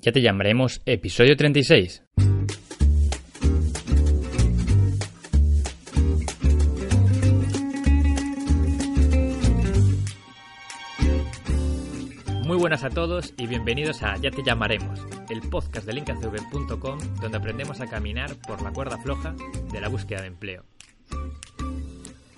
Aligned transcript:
Ya 0.00 0.12
te 0.12 0.22
llamaremos 0.22 0.80
episodio 0.86 1.36
36. 1.36 2.04
Muy 12.44 12.56
buenas 12.56 12.84
a 12.84 12.90
todos 12.90 13.34
y 13.36 13.48
bienvenidos 13.48 14.04
a 14.04 14.16
Ya 14.18 14.30
te 14.30 14.44
llamaremos, 14.44 15.04
el 15.30 15.40
podcast 15.40 15.84
de 15.84 15.94
linkacv.com 15.94 16.98
donde 17.20 17.36
aprendemos 17.36 17.80
a 17.80 17.88
caminar 17.88 18.36
por 18.46 18.62
la 18.62 18.72
cuerda 18.72 18.98
floja 18.98 19.34
de 19.72 19.80
la 19.80 19.88
búsqueda 19.88 20.20
de 20.20 20.28
empleo. 20.28 20.64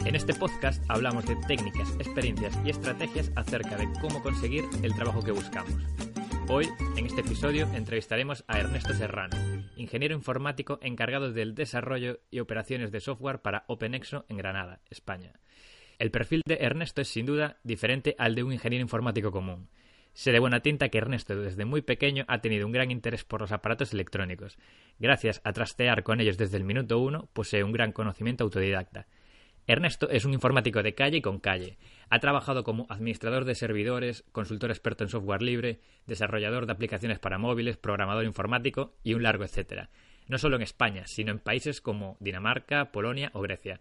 En 0.06 0.17
este 0.17 0.33
podcast 0.33 0.83
hablamos 0.89 1.27
de 1.27 1.37
técnicas, 1.47 1.91
experiencias 1.98 2.59
y 2.65 2.70
estrategias 2.70 3.31
acerca 3.37 3.77
de 3.77 3.87
cómo 4.01 4.23
conseguir 4.23 4.65
el 4.83 4.95
trabajo 4.95 5.23
que 5.23 5.33
buscamos. 5.33 5.75
Hoy, 6.53 6.67
en 6.97 7.07
este 7.07 7.21
episodio, 7.21 7.69
entrevistaremos 7.75 8.45
a 8.49 8.59
Ernesto 8.59 8.93
Serrano, 8.93 9.37
ingeniero 9.77 10.17
informático 10.17 10.81
encargado 10.83 11.33
del 11.33 11.55
desarrollo 11.55 12.19
y 12.29 12.41
operaciones 12.41 12.91
de 12.91 12.98
software 12.98 13.41
para 13.41 13.62
OpenExo 13.69 14.25
en 14.29 14.37
Granada, 14.37 14.81
España. 14.91 15.39
El 16.01 16.11
perfil 16.11 16.42
de 16.45 16.59
Ernesto 16.61 17.03
es 17.03 17.09
sin 17.09 17.25
duda 17.25 17.59
diferente 17.62 18.17
al 18.19 18.34
de 18.34 18.42
un 18.42 18.53
ingeniero 18.53 18.83
informático 18.83 19.31
común. 19.31 19.69
Sé 20.12 20.33
de 20.33 20.41
buena 20.41 20.59
tinta 20.59 20.89
que 20.89 20.98
Ernesto 20.98 21.41
desde 21.41 21.65
muy 21.65 21.83
pequeño 21.83 22.25
ha 22.27 22.41
tenido 22.41 22.67
un 22.67 22.73
gran 22.73 22.91
interés 22.91 23.23
por 23.23 23.42
los 23.42 23.53
aparatos 23.53 23.95
electrónicos. 23.95 24.59
Gracias 24.98 25.41
a 25.45 25.53
trastear 25.53 26.03
con 26.03 26.20
ellos 26.20 26.37
desde 26.37 26.57
el 26.57 26.64
minuto 26.64 26.98
uno, 26.98 27.29
posee 27.33 27.62
un 27.62 27.70
gran 27.70 27.92
conocimiento 27.92 28.42
autodidacta. 28.42 29.07
Ernesto 29.71 30.11
es 30.11 30.25
un 30.25 30.35
informático 30.35 30.83
de 30.83 30.97
calle 30.97 31.19
y 31.19 31.23
con 31.23 31.39
calle. 31.39 31.79
Ha 32.09 32.19
trabajado 32.19 32.65
como 32.65 32.87
administrador 32.89 33.45
de 33.45 33.55
servidores, 33.55 34.25
consultor 34.33 34.71
experto 34.71 35.05
en 35.05 35.11
software 35.11 35.43
libre, 35.43 35.79
desarrollador 36.09 36.67
de 36.67 36.73
aplicaciones 36.73 37.21
para 37.21 37.39
móviles, 37.39 37.77
programador 37.77 38.25
informático 38.25 38.97
y 39.05 39.15
un 39.15 39.23
largo 39.23 39.45
etcétera. 39.45 39.89
No 40.27 40.39
solo 40.39 40.57
en 40.57 40.63
España, 40.63 41.05
sino 41.07 41.31
en 41.31 41.39
países 41.39 41.81
como 41.81 42.17
Dinamarca, 42.19 42.91
Polonia 42.91 43.31
o 43.33 43.43
Grecia. 43.43 43.81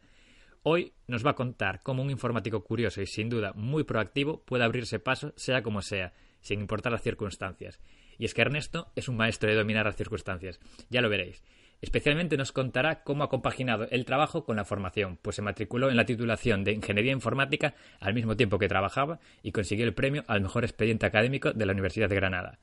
Hoy 0.62 0.94
nos 1.08 1.26
va 1.26 1.32
a 1.32 1.36
contar 1.36 1.82
cómo 1.82 2.04
un 2.04 2.12
informático 2.12 2.64
curioso 2.64 3.02
y 3.02 3.08
sin 3.08 3.28
duda 3.28 3.54
muy 3.56 3.84
proactivo 3.84 4.46
puede 4.46 4.66
abrirse 4.66 5.00
paso 5.00 5.34
sea 5.38 5.64
como 5.64 5.82
sea, 5.82 6.14
sin 6.40 6.60
importar 6.60 6.92
las 6.92 7.02
circunstancias. 7.02 7.80
Y 8.20 8.26
es 8.26 8.36
que 8.36 8.42
Ernesto 8.42 8.92
es 8.96 9.10
un 9.10 9.18
maestro 9.18 9.50
de 9.50 9.56
dominar 9.56 9.88
las 9.88 9.96
circunstancias. 9.96 10.60
Ya 10.92 11.02
lo 11.02 11.10
veréis. 11.10 11.44
Especialmente 11.82 12.36
nos 12.36 12.52
contará 12.52 13.04
cómo 13.04 13.24
ha 13.24 13.30
compaginado 13.30 13.88
el 13.90 14.04
trabajo 14.04 14.44
con 14.44 14.58
la 14.58 14.66
formación, 14.66 15.18
pues 15.22 15.38
se 15.38 15.42
matriculó 15.42 15.90
en 15.90 15.96
la 15.96 16.06
titulación 16.06 16.64
de 16.64 16.74
Ingeniería 16.74 17.14
Informática 17.14 17.74
al 18.00 18.14
mismo 18.14 18.36
tiempo 18.36 18.60
que 18.60 18.68
trabajaba 18.68 19.20
y 19.44 19.52
consiguió 19.52 19.86
el 19.86 19.94
premio 19.94 20.24
al 20.28 20.42
mejor 20.42 20.66
expediente 20.66 21.06
académico 21.06 21.54
de 21.54 21.66
la 21.66 21.72
Universidad 21.72 22.10
de 22.10 22.16
Granada. 22.16 22.60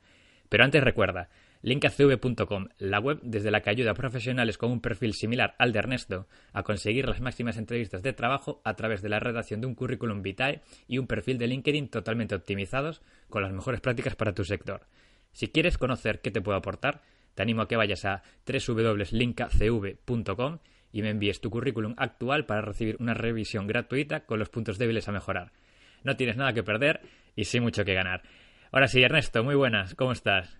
Pero 0.49 0.63
antes 0.63 0.83
recuerda, 0.83 1.29
linkacv.com, 1.63 2.67
la 2.77 2.99
web 2.99 3.19
desde 3.23 3.51
la 3.51 3.61
que 3.61 3.71
ayuda 3.71 3.91
a 3.91 3.95
profesionales 3.95 4.57
con 4.57 4.71
un 4.71 4.81
perfil 4.81 5.13
similar 5.13 5.55
al 5.57 5.73
de 5.73 5.79
Ernesto 5.79 6.27
a 6.53 6.63
conseguir 6.63 7.07
las 7.07 7.19
máximas 7.19 7.57
entrevistas 7.57 8.03
de 8.03 8.13
trabajo 8.13 8.61
a 8.63 8.75
través 8.75 9.01
de 9.01 9.09
la 9.09 9.19
redacción 9.19 9.61
de 9.61 9.67
un 9.67 9.75
currículum 9.75 10.21
vitae 10.21 10.61
y 10.87 10.99
un 10.99 11.07
perfil 11.07 11.37
de 11.37 11.47
LinkedIn 11.47 11.89
totalmente 11.89 12.35
optimizados 12.35 13.01
con 13.29 13.41
las 13.41 13.51
mejores 13.51 13.81
prácticas 13.81 14.15
para 14.15 14.33
tu 14.33 14.43
sector. 14.43 14.87
Si 15.31 15.47
quieres 15.47 15.77
conocer 15.77 16.21
qué 16.21 16.31
te 16.31 16.41
puedo 16.41 16.57
aportar, 16.57 17.01
te 17.37 17.43
animo 17.43 17.61
a 17.61 17.67
que 17.67 17.75
vayas 17.75 18.03
a 18.03 18.23
www.linkacv.com 18.47 20.57
y 20.91 21.03
me 21.03 21.11
envíes 21.11 21.39
tu 21.39 21.51
currículum 21.51 21.93
actual 21.95 22.47
para 22.47 22.61
recibir 22.61 22.97
una 22.99 23.13
revisión 23.13 23.67
gratuita 23.67 24.25
con 24.25 24.39
los 24.39 24.49
puntos 24.49 24.79
débiles 24.79 25.07
a 25.07 25.11
mejorar. 25.11 25.51
No 26.03 26.15
tienes 26.15 26.35
nada 26.35 26.53
que 26.53 26.63
perder 26.63 27.01
y 27.35 27.43
sí 27.43 27.59
mucho 27.59 27.85
que 27.85 27.93
ganar. 27.93 28.23
Ahora 28.71 28.87
sí, 28.87 29.03
Ernesto, 29.03 29.43
muy 29.43 29.53
buenas, 29.53 29.93
¿cómo 29.93 30.13
estás? 30.13 30.57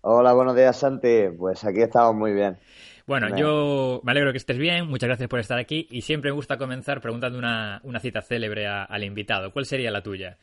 Hola, 0.00 0.32
buenos 0.32 0.56
días, 0.56 0.76
Santi. 0.76 1.28
Pues 1.38 1.64
aquí 1.64 1.82
estamos 1.82 2.16
muy 2.16 2.32
bien. 2.32 2.58
Bueno, 3.06 3.36
yo 3.36 4.00
me 4.02 4.10
alegro 4.10 4.32
que 4.32 4.38
estés 4.38 4.58
bien, 4.58 4.88
muchas 4.88 5.06
gracias 5.06 5.28
por 5.28 5.38
estar 5.38 5.60
aquí 5.60 5.86
y 5.92 6.00
siempre 6.00 6.32
me 6.32 6.34
gusta 6.34 6.58
comenzar 6.58 7.00
preguntando 7.00 7.38
una, 7.38 7.80
cita 8.00 8.20
célebre 8.20 8.66
al 8.66 9.04
invitado. 9.04 9.52
¿Cuál 9.52 9.64
sería 9.64 9.92
la 9.92 10.02
tuya? 10.02 10.38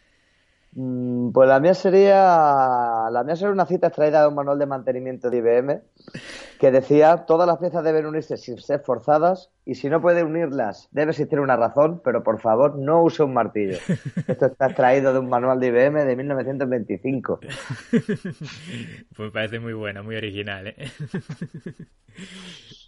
Mm, 0.76 1.32
pues 1.32 1.48
la 1.48 1.60
mía 1.60 1.76
sería 1.76 3.08
la 3.12 3.24
mía 3.24 3.36
sería 3.36 3.52
una 3.52 3.68
cita 3.68 3.88
extraída 3.88 4.22
de 4.22 4.30
un 4.30 4.36
manual 4.36 4.58
de 4.58 4.66
mantenimiento 4.66 5.30
de 5.30 5.38
IBM 5.38 5.82
que 6.60 6.72
decía 6.72 7.26
todas 7.28 7.46
las 7.46 7.60
piezas 7.60 7.84
deben 7.84 8.08
unirse 8.08 8.38
sin 8.38 8.58
ser 8.58 8.80
forzadas 8.80 9.52
y 9.66 9.76
si 9.76 9.88
no 9.88 10.02
puede 10.02 10.24
unirlas 10.24 10.90
debe 10.92 11.12
existir 11.12 11.40
una 11.40 11.58
razón, 11.58 12.02
pero 12.04 12.24
por 12.24 12.40
favor 12.40 12.80
no 12.80 13.04
use 13.04 13.22
un 13.22 13.34
martillo. 13.34 13.78
Esto 14.28 14.48
está 14.48 14.68
extraído 14.68 15.14
de 15.14 15.20
un 15.20 15.30
manual 15.30 15.60
de 15.60 15.68
IBM 15.68 16.06
de 16.06 16.16
1925. 16.16 17.40
Pues 19.16 19.32
parece 19.32 19.60
muy 19.60 19.74
buena, 19.74 20.02
muy 20.02 20.16
original. 20.16 20.68
¿eh? 20.68 20.76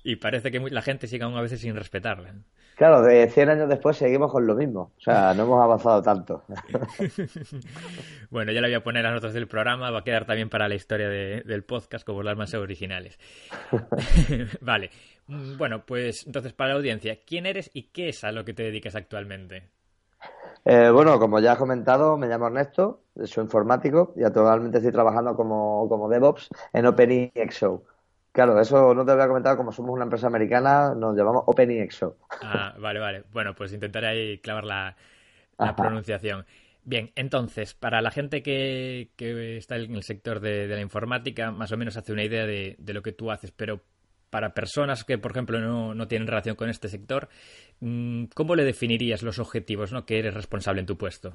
y 0.03 0.15
parece 0.15 0.51
que 0.51 0.59
la 0.59 0.81
gente 0.81 1.07
sigue 1.07 1.23
aún 1.23 1.35
a 1.35 1.41
veces 1.41 1.59
sin 1.59 1.75
respetarla. 1.75 2.33
Claro, 2.75 3.01
de 3.03 3.29
100 3.29 3.49
años 3.49 3.69
después 3.69 3.95
seguimos 3.95 4.31
con 4.31 4.45
lo 4.45 4.53
mismo. 4.53 4.91
O 4.97 5.01
sea, 5.01 5.33
no 5.33 5.43
hemos 5.43 5.63
avanzado 5.63 6.01
tanto. 6.01 6.43
bueno, 8.29 8.51
ya 8.51 8.61
le 8.61 8.67
voy 8.67 8.75
a 8.75 8.83
poner 8.83 9.03
las 9.03 9.13
notas 9.13 9.33
del 9.33 9.47
programa. 9.47 9.91
Va 9.91 9.99
a 9.99 10.03
quedar 10.03 10.25
también 10.25 10.49
para 10.49 10.67
la 10.67 10.75
historia 10.75 11.09
del 11.09 11.63
podcast 11.63 12.05
como 12.05 12.23
las 12.23 12.37
más 12.37 12.53
originales. 12.53 13.19
vale. 14.61 14.89
Mm, 15.27 15.57
bueno, 15.57 15.85
pues 15.85 16.25
entonces 16.25 16.53
para 16.53 16.71
la 16.71 16.75
audiencia, 16.77 17.19
¿quién 17.25 17.45
eres 17.45 17.69
y 17.73 17.89
qué 17.89 18.09
es 18.09 18.23
a 18.23 18.31
lo 18.31 18.45
que 18.45 18.53
te 18.53 18.63
dedicas 18.63 18.95
actualmente? 18.95 19.69
Eh, 20.65 20.89
bueno, 20.89 21.19
como 21.19 21.39
ya 21.39 21.51
has 21.51 21.59
comentado, 21.59 22.17
me 22.17 22.27
llamo 22.27 22.47
Ernesto, 22.47 23.03
soy 23.23 23.43
informático 23.43 24.13
y 24.15 24.23
actualmente 24.23 24.79
estoy 24.79 24.91
trabajando 24.91 25.35
como, 25.35 25.87
como 25.87 26.09
DevOps 26.09 26.49
en 26.73 26.87
OpenExo 26.87 27.83
Claro, 28.35 28.59
eso 28.59 28.93
no 28.93 29.05
te 29.05 29.13
había 29.13 29.29
comentado, 29.29 29.55
como 29.55 29.71
somos 29.71 29.93
una 29.93 30.03
empresa 30.03 30.27
americana, 30.27 30.93
nos 30.93 31.15
llamamos 31.15 31.43
OpenExo. 31.45 32.17
Ah, 32.43 32.75
vale, 32.77 32.99
vale. 32.99 33.23
Bueno, 33.31 33.55
pues 33.55 33.71
intentaré 33.71 34.07
ahí 34.07 34.37
clavar 34.39 34.65
la, 34.65 35.73
pronunciación. 35.77 36.45
Bien, 36.85 37.11
entonces, 37.15 37.73
para 37.73 38.01
la 38.01 38.11
gente 38.11 38.43
que, 38.43 39.09
está 39.57 39.75
en 39.77 39.95
el 39.95 40.03
sector 40.03 40.39
de, 40.39 40.67
la 40.67 40.79
informática, 40.79 41.51
más 41.51 41.71
o 41.71 41.77
menos 41.77 41.97
hace 41.97 42.13
una 42.13 42.23
idea 42.23 42.45
de, 42.45 42.77
lo 42.85 43.01
que 43.01 43.11
tú 43.11 43.31
haces, 43.31 43.51
pero 43.51 43.81
para 44.29 44.53
personas 44.53 45.03
que, 45.03 45.17
por 45.17 45.31
ejemplo, 45.31 45.59
no, 45.59 46.07
tienen 46.07 46.27
relación 46.27 46.55
con 46.55 46.69
este 46.69 46.87
sector, 46.87 47.27
mm, 47.79 48.25
¿cómo 48.35 48.55
le 48.55 48.63
definirías 48.63 49.23
los 49.23 49.39
objetivos 49.39 49.91
¿no? 49.91 50.05
que 50.05 50.19
eres 50.19 50.33
responsable 50.33 50.81
en 50.81 50.85
tu 50.85 50.97
puesto? 50.97 51.33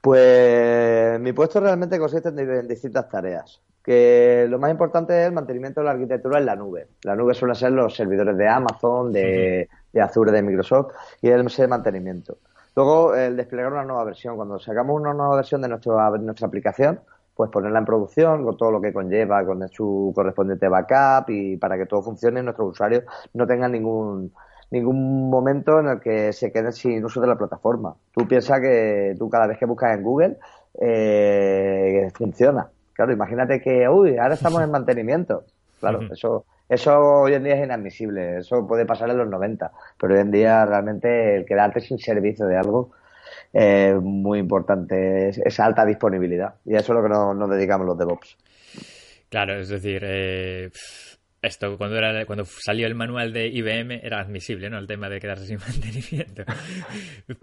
Pues 0.00 1.18
mi 1.20 1.32
puesto 1.32 1.60
realmente 1.60 1.98
consiste 1.98 2.28
en 2.28 2.68
distintas 2.68 3.08
tareas 3.08 3.62
que 3.82 4.46
lo 4.48 4.58
más 4.58 4.70
importante 4.70 5.20
es 5.20 5.26
el 5.26 5.32
mantenimiento 5.32 5.80
de 5.80 5.86
la 5.86 5.92
arquitectura 5.92 6.38
en 6.38 6.46
la 6.46 6.56
nube. 6.56 6.88
La 7.02 7.16
nube 7.16 7.34
suele 7.34 7.54
ser 7.54 7.72
los 7.72 7.94
servidores 7.94 8.36
de 8.36 8.48
Amazon, 8.48 9.12
de, 9.12 9.68
Azure, 10.00 10.30
de 10.30 10.42
Microsoft, 10.42 10.92
y 11.20 11.28
el 11.28 11.44
mantenimiento. 11.68 12.38
Luego, 12.74 13.14
el 13.14 13.36
desplegar 13.36 13.72
una 13.72 13.84
nueva 13.84 14.04
versión. 14.04 14.36
Cuando 14.36 14.58
sacamos 14.58 15.00
una 15.00 15.12
nueva 15.12 15.36
versión 15.36 15.60
de 15.62 15.68
nuestra, 15.68 16.10
nuestra 16.10 16.46
aplicación, 16.46 17.00
pues 17.34 17.50
ponerla 17.50 17.78
en 17.78 17.84
producción 17.84 18.44
con 18.44 18.56
todo 18.56 18.70
lo 18.70 18.80
que 18.80 18.92
conlleva, 18.92 19.44
con 19.44 19.66
su 19.68 20.12
correspondiente 20.14 20.68
backup 20.68 21.30
y 21.30 21.56
para 21.56 21.76
que 21.76 21.86
todo 21.86 22.02
funcione 22.02 22.40
y 22.40 22.42
nuestros 22.42 22.70
usuarios 22.70 23.04
no 23.34 23.46
tengan 23.46 23.72
ningún 23.72 24.32
ningún 24.72 25.28
momento 25.28 25.80
en 25.80 25.88
el 25.88 26.00
que 26.00 26.32
se 26.32 26.50
queden 26.50 26.72
sin 26.72 27.04
uso 27.04 27.20
de 27.20 27.26
la 27.26 27.36
plataforma. 27.36 27.94
Tú 28.10 28.26
piensas 28.26 28.58
que 28.60 29.14
tú 29.18 29.28
cada 29.28 29.46
vez 29.46 29.58
que 29.58 29.66
buscas 29.66 29.94
en 29.94 30.02
Google 30.02 30.38
eh, 30.80 32.10
funciona. 32.14 32.70
Claro, 32.94 33.12
imagínate 33.12 33.60
que, 33.60 33.86
uy, 33.88 34.16
ahora 34.16 34.34
estamos 34.34 34.62
en 34.62 34.70
mantenimiento. 34.70 35.44
Claro, 35.78 36.00
eso, 36.10 36.46
eso 36.68 36.98
hoy 36.98 37.34
en 37.34 37.44
día 37.44 37.54
es 37.54 37.64
inadmisible. 37.64 38.38
Eso 38.38 38.66
puede 38.66 38.86
pasar 38.86 39.10
en 39.10 39.18
los 39.18 39.28
90. 39.28 39.70
Pero 39.98 40.14
hoy 40.14 40.20
en 40.20 40.30
día 40.30 40.64
realmente 40.64 41.36
el 41.36 41.44
quedarte 41.44 41.80
sin 41.80 41.98
servicio 41.98 42.46
de 42.46 42.56
algo 42.56 42.92
es 43.52 43.94
muy 44.00 44.38
importante. 44.38 45.28
Es, 45.28 45.38
esa 45.38 45.66
alta 45.66 45.84
disponibilidad. 45.84 46.54
Y 46.64 46.74
eso 46.74 46.92
es 46.92 46.96
lo 46.96 47.02
que 47.02 47.08
nos, 47.08 47.50
dedicamos 47.50 47.86
los 47.86 47.98
DevOps. 47.98 48.36
Claro, 49.28 49.58
es 49.58 49.68
decir, 49.68 50.02
eh, 50.04 50.70
esto 51.42 51.76
cuando 51.76 51.96
era 51.96 52.24
cuando 52.24 52.44
salió 52.44 52.86
el 52.86 52.94
manual 52.94 53.32
de 53.32 53.48
IBM 53.48 54.00
era 54.02 54.20
admisible, 54.20 54.70
¿no? 54.70 54.78
El 54.78 54.86
tema 54.86 55.08
de 55.08 55.20
quedarse 55.20 55.46
sin 55.46 55.58
mantenimiento. 55.68 56.44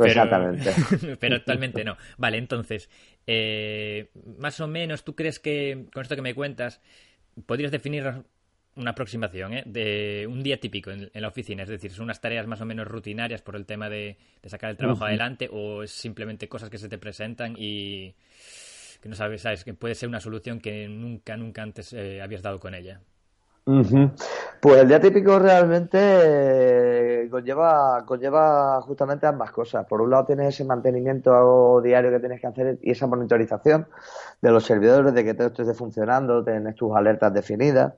Exactamente. 0.03 0.71
Pero 1.19 1.35
actualmente 1.35 1.83
no. 1.83 1.97
Vale, 2.17 2.37
entonces, 2.37 2.89
eh, 3.27 4.09
más 4.37 4.59
o 4.61 4.67
menos, 4.67 5.03
¿tú 5.03 5.15
crees 5.15 5.39
que 5.39 5.87
con 5.93 6.01
esto 6.03 6.15
que 6.15 6.21
me 6.21 6.33
cuentas 6.33 6.81
podrías 7.45 7.71
definir 7.71 8.23
una 8.79 8.91
aproximación 8.91 9.53
¿eh? 9.53 9.63
de 9.65 10.27
un 10.29 10.41
día 10.41 10.59
típico 10.59 10.89
en, 10.91 11.09
la 11.13 11.27
oficina, 11.27 11.63
es 11.63 11.69
decir, 11.69 11.91
son 11.91 12.05
unas 12.05 12.21
tareas 12.21 12.47
más 12.47 12.61
o 12.61 12.65
menos 12.65 12.87
rutinarias 12.87 13.41
por 13.41 13.55
el 13.55 13.65
tema 13.65 13.89
de, 13.89 14.17
sacar 14.45 14.69
el 14.71 14.77
trabajo 14.77 15.05
adelante 15.05 15.49
o 15.51 15.83
es 15.83 15.91
simplemente 15.91 16.47
cosas 16.47 16.69
que 16.69 16.77
se 16.77 16.89
te 16.89 16.97
presentan 16.97 17.55
y 17.57 18.15
que 19.01 19.09
no 19.09 19.15
sabes, 19.15 19.41
sabes 19.41 19.63
que 19.63 19.73
puede 19.73 19.95
ser 19.95 20.09
una 20.09 20.19
solución 20.19 20.59
que 20.59 20.87
nunca, 20.87 21.37
nunca 21.37 21.61
antes 21.61 21.93
eh, 21.93 22.21
habías 22.21 22.41
dado 22.41 22.59
con 22.59 22.73
ella. 22.73 23.01
Pues 24.61 24.81
el 24.81 24.87
día 24.87 24.99
típico 24.99 25.37
realmente 25.37 25.99
eh, 26.01 27.29
conlleva, 27.29 28.03
conlleva 28.03 28.81
justamente 28.81 29.27
ambas 29.27 29.51
cosas. 29.51 29.85
Por 29.85 30.01
un 30.01 30.09
lado 30.09 30.25
tienes 30.25 30.47
ese 30.55 30.65
mantenimiento 30.65 31.79
diario 31.81 32.09
que 32.09 32.19
tienes 32.19 32.41
que 32.41 32.47
hacer 32.47 32.79
y 32.81 32.91
esa 32.91 33.05
monitorización 33.05 33.87
de 34.41 34.51
los 34.51 34.65
servidores, 34.65 35.13
de 35.13 35.23
que 35.23 35.33
todo 35.35 35.47
esté 35.47 35.73
funcionando, 35.75 36.43
tienes 36.43 36.75
tus 36.75 36.95
alertas 36.95 37.31
definidas, 37.31 37.93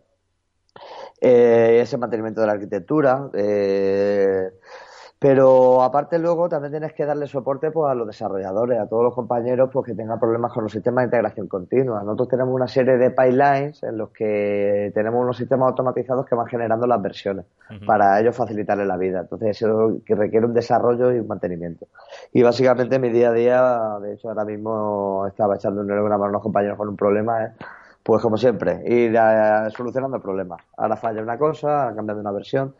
eh, 1.21 1.79
ese 1.81 1.97
mantenimiento 1.97 2.41
de 2.41 2.47
la 2.47 2.53
arquitectura. 2.53 3.29
Eh, 3.33 4.50
pero 5.21 5.83
aparte 5.83 6.18
luego 6.18 6.50
también 6.50 6.71
tienes 6.71 6.94
que 6.94 7.06
darle 7.06 7.27
soporte 7.27 7.69
pues, 7.69 7.91
a 7.91 7.94
los 7.94 8.07
desarrolladores, 8.07 8.79
a 8.79 8.88
todos 8.88 9.03
los 9.03 9.13
compañeros 9.13 9.69
pues, 9.71 9.85
que 9.85 9.94
tengan 9.94 10.19
problemas 10.19 10.51
con 10.51 10.63
los 10.63 10.71
sistemas 10.71 11.03
de 11.03 11.06
integración 11.09 11.47
continua. 11.47 12.01
Nosotros 12.01 12.29
tenemos 12.29 12.56
una 12.56 12.68
serie 12.68 12.97
de 12.97 13.12
pipelines 13.12 13.83
en 13.83 14.00
los 14.00 14.09
que 14.09 14.91
tenemos 14.95 15.21
unos 15.21 15.38
sistemas 15.38 15.69
automatizados 15.69 16.25
que 16.25 16.33
van 16.33 16.47
generando 16.47 16.88
las 16.88 17.00
versiones 17.00 17.45
para 17.85 18.19
ellos 18.19 18.35
facilitarles 18.35 18.88
la 18.88 18.97
vida. 18.97 19.19
Entonces 19.19 19.62
eso 19.62 20.00
que 20.03 20.15
requiere 20.15 20.47
un 20.47 20.56
desarrollo 20.56 21.12
y 21.12 21.19
un 21.19 21.27
mantenimiento. 21.27 21.85
Y 22.33 22.41
básicamente 22.41 22.97
mi 22.97 23.09
día 23.09 23.29
a 23.29 23.33
día, 23.33 24.00
de 24.01 24.13
hecho 24.13 24.29
ahora 24.29 24.44
mismo 24.44 25.27
estaba 25.27 25.56
echando 25.56 25.81
un 25.81 25.91
a 25.91 26.18
unos 26.18 26.41
compañeros 26.41 26.79
con 26.79 26.89
un 26.89 26.95
problema, 26.95 27.44
¿eh? 27.45 27.51
Pues 28.03 28.21
como 28.21 28.38
siempre, 28.38 28.81
ir 28.86 29.15
solucionando 29.75 30.18
el 30.18 30.24
problema. 30.24 30.57
Ahora 30.77 30.95
falla 30.98 31.21
una 31.21 31.38
cosa, 31.38 31.83
ahora 31.83 31.95
cambiando 31.95 32.21
una 32.21 32.31
versión 32.31 32.74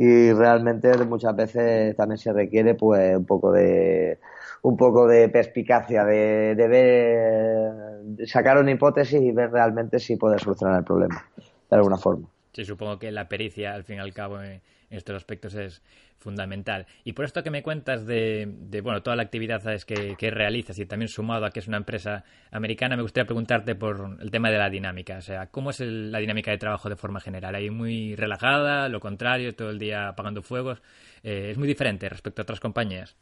y 0.00 0.32
realmente 0.32 0.96
muchas 1.04 1.34
veces 1.34 1.96
también 1.96 2.18
se 2.18 2.32
requiere 2.32 2.76
pues 2.76 3.16
un 3.16 3.24
poco 3.24 3.50
de 3.50 4.20
un 4.62 4.76
poco 4.76 5.08
de 5.08 5.28
perspicacia 5.28 6.04
de, 6.04 6.54
de 6.54 6.68
ver 6.68 8.26
sacar 8.28 8.58
una 8.58 8.70
hipótesis 8.70 9.20
y 9.20 9.32
ver 9.32 9.50
realmente 9.50 9.98
si 9.98 10.16
puede 10.16 10.38
solucionar 10.38 10.78
el 10.78 10.84
problema 10.84 11.24
de 11.68 11.76
alguna 11.76 11.96
forma 11.96 12.28
sí 12.52 12.64
supongo 12.64 13.00
que 13.00 13.10
la 13.10 13.28
pericia 13.28 13.74
al 13.74 13.82
fin 13.82 13.96
y 13.96 13.98
al 13.98 14.12
cabo 14.12 14.40
en 14.40 14.62
estos 14.90 15.16
aspectos 15.16 15.56
es 15.56 15.82
fundamental. 16.18 16.86
Y 17.04 17.12
por 17.12 17.24
esto 17.24 17.42
que 17.42 17.50
me 17.50 17.62
cuentas 17.62 18.06
de, 18.06 18.46
bueno, 18.82 19.02
toda 19.02 19.16
la 19.16 19.22
actividad 19.22 19.62
que, 19.82 20.16
que, 20.16 20.30
realizas 20.30 20.78
y 20.78 20.86
también 20.86 21.08
sumado 21.08 21.46
a 21.46 21.50
que 21.50 21.60
es 21.60 21.68
una 21.68 21.76
empresa 21.76 22.24
americana, 22.50 22.96
me 22.96 23.02
gustaría 23.02 23.26
preguntarte 23.26 23.74
por 23.74 24.18
el 24.20 24.30
tema 24.30 24.50
de 24.50 24.58
la 24.58 24.68
dinámica. 24.68 25.18
O 25.18 25.22
sea, 25.22 25.46
¿cómo 25.46 25.70
es 25.70 25.80
la 25.80 26.18
dinámica 26.18 26.50
de 26.50 26.58
trabajo 26.58 26.88
de 26.88 26.96
forma 26.96 27.20
general? 27.20 27.54
¿Hay 27.54 27.70
muy 27.70 28.16
relajada, 28.16 28.88
lo 28.88 29.00
contrario, 29.00 29.54
todo 29.54 29.70
el 29.70 29.78
día 29.78 30.08
apagando 30.08 30.42
fuegos? 30.42 30.82
Eh, 31.22 31.50
¿Es 31.50 31.58
muy 31.58 31.68
diferente 31.68 32.08
respecto 32.08 32.42
a 32.42 32.44
otras 32.44 32.60
compañías? 32.60 33.16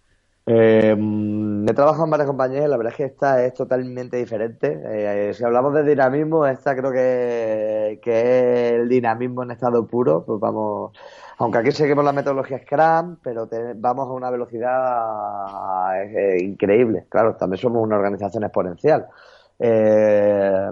Eh, 0.49 0.97
he 1.69 1.75
trabajado 1.75 2.05
en 2.05 2.11
varias 2.11 2.29
compañías 2.29 2.69
la 2.69 2.77
verdad 2.77 2.93
es 2.93 2.97
que 2.97 3.05
esta 3.05 3.45
es 3.45 3.55
totalmente 3.55 4.17
diferente. 4.17 4.81
Eh, 4.85 5.35
si 5.35 5.45
hablamos 5.45 5.75
de 5.75 5.83
dinamismo, 5.83 6.47
esta 6.47 6.77
creo 6.77 6.93
que, 6.93 7.99
que 8.01 8.21
es 8.21 8.73
el 8.81 8.89
dinamismo 8.89 9.43
en 9.43 9.51
estado 9.51 9.87
puro. 9.87 10.25
Pues 10.25 10.39
vamos, 10.39 10.93
aunque 11.39 11.59
aquí 11.59 11.73
seguimos 11.73 12.05
la 12.05 12.13
metodología 12.13 12.61
Scrum, 12.63 13.17
pero 13.23 13.49
vamos 13.77 14.09
a 14.09 14.13
una 14.13 14.31
velocidad 14.31 16.03
eh, 16.03 16.39
increíble. 16.43 17.07
Claro, 17.09 17.35
también 17.37 17.61
somos 17.61 17.83
una 17.83 17.97
organización 17.97 18.45
exponencial. 18.45 19.07
Eh, 19.59 20.71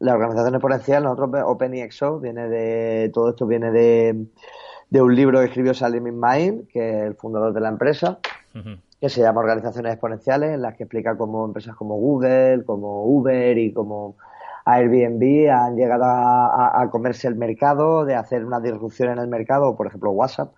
la 0.00 0.14
organización 0.14 0.54
exponencial, 0.54 1.02
nosotros 1.02 1.30
OpenEXO, 1.46 2.20
viene 2.20 2.48
de, 2.48 3.10
todo 3.12 3.30
esto 3.30 3.46
viene 3.46 3.70
de, 3.70 4.26
de 4.90 5.02
un 5.02 5.14
libro 5.14 5.40
que 5.40 5.46
escribió 5.46 5.74
Salim 5.74 6.14
Main, 6.14 6.68
que 6.72 6.90
es 6.90 7.04
el 7.04 7.14
fundador 7.14 7.52
de 7.52 7.60
la 7.60 7.68
empresa, 7.68 8.18
que 9.00 9.08
se 9.08 9.20
llama 9.20 9.40
Organizaciones 9.40 9.92
Exponenciales, 9.92 10.54
en 10.54 10.62
las 10.62 10.76
que 10.76 10.84
explica 10.84 11.16
cómo 11.16 11.44
empresas 11.44 11.76
como 11.76 11.96
Google, 11.96 12.64
como 12.64 13.04
Uber 13.04 13.56
y 13.58 13.72
como 13.72 14.16
Airbnb 14.64 15.50
han 15.50 15.76
llegado 15.76 16.04
a, 16.04 16.88
comerse 16.90 17.28
el 17.28 17.36
mercado, 17.36 18.04
de 18.04 18.14
hacer 18.14 18.44
una 18.44 18.60
disrupción 18.60 19.10
en 19.10 19.18
el 19.18 19.28
mercado, 19.28 19.76
por 19.76 19.86
ejemplo 19.86 20.10
WhatsApp 20.10 20.52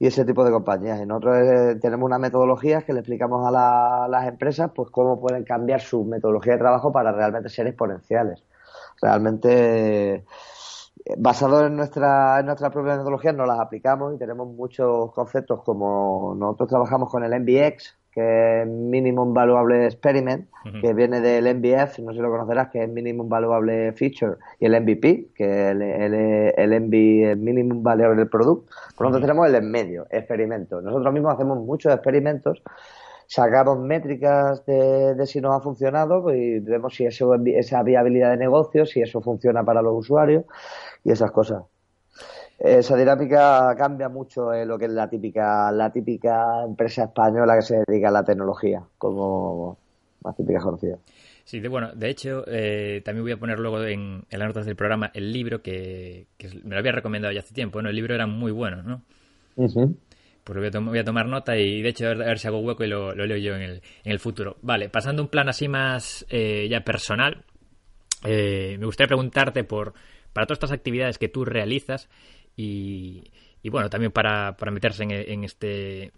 y 0.00 0.06
ese 0.06 0.24
tipo 0.24 0.44
de 0.44 0.50
compañías. 0.50 1.00
Y 1.00 1.06
nosotros 1.06 1.36
eh, 1.38 1.78
tenemos 1.80 2.06
una 2.06 2.18
metodología 2.18 2.82
que 2.82 2.94
le 2.94 3.00
explicamos 3.00 3.46
a 3.46 4.08
las 4.08 4.26
empresas 4.26 4.70
pues 4.74 4.90
cómo 4.90 5.20
pueden 5.20 5.44
cambiar 5.44 5.80
su 5.82 6.04
metodología 6.04 6.54
de 6.54 6.58
trabajo 6.58 6.90
para 6.90 7.12
realmente 7.12 7.50
ser 7.50 7.66
exponenciales. 7.66 8.42
Realmente 9.00 10.24
eh, 11.04 11.14
basado 11.16 11.66
en 11.66 11.76
nuestra, 11.76 12.40
en 12.40 12.46
nuestra 12.46 12.70
propia 12.70 12.92
metodología 12.92 13.32
no 13.32 13.46
las 13.46 13.58
aplicamos 13.58 14.14
y 14.14 14.18
tenemos 14.18 14.48
muchos 14.48 15.12
conceptos 15.12 15.62
como 15.62 16.34
nosotros 16.36 16.68
trabajamos 16.68 17.10
con 17.10 17.24
el 17.24 17.40
MBX, 17.40 17.96
que 18.12 18.62
es 18.62 18.68
Minimum 18.68 19.32
Valuable 19.32 19.86
Experiment, 19.86 20.48
que 20.80 20.92
viene 20.92 21.20
del 21.20 21.44
MVF, 21.54 22.00
no 22.00 22.10
sé 22.10 22.16
si 22.16 22.22
lo 22.22 22.30
conocerás, 22.30 22.68
que 22.68 22.82
es 22.82 22.88
Minimum 22.88 23.28
Valuable 23.28 23.92
Feature, 23.92 24.36
y 24.58 24.66
el 24.66 24.80
MVP, 24.82 25.28
que 25.34 25.44
es 25.44 25.70
el, 25.70 25.82
el, 25.82 26.14
el, 26.56 27.36
Minimum 27.38 27.82
Valuable 27.82 28.26
Product. 28.26 28.68
Por 28.96 29.06
lo 29.06 29.12
tanto, 29.12 29.26
tenemos 29.26 29.48
el 29.48 29.54
en 29.54 29.70
medio, 29.70 30.06
experimento. 30.10 30.82
Nosotros 30.82 31.14
mismos 31.14 31.34
hacemos 31.34 31.58
muchos 31.58 31.94
experimentos, 31.94 32.62
sacamos 33.28 33.78
métricas 33.78 34.66
de, 34.66 35.14
de 35.14 35.26
si 35.26 35.40
nos 35.40 35.54
ha 35.54 35.60
funcionado 35.60 36.20
pues, 36.20 36.36
y 36.36 36.58
vemos 36.58 36.92
si 36.96 37.06
eso, 37.06 37.32
esa 37.46 37.84
viabilidad 37.84 38.32
de 38.32 38.38
negocio, 38.38 38.84
si 38.86 39.02
eso 39.02 39.20
funciona 39.20 39.62
para 39.62 39.82
los 39.82 39.96
usuarios 39.96 40.44
y 41.04 41.12
esas 41.12 41.30
cosas 41.30 41.64
esa 42.60 42.94
dinámica 42.94 43.74
cambia 43.76 44.10
mucho 44.10 44.52
en 44.52 44.68
lo 44.68 44.78
que 44.78 44.84
es 44.84 44.90
la 44.90 45.08
típica, 45.08 45.72
la 45.72 45.90
típica 45.90 46.62
empresa 46.62 47.04
española 47.04 47.56
que 47.56 47.62
se 47.62 47.82
dedica 47.86 48.08
a 48.08 48.12
la 48.12 48.22
tecnología, 48.22 48.82
como 48.98 49.78
más 50.22 50.36
típica 50.36 50.60
conocida. 50.60 50.98
Sí, 51.44 51.58
de, 51.58 51.68
bueno, 51.68 51.92
de 51.94 52.10
hecho, 52.10 52.44
eh, 52.46 53.00
también 53.02 53.24
voy 53.24 53.32
a 53.32 53.38
poner 53.38 53.58
luego 53.58 53.82
en, 53.82 54.24
las 54.30 54.46
notas 54.46 54.66
del 54.66 54.76
programa 54.76 55.10
el 55.14 55.32
libro 55.32 55.62
que, 55.62 56.26
me 56.64 56.74
lo 56.74 56.78
había 56.78 56.92
recomendado 56.92 57.32
ya 57.32 57.40
hace 57.40 57.54
tiempo. 57.54 57.76
Bueno, 57.76 57.88
el 57.88 57.96
libro 57.96 58.14
era 58.14 58.26
muy 58.26 58.52
bueno, 58.52 58.82
¿no? 58.82 59.02
Pues 59.56 59.74
voy 59.74 60.66
a, 60.66 60.80
voy 60.80 60.98
a, 60.98 61.04
tomar 61.04 61.26
nota 61.26 61.56
y 61.56 61.80
de 61.80 61.88
hecho 61.88 62.08
a 62.08 62.14
ver, 62.14 62.38
si 62.38 62.46
hago 62.46 62.60
hueco 62.60 62.84
y 62.84 62.88
lo, 62.88 63.14
leo 63.14 63.36
yo 63.38 63.54
en 63.56 63.62
el, 63.62 63.82
en 64.04 64.12
el 64.12 64.18
futuro. 64.18 64.58
Vale, 64.60 64.90
pasando 64.90 65.22
a 65.22 65.24
un 65.24 65.30
plan 65.30 65.48
así 65.48 65.66
más 65.66 66.26
eh, 66.28 66.68
ya 66.70 66.82
personal, 66.82 67.44
eh, 68.24 68.76
me 68.78 68.84
gustaría 68.84 69.08
preguntarte 69.08 69.64
por, 69.64 69.94
para 70.32 70.46
todas 70.46 70.58
estas 70.58 70.72
actividades 70.72 71.18
que 71.18 71.28
tú 71.28 71.44
realizas, 71.44 72.08
y, 72.56 73.24
bueno, 73.70 73.88
también 73.88 74.12
para, 74.12 74.56
para 74.56 74.70
meterse 74.70 75.04
en, 75.04 75.44
este, 75.44 76.12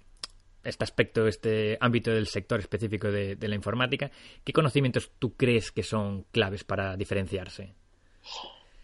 este 0.65 0.85
aspecto, 0.85 1.27
este 1.27 1.79
ámbito 1.81 2.11
del 2.11 2.27
sector 2.27 2.61
específico 2.61 3.11
de, 3.11 3.37
la 3.41 3.55
informática, 3.55 4.11
¿qué 4.45 4.53
conocimientos 4.53 5.13
tú 5.19 5.35
crees 5.37 5.71
que 5.71 5.83
son 5.83 6.25
claves 6.33 6.65
para 6.65 6.97
diferenciarse? 6.97 7.75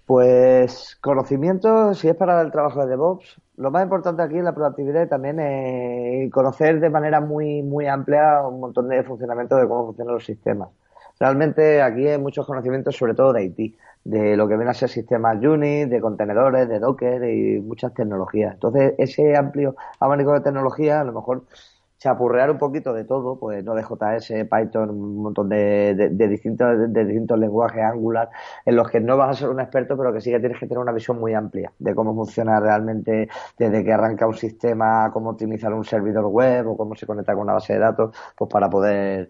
Pues 0.07 0.97
conocimientos, 1.03 1.99
si 1.99 2.09
es 2.09 2.17
para 2.17 2.41
el 2.41 2.51
trabajo 2.51 2.81
de 2.81 2.89
DevOps, 2.89 3.41
lo 3.59 3.71
más 3.71 3.83
importante 3.83 4.23
aquí 4.23 4.39
es 4.39 4.45
la 4.45 4.55
productividad 4.55 5.05
y 5.05 5.09
también 5.09 5.39
es 5.39 6.31
conocer 6.31 6.81
de 6.81 6.89
manera 6.89 7.21
muy, 7.21 7.63
muy 7.63 7.87
amplia 7.87 8.41
un 8.43 8.61
montón 8.61 8.89
de 8.89 9.03
funcionamiento 9.03 9.57
de 9.57 9.69
cómo 9.69 9.87
funcionan 9.87 10.15
los 10.15 10.25
sistemas. 10.25 10.71
Realmente 11.21 11.83
aquí 11.83 12.07
hay 12.07 12.19
muchos 12.19 12.47
conocimientos, 12.47 12.97
sobre 12.97 13.15
todo 13.15 13.33
de 13.33 13.45
IT 13.45 13.77
de 14.05 14.37
lo 14.37 14.49
que 14.49 14.57
viene 14.57 14.71
a 14.71 14.75
ser 14.75 14.89
sistemas 14.89 15.43
Unix, 15.43 15.91
de 15.91 16.01
contenedores, 16.01 16.69
de 16.69 16.79
Docker 16.79 17.25
y 17.31 17.61
muchas 17.61 17.95
tecnologías. 17.95 18.55
Entonces, 18.55 18.95
ese 18.99 19.37
amplio 19.37 19.77
abanico 20.01 20.33
de 20.33 20.41
tecnologías, 20.41 21.01
a 21.01 21.05
lo 21.05 21.13
mejor 21.13 21.45
chapurrear 21.99 22.51
un 22.51 22.59
poquito 22.59 22.93
de 22.93 23.05
todo, 23.05 23.39
pues 23.39 23.65
no 23.65 23.75
de 23.75 23.83
JS, 23.83 24.49
Python, 24.49 24.91
un 24.91 25.23
montón 25.23 25.49
de, 25.49 25.95
de, 25.95 26.29
distintos, 26.29 26.93
de 26.93 27.05
distintos 27.05 27.39
lenguajes 27.39 27.83
Angular, 27.83 28.31
en 28.65 28.77
los 28.77 28.89
que 28.89 29.01
no 29.01 29.17
vas 29.17 29.31
a 29.31 29.41
ser 29.41 29.49
un 29.49 29.61
experto, 29.61 29.97
pero 29.97 30.13
que 30.13 30.21
sí 30.21 30.31
que 30.31 30.39
tienes 30.39 30.59
que 30.59 30.67
tener 30.67 30.79
una 30.79 30.93
visión 30.93 31.19
muy 31.19 31.35
amplia 31.35 31.73
de 31.79 31.95
cómo 31.95 32.15
funciona 32.15 32.61
realmente 32.61 33.29
desde 33.59 33.85
que 33.85 33.93
arranca 33.93 34.27
un 34.27 34.35
sistema, 34.35 35.11
cómo 35.13 35.31
optimizar 35.31 35.75
un 35.75 35.85
servidor 35.85 36.27
web 36.27 36.69
o 36.69 36.77
cómo 36.77 36.95
se 36.95 37.07
conecta 37.07 37.35
con 37.35 37.43
una 37.43 37.55
base 37.55 37.75
de 37.75 37.81
datos, 37.81 38.17
pues 38.37 38.51
para 38.51 38.71
poder 38.71 39.29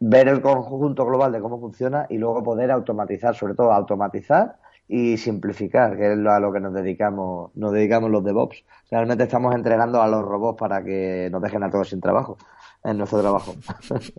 ver 0.00 0.28
el 0.28 0.40
conjunto 0.40 1.04
global 1.04 1.32
de 1.32 1.40
cómo 1.40 1.60
funciona 1.60 2.06
y 2.08 2.16
luego 2.16 2.42
poder 2.42 2.70
automatizar, 2.70 3.34
sobre 3.34 3.54
todo 3.54 3.72
automatizar 3.72 4.56
y 4.92 5.16
simplificar, 5.18 5.96
que 5.96 6.12
es 6.12 6.18
a 6.26 6.40
lo 6.40 6.52
que 6.52 6.58
nos 6.58 6.74
dedicamos, 6.74 7.52
nos 7.54 7.72
dedicamos 7.72 8.10
los 8.10 8.24
DevOps. 8.24 8.64
Realmente 8.90 9.22
estamos 9.22 9.54
entrenando 9.54 10.02
a 10.02 10.08
los 10.08 10.22
robots 10.22 10.58
para 10.58 10.82
que 10.82 11.28
nos 11.30 11.40
dejen 11.40 11.62
a 11.62 11.70
todos 11.70 11.90
sin 11.90 12.00
trabajo. 12.00 12.36
en 12.82 12.98
nuestro 12.98 13.20
trabajo. 13.20 13.54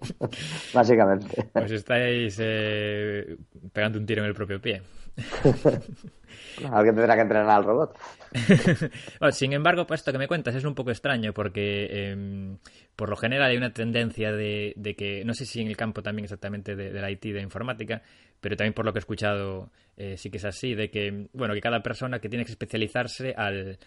Básicamente. 0.74 1.50
Pues 1.52 1.72
estáis 1.72 2.38
eh, 2.40 3.36
pegando 3.74 4.00
un 4.00 4.06
tiro 4.06 4.22
en 4.22 4.30
el 4.30 4.34
propio 4.34 4.62
pie. 4.62 4.82
Alguien 6.72 6.96
tendrá 6.96 7.16
que 7.16 7.22
entrenar 7.22 7.50
al 7.50 7.64
robot. 7.64 7.98
sin 9.32 9.54
embargo, 9.54 9.86
pues 9.86 10.02
esto 10.02 10.12
que 10.12 10.18
me 10.18 10.28
cuentas 10.28 10.56
es 10.56 10.64
un 10.64 10.76
poco 10.76 10.92
extraño 10.92 11.34
porque 11.34 12.12
em, 12.12 12.58
por 12.96 13.10
lo 13.10 13.16
general 13.16 13.50
hay 13.52 13.58
una 13.58 13.74
tendencia 13.74 14.32
de, 14.32 14.74
que, 14.98 15.24
no 15.26 15.34
sé 15.34 15.46
si 15.46 15.62
en 15.62 15.68
el 15.68 15.78
campo 15.78 16.02
también 16.02 16.26
exactamente 16.26 16.76
de, 16.76 16.92
la 16.94 17.12
IT, 17.12 17.24
de 17.24 17.42
informática, 17.42 18.02
pero 18.40 18.56
también 18.56 18.74
por 18.74 18.86
lo 18.86 18.94
que 18.94 19.00
he 19.00 19.02
escuchado 19.02 19.72
eh, 19.98 20.18
sí 20.18 20.30
que 20.30 20.38
es 20.38 20.46
así, 20.46 20.74
de 20.76 20.90
que, 20.90 21.28
bueno, 21.34 21.54
que 21.54 21.62
cada 21.62 21.84
persona 21.84 22.20
que 22.20 22.30
tiene 22.30 22.46
que 22.46 22.52
especializarse 22.52 23.34
al, 23.36 23.78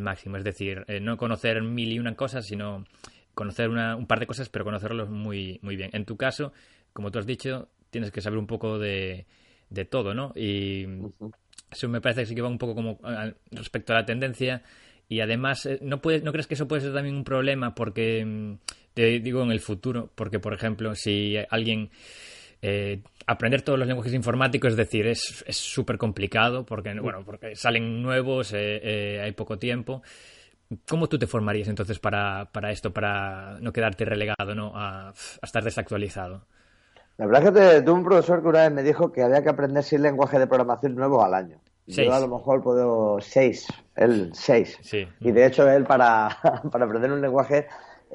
máximo, 0.00 0.36
es 0.36 0.44
decir, 0.44 0.84
eh, 0.88 1.00
no 1.00 1.16
conocer 1.16 1.62
mil 1.62 1.92
y 1.92 1.98
una 1.98 2.14
cosas, 2.16 2.46
sino 2.46 2.84
conocer 3.34 3.68
un 3.68 4.06
par 4.06 4.20
de 4.20 4.26
cosas, 4.26 4.48
pero 4.48 4.64
conocerlos 4.64 5.10
muy, 5.10 5.58
muy 5.62 5.76
bien. 5.76 5.90
En 5.92 6.04
tu 6.04 6.16
caso, 6.16 6.52
como 6.92 7.10
tú 7.10 7.18
has 7.18 7.26
dicho, 7.26 7.68
tienes 7.90 8.10
que 8.10 8.20
saber 8.20 8.38
un 8.38 8.46
poco 8.46 8.78
de, 8.78 9.26
de 9.74 9.84
todo, 9.84 10.14
¿no? 10.14 10.32
Y 10.34 10.86
eso 11.70 11.88
me 11.88 12.00
parece 12.00 12.22
que 12.22 12.26
sí 12.26 12.34
que 12.34 12.42
va 12.42 12.48
un 12.48 12.58
poco 12.58 12.74
como 12.74 12.98
respecto 13.50 13.92
a 13.92 13.96
la 13.96 14.06
tendencia. 14.06 14.62
Y 15.08 15.20
además, 15.20 15.66
eh, 15.66 15.78
¿no, 15.82 16.00
puedes, 16.00 16.22
¿no 16.22 16.32
crees 16.32 16.46
que 16.46 16.54
eso 16.54 16.66
puede 16.66 16.82
ser 16.82 16.94
también 16.94 17.16
un 17.16 17.24
problema? 17.24 17.74
Porque, 17.74 18.24
mm, 18.24 18.54
te 18.94 19.20
digo, 19.20 19.42
en 19.42 19.50
el 19.50 19.60
futuro, 19.60 20.10
porque, 20.14 20.38
por 20.38 20.54
ejemplo, 20.54 20.94
si 20.94 21.36
alguien... 21.50 21.90
Eh, 22.66 23.02
aprender 23.26 23.60
todos 23.60 23.78
los 23.78 23.86
lenguajes 23.86 24.14
informáticos, 24.14 24.70
es 24.70 24.76
decir, 24.78 25.06
es 25.06 25.44
súper 25.50 25.98
complicado 25.98 26.64
porque, 26.64 26.98
bueno, 26.98 27.22
porque 27.22 27.54
salen 27.56 28.02
nuevos, 28.02 28.54
eh, 28.54 29.20
hay 29.22 29.32
poco 29.32 29.58
tiempo. 29.58 30.02
¿Cómo 30.88 31.08
tú 31.08 31.18
te 31.18 31.26
formarías 31.26 31.68
entonces 31.68 31.98
para, 31.98 32.50
para 32.52 32.70
esto, 32.70 32.92
para 32.92 33.58
no 33.60 33.72
quedarte 33.72 34.04
relegado, 34.04 34.54
¿no? 34.54 34.72
A, 34.74 35.12
estar 35.42 35.62
desactualizado? 35.62 36.46
La 37.16 37.26
verdad 37.26 37.56
es 37.56 37.76
que 37.76 37.82
tuve 37.82 37.94
un 37.94 38.04
profesor 38.04 38.42
que 38.42 38.48
una 38.48 38.62
vez 38.62 38.72
me 38.72 38.82
dijo 38.82 39.12
que 39.12 39.22
había 39.22 39.42
que 39.42 39.48
aprender 39.48 39.82
seis 39.84 40.00
lenguajes 40.00 40.40
de 40.40 40.46
programación 40.46 40.94
nuevos 40.94 41.24
al 41.24 41.34
año. 41.34 41.58
Yo 41.86 42.12
a 42.12 42.20
lo 42.20 42.28
mejor 42.28 42.62
puedo 42.62 43.20
seis, 43.20 43.66
él 43.94 44.30
seis. 44.32 44.78
Y 45.20 45.32
de 45.32 45.46
hecho 45.46 45.68
él 45.70 45.84
para, 45.84 46.28
para 46.72 46.84
aprender 46.84 47.12
un 47.12 47.20
lenguaje 47.20 47.66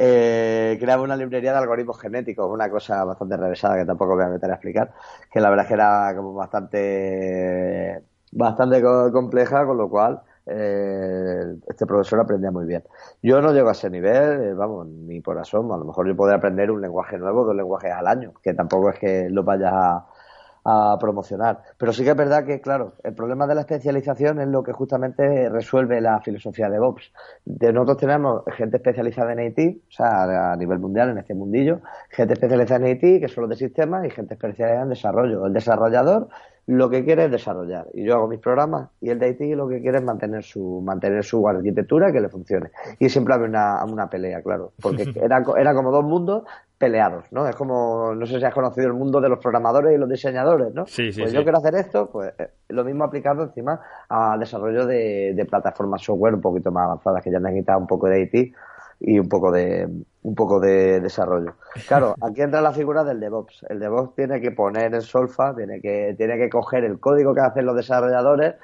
eh, 0.01 0.77
creaba 0.79 1.03
una 1.03 1.17
librería 1.17 1.51
de 1.51 1.57
algoritmos 1.57 1.99
genéticos, 1.99 2.49
una 2.49 2.69
cosa 2.69 3.03
bastante 3.03 3.35
revesada 3.35 3.77
que 3.77 3.85
tampoco 3.85 4.15
voy 4.15 4.23
a 4.23 4.29
meter 4.29 4.49
a 4.49 4.53
explicar, 4.53 4.93
que 5.29 5.41
la 5.41 5.49
verdad 5.49 5.65
es 5.65 5.67
que 5.67 5.73
era 5.73 6.13
como 6.15 6.33
bastante, 6.33 8.01
bastante 8.31 8.81
compleja, 8.81 9.65
con 9.65 9.77
lo 9.77 9.89
cual 9.89 10.21
eh, 10.49 11.55
este 11.67 11.85
profesor 11.85 12.19
aprendía 12.21 12.51
muy 12.51 12.65
bien. 12.65 12.83
Yo 13.21 13.39
no 13.41 13.53
llego 13.53 13.69
a 13.69 13.73
ese 13.73 13.89
nivel, 13.89 14.41
eh, 14.41 14.53
vamos, 14.53 14.87
ni 14.87 15.21
por 15.21 15.37
asomo. 15.37 15.75
A 15.75 15.77
lo 15.77 15.85
mejor 15.85 16.07
yo 16.07 16.15
podría 16.15 16.37
aprender 16.37 16.71
un 16.71 16.81
lenguaje 16.81 17.17
nuevo, 17.17 17.45
dos 17.45 17.55
lenguajes 17.55 17.91
al 17.91 18.07
año, 18.07 18.33
que 18.41 18.53
tampoco 18.53 18.89
es 18.89 18.99
que 18.99 19.29
lo 19.29 19.43
vaya 19.43 19.71
a, 19.71 20.97
promocionar. 20.99 21.63
Pero 21.77 21.93
sí 21.93 22.03
que 22.03 22.11
es 22.11 22.15
verdad 22.15 22.45
que, 22.45 22.61
claro, 22.61 22.93
el 23.03 23.15
problema 23.15 23.47
de 23.47 23.55
la 23.55 23.61
especialización 23.61 24.39
es 24.39 24.47
lo 24.49 24.61
que 24.61 24.71
justamente 24.71 25.49
resuelve 25.49 25.99
la 25.99 26.19
filosofía 26.21 26.69
de 26.69 26.77
Vox. 26.77 27.11
De 27.43 27.73
nosotros 27.73 27.97
tenemos 27.97 28.43
gente 28.55 28.77
especializada 28.77 29.33
en 29.33 29.47
IT, 29.47 29.81
o 29.87 29.91
sea, 29.91 30.51
a 30.51 30.55
nivel 30.57 30.77
mundial, 30.77 31.09
en 31.09 31.17
este 31.17 31.33
mundillo, 31.33 31.79
gente 32.09 32.33
especializada 32.33 32.87
en 32.87 32.97
IT, 32.97 33.21
que 33.21 33.27
son 33.29 33.43
los 33.43 33.49
de 33.49 33.55
sistemas, 33.55 34.05
y 34.05 34.11
gente 34.11 34.35
especializada 34.35 34.83
en 34.83 34.89
desarrollo. 34.89 35.47
El 35.47 35.53
desarrollador 35.53 36.29
lo 36.69 36.87
que 36.87 37.03
quiere 37.03 37.25
es 37.25 37.31
desarrollar. 37.31 37.87
Y 37.95 38.03
yo 38.03 38.13
hago 38.13 38.27
mis 38.27 38.39
programas 38.39 38.89
y 39.01 39.09
el 39.09 39.17
de 39.17 39.29
IT 39.29 39.55
lo 39.57 39.67
que 39.67 39.81
quiere 39.81 39.97
es 39.97 40.03
mantener 40.03 40.43
su, 40.43 40.81
mantener 40.85 41.23
su 41.23 41.47
arquitectura 41.47 42.11
que 42.11 42.21
le 42.21 42.29
funcione. 42.29 42.69
Y 42.99 43.09
siempre 43.09 43.33
había 43.33 43.47
una, 43.47 43.83
una 43.85 44.07
pelea, 44.07 44.43
claro, 44.43 44.73
porque 44.79 45.03
era, 45.19 45.43
era 45.57 45.73
como 45.73 45.89
dos 45.91 46.03
mundos 46.03 46.43
peleados, 46.77 47.25
¿no? 47.31 47.47
Es 47.47 47.55
como, 47.55 48.13
no 48.13 48.23
sé 48.27 48.37
si 48.37 48.45
has 48.45 48.53
conocido 48.53 48.85
el 48.85 48.93
mundo 48.93 49.19
de 49.19 49.29
los 49.29 49.39
programadores 49.39 49.95
y 49.95 49.97
los 49.97 50.07
diseñadores, 50.07 50.71
¿no? 50.75 50.85
Sí, 50.85 51.11
sí, 51.11 51.21
pues 51.21 51.33
yo 51.33 51.41
quiero 51.41 51.57
hacer 51.57 51.73
esto, 51.73 52.07
pues 52.11 52.33
eh, 52.37 52.51
lo 52.67 52.83
mismo 52.83 53.03
aplicado 53.03 53.41
encima 53.45 53.81
al 54.07 54.39
desarrollo 54.39 54.85
de, 54.85 55.33
de 55.35 55.45
plataformas 55.45 56.03
software 56.03 56.35
un 56.35 56.41
poquito 56.41 56.71
más 56.71 56.85
avanzadas, 56.85 57.23
que 57.23 57.31
ya 57.31 57.39
necesitan 57.39 57.77
un 57.77 57.87
poco 57.87 58.07
de 58.07 58.21
IT 58.21 58.53
y 58.99 59.17
un 59.17 59.27
poco 59.27 59.51
de 59.51 59.89
un 60.21 60.35
poco 60.35 60.59
de 60.59 60.99
desarrollo. 60.99 61.55
Claro, 61.87 62.15
aquí 62.21 62.41
entra 62.41 62.61
la 62.61 62.73
figura 62.73 63.03
del 63.03 63.19
DevOps. 63.19 63.65
El 63.69 63.79
DevOps 63.79 64.15
tiene 64.15 64.41
que 64.41 64.51
poner 64.51 64.93
en 64.93 65.01
solfa, 65.01 65.55
tiene 65.55 65.81
que 65.81 66.15
tiene 66.17 66.37
que 66.37 66.49
coger 66.49 66.83
el 66.83 66.99
código 66.99 67.33
que 67.33 67.41
hacen 67.41 67.65
los 67.65 67.75
desarrolladores, 67.75 68.55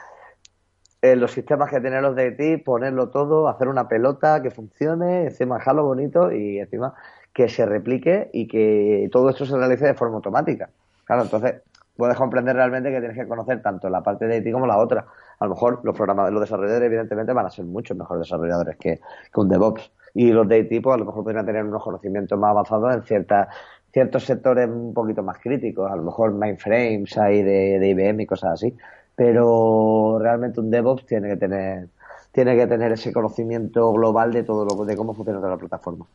en 1.01 1.19
los 1.19 1.31
sistemas 1.31 1.69
que 1.69 1.79
tienen 1.79 2.01
los 2.01 2.15
de 2.15 2.35
IT, 2.37 2.63
ponerlo 2.63 3.09
todo, 3.09 3.47
hacer 3.47 3.67
una 3.67 3.87
pelota 3.87 4.41
que 4.41 4.51
funcione, 4.51 5.25
encima 5.25 5.57
dejarlo 5.57 5.83
bonito 5.83 6.31
y 6.31 6.59
encima 6.59 6.93
que 7.33 7.47
se 7.49 7.65
replique 7.65 8.29
y 8.33 8.47
que 8.47 9.09
todo 9.11 9.29
esto 9.29 9.45
se 9.45 9.57
realice 9.57 9.85
de 9.85 9.93
forma 9.93 10.15
automática. 10.15 10.69
Claro, 11.03 11.23
entonces 11.23 11.61
puedes 11.95 12.17
comprender 12.17 12.55
realmente 12.55 12.91
que 12.91 12.99
tienes 12.99 13.17
que 13.17 13.27
conocer 13.27 13.61
tanto 13.61 13.89
la 13.89 14.01
parte 14.01 14.25
de 14.25 14.37
IT 14.37 14.51
como 14.51 14.65
la 14.65 14.77
otra. 14.77 15.05
A 15.39 15.45
lo 15.45 15.51
mejor 15.51 15.81
los 15.83 15.95
programadores, 15.95 16.33
los 16.33 16.41
desarrolladores, 16.41 16.87
evidentemente, 16.87 17.33
van 17.33 17.45
a 17.45 17.49
ser 17.49 17.65
muchos 17.65 17.95
mejores 17.95 18.21
desarrolladores 18.21 18.77
que, 18.77 18.99
que 19.33 19.39
un 19.39 19.49
DevOps 19.49 19.91
y 20.15 20.31
los 20.31 20.47
de 20.47 20.63
tipo 20.63 20.91
a 20.93 20.97
lo 20.97 21.05
mejor 21.05 21.23
podrían 21.23 21.45
tener 21.45 21.63
unos 21.63 21.83
conocimientos 21.83 22.39
más 22.39 22.51
avanzados 22.51 22.95
en 22.95 23.03
ciertas 23.03 23.49
ciertos 23.91 24.23
sectores 24.25 24.67
un 24.67 24.93
poquito 24.93 25.23
más 25.23 25.37
críticos, 25.37 25.89
a 25.89 25.95
lo 25.95 26.03
mejor 26.03 26.33
mainframes 26.33 27.17
ahí 27.17 27.43
de, 27.43 27.79
de 27.79 27.89
IBM 27.89 28.21
y 28.21 28.25
cosas 28.25 28.53
así, 28.53 28.73
pero 29.15 30.17
realmente 30.19 30.59
un 30.59 30.69
DevOps 30.69 31.05
tiene 31.05 31.29
que 31.29 31.37
tener 31.37 31.87
tiene 32.33 32.57
que 32.57 32.67
tener 32.67 32.91
ese 32.91 33.13
conocimiento 33.13 33.93
global 33.93 34.33
de 34.33 34.43
todo 34.43 34.65
lo 34.65 34.83
de 34.83 34.97
cómo 34.97 35.13
funciona 35.13 35.39
toda 35.39 35.51
la 35.51 35.57
plataforma. 35.57 36.05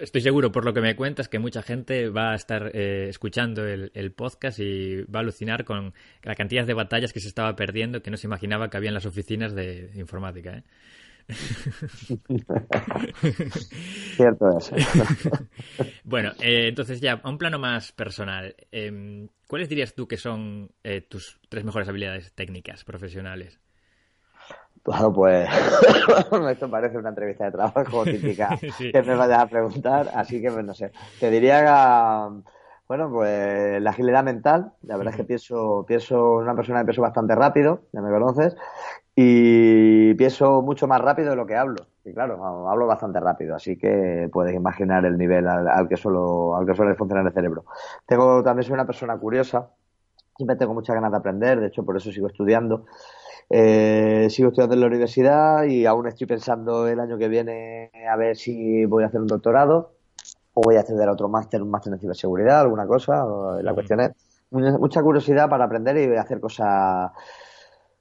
Estoy 0.00 0.22
seguro, 0.22 0.50
por 0.50 0.64
lo 0.64 0.72
que 0.72 0.80
me 0.80 0.96
cuentas, 0.96 1.28
que 1.28 1.38
mucha 1.38 1.60
gente 1.60 2.08
va 2.08 2.32
a 2.32 2.34
estar 2.34 2.70
eh, 2.72 3.08
escuchando 3.10 3.66
el, 3.66 3.90
el, 3.92 4.12
podcast 4.12 4.58
y 4.58 5.02
va 5.02 5.18
a 5.18 5.22
alucinar 5.22 5.66
con 5.66 5.92
la 6.22 6.34
cantidad 6.34 6.66
de 6.66 6.72
batallas 6.72 7.12
que 7.12 7.20
se 7.20 7.28
estaba 7.28 7.54
perdiendo 7.54 8.00
que 8.02 8.10
no 8.10 8.16
se 8.16 8.26
imaginaba 8.26 8.70
que 8.70 8.78
había 8.78 8.88
en 8.88 8.94
las 8.94 9.04
oficinas 9.04 9.54
de 9.54 9.90
informática. 9.96 10.56
¿eh? 10.56 10.62
Cierto 14.16 14.58
es. 14.58 14.72
bueno, 16.04 16.30
eh, 16.40 16.68
entonces 16.68 17.00
ya, 17.00 17.20
a 17.22 17.28
un 17.28 17.38
plano 17.38 17.58
más 17.58 17.92
personal, 17.92 18.54
em, 18.70 19.28
¿cuáles 19.48 19.68
dirías 19.68 19.94
tú 19.94 20.06
que 20.06 20.16
son 20.16 20.70
eh, 20.84 21.00
tus 21.00 21.40
tres 21.48 21.64
mejores 21.64 21.88
habilidades 21.88 22.32
técnicas 22.34 22.84
profesionales? 22.84 23.60
Bueno, 24.84 25.12
pues 25.12 25.48
esto 26.50 26.70
parece 26.70 26.96
una 26.96 27.08
entrevista 27.08 27.46
de 27.46 27.52
trabajo 27.52 28.04
típica 28.04 28.56
que 28.92 29.02
me 29.02 29.16
vayas 29.16 29.40
a 29.40 29.46
preguntar, 29.48 30.10
así 30.14 30.40
que 30.40 30.50
pues, 30.50 30.64
no 30.64 30.74
sé. 30.74 30.92
Te 31.18 31.28
diría 31.30 31.60
que, 31.64 31.70
bueno, 32.86 33.10
pues 33.10 33.82
la 33.82 33.90
agilidad 33.90 34.22
mental, 34.22 34.74
la 34.82 34.96
verdad 34.96 35.12
es 35.12 35.16
que 35.16 35.24
pienso, 35.24 35.84
pienso 35.88 36.36
una 36.36 36.54
persona 36.54 36.80
que 36.80 36.86
pienso 36.86 37.02
bastante 37.02 37.34
rápido, 37.34 37.82
ya 37.92 38.00
me 38.00 38.10
conoces, 38.10 38.56
y 39.18 40.12
pienso 40.14 40.60
mucho 40.60 40.86
más 40.86 41.00
rápido 41.00 41.30
de 41.30 41.36
lo 41.36 41.46
que 41.46 41.56
hablo. 41.56 41.86
Y 42.04 42.12
claro, 42.12 42.68
hablo 42.68 42.86
bastante 42.86 43.18
rápido, 43.18 43.56
así 43.56 43.78
que 43.78 44.28
puedes 44.30 44.54
imaginar 44.54 45.06
el 45.06 45.16
nivel 45.16 45.48
al, 45.48 45.88
que 45.88 45.96
suelo, 45.96 46.54
al 46.54 46.66
que 46.66 46.74
suele 46.74 46.94
funcionar 46.94 47.26
el 47.26 47.32
cerebro. 47.32 47.64
Tengo 48.06 48.42
también 48.42 48.64
soy 48.64 48.74
una 48.74 48.86
persona 48.86 49.16
curiosa, 49.16 49.70
siempre 50.36 50.56
tengo 50.56 50.74
muchas 50.74 50.94
ganas 50.94 51.10
de 51.10 51.16
aprender, 51.16 51.60
de 51.60 51.68
hecho 51.68 51.82
por 51.82 51.96
eso 51.96 52.12
sigo 52.12 52.26
estudiando. 52.26 52.84
Eh, 53.48 54.26
sigo 54.28 54.48
estudiando 54.48 54.74
en 54.74 54.80
la 54.82 54.86
universidad 54.88 55.64
y 55.64 55.86
aún 55.86 56.06
estoy 56.08 56.26
pensando 56.26 56.86
el 56.86 57.00
año 57.00 57.16
que 57.16 57.28
viene 57.28 57.90
a 58.10 58.16
ver 58.16 58.36
si 58.36 58.84
voy 58.84 59.04
a 59.04 59.06
hacer 59.06 59.20
un 59.20 59.28
doctorado 59.28 59.92
o 60.52 60.60
voy 60.62 60.76
a 60.76 60.80
acceder 60.80 61.08
a 61.08 61.12
otro 61.12 61.28
máster, 61.28 61.62
un 61.62 61.70
máster 61.70 61.92
en 61.92 62.00
ciberseguridad, 62.00 62.60
alguna 62.60 62.86
cosa. 62.86 63.24
La 63.62 63.72
cuestión 63.72 64.00
es 64.00 64.12
mucha 64.50 65.02
curiosidad 65.02 65.48
para 65.48 65.64
aprender 65.64 65.96
y 65.96 66.16
hacer 66.16 66.38
cosas, 66.38 67.12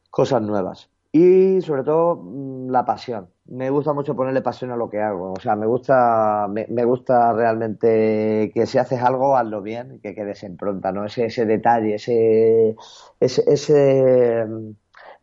cosas 0.09 0.41
nuevas 0.41 0.89
y 1.15 1.61
sobre 1.61 1.83
todo 1.83 2.17
mm, 2.17 2.69
la 2.69 2.83
pasión. 2.83 3.29
Me 3.45 3.69
gusta 3.69 3.93
mucho 3.93 4.15
ponerle 4.17 4.41
pasión 4.41 4.71
a 4.71 4.75
lo 4.75 4.89
que 4.89 4.99
hago. 5.01 5.31
O 5.31 5.39
sea, 5.39 5.55
me 5.55 5.65
gusta, 5.65 6.47
me, 6.49 6.83
gusta 6.83 7.31
realmente 7.31 8.51
que 8.53 8.65
si 8.65 8.77
haces 8.79 9.01
algo, 9.01 9.37
hazlo 9.37 9.61
bien, 9.61 10.01
que 10.01 10.13
quedes 10.13 10.43
en 10.43 10.57
pronta, 10.57 10.91
¿no? 10.91 11.05
Ese, 11.05 11.25
ese 11.27 11.45
detalle, 11.45 11.95
ese, 11.95 12.75
ese, 13.21 13.43
ese, 13.47 14.45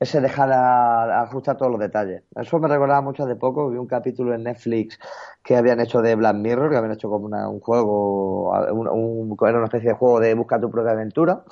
ese 0.01 0.21
dejar 0.23 0.51
a, 0.53 1.23
ajustar 1.25 1.59
todos 1.59 1.71
los 1.71 1.81
detalles. 1.81 2.23
Eso 2.37 2.59
me 2.59 2.69
recordaba 2.69 3.03
mucho 3.03 3.25
hace 3.25 3.37
poco, 3.37 3.69
vi 3.69 3.77
un 3.77 3.87
capítulo 3.87 4.35
en 4.35 4.45
Netflix 4.45 4.99
que 5.45 5.57
habían 5.57 5.81
hecho 5.81 6.01
de 6.01 6.15
Black 6.15 6.37
Mirror, 6.37 6.71
que 6.71 6.77
habían 6.79 6.95
hecho 6.95 7.11
como 7.11 7.27
una, 7.27 7.51
un 7.51 7.61
juego, 7.61 8.51
un, 8.73 9.37
era 9.47 9.59
una 9.59 9.67
especie 9.67 9.91
de 9.91 9.97
juego 9.97 10.21
de 10.21 10.33
busca 10.35 10.59
tu 10.59 10.71
propia 10.71 10.93
aventura 10.93 11.45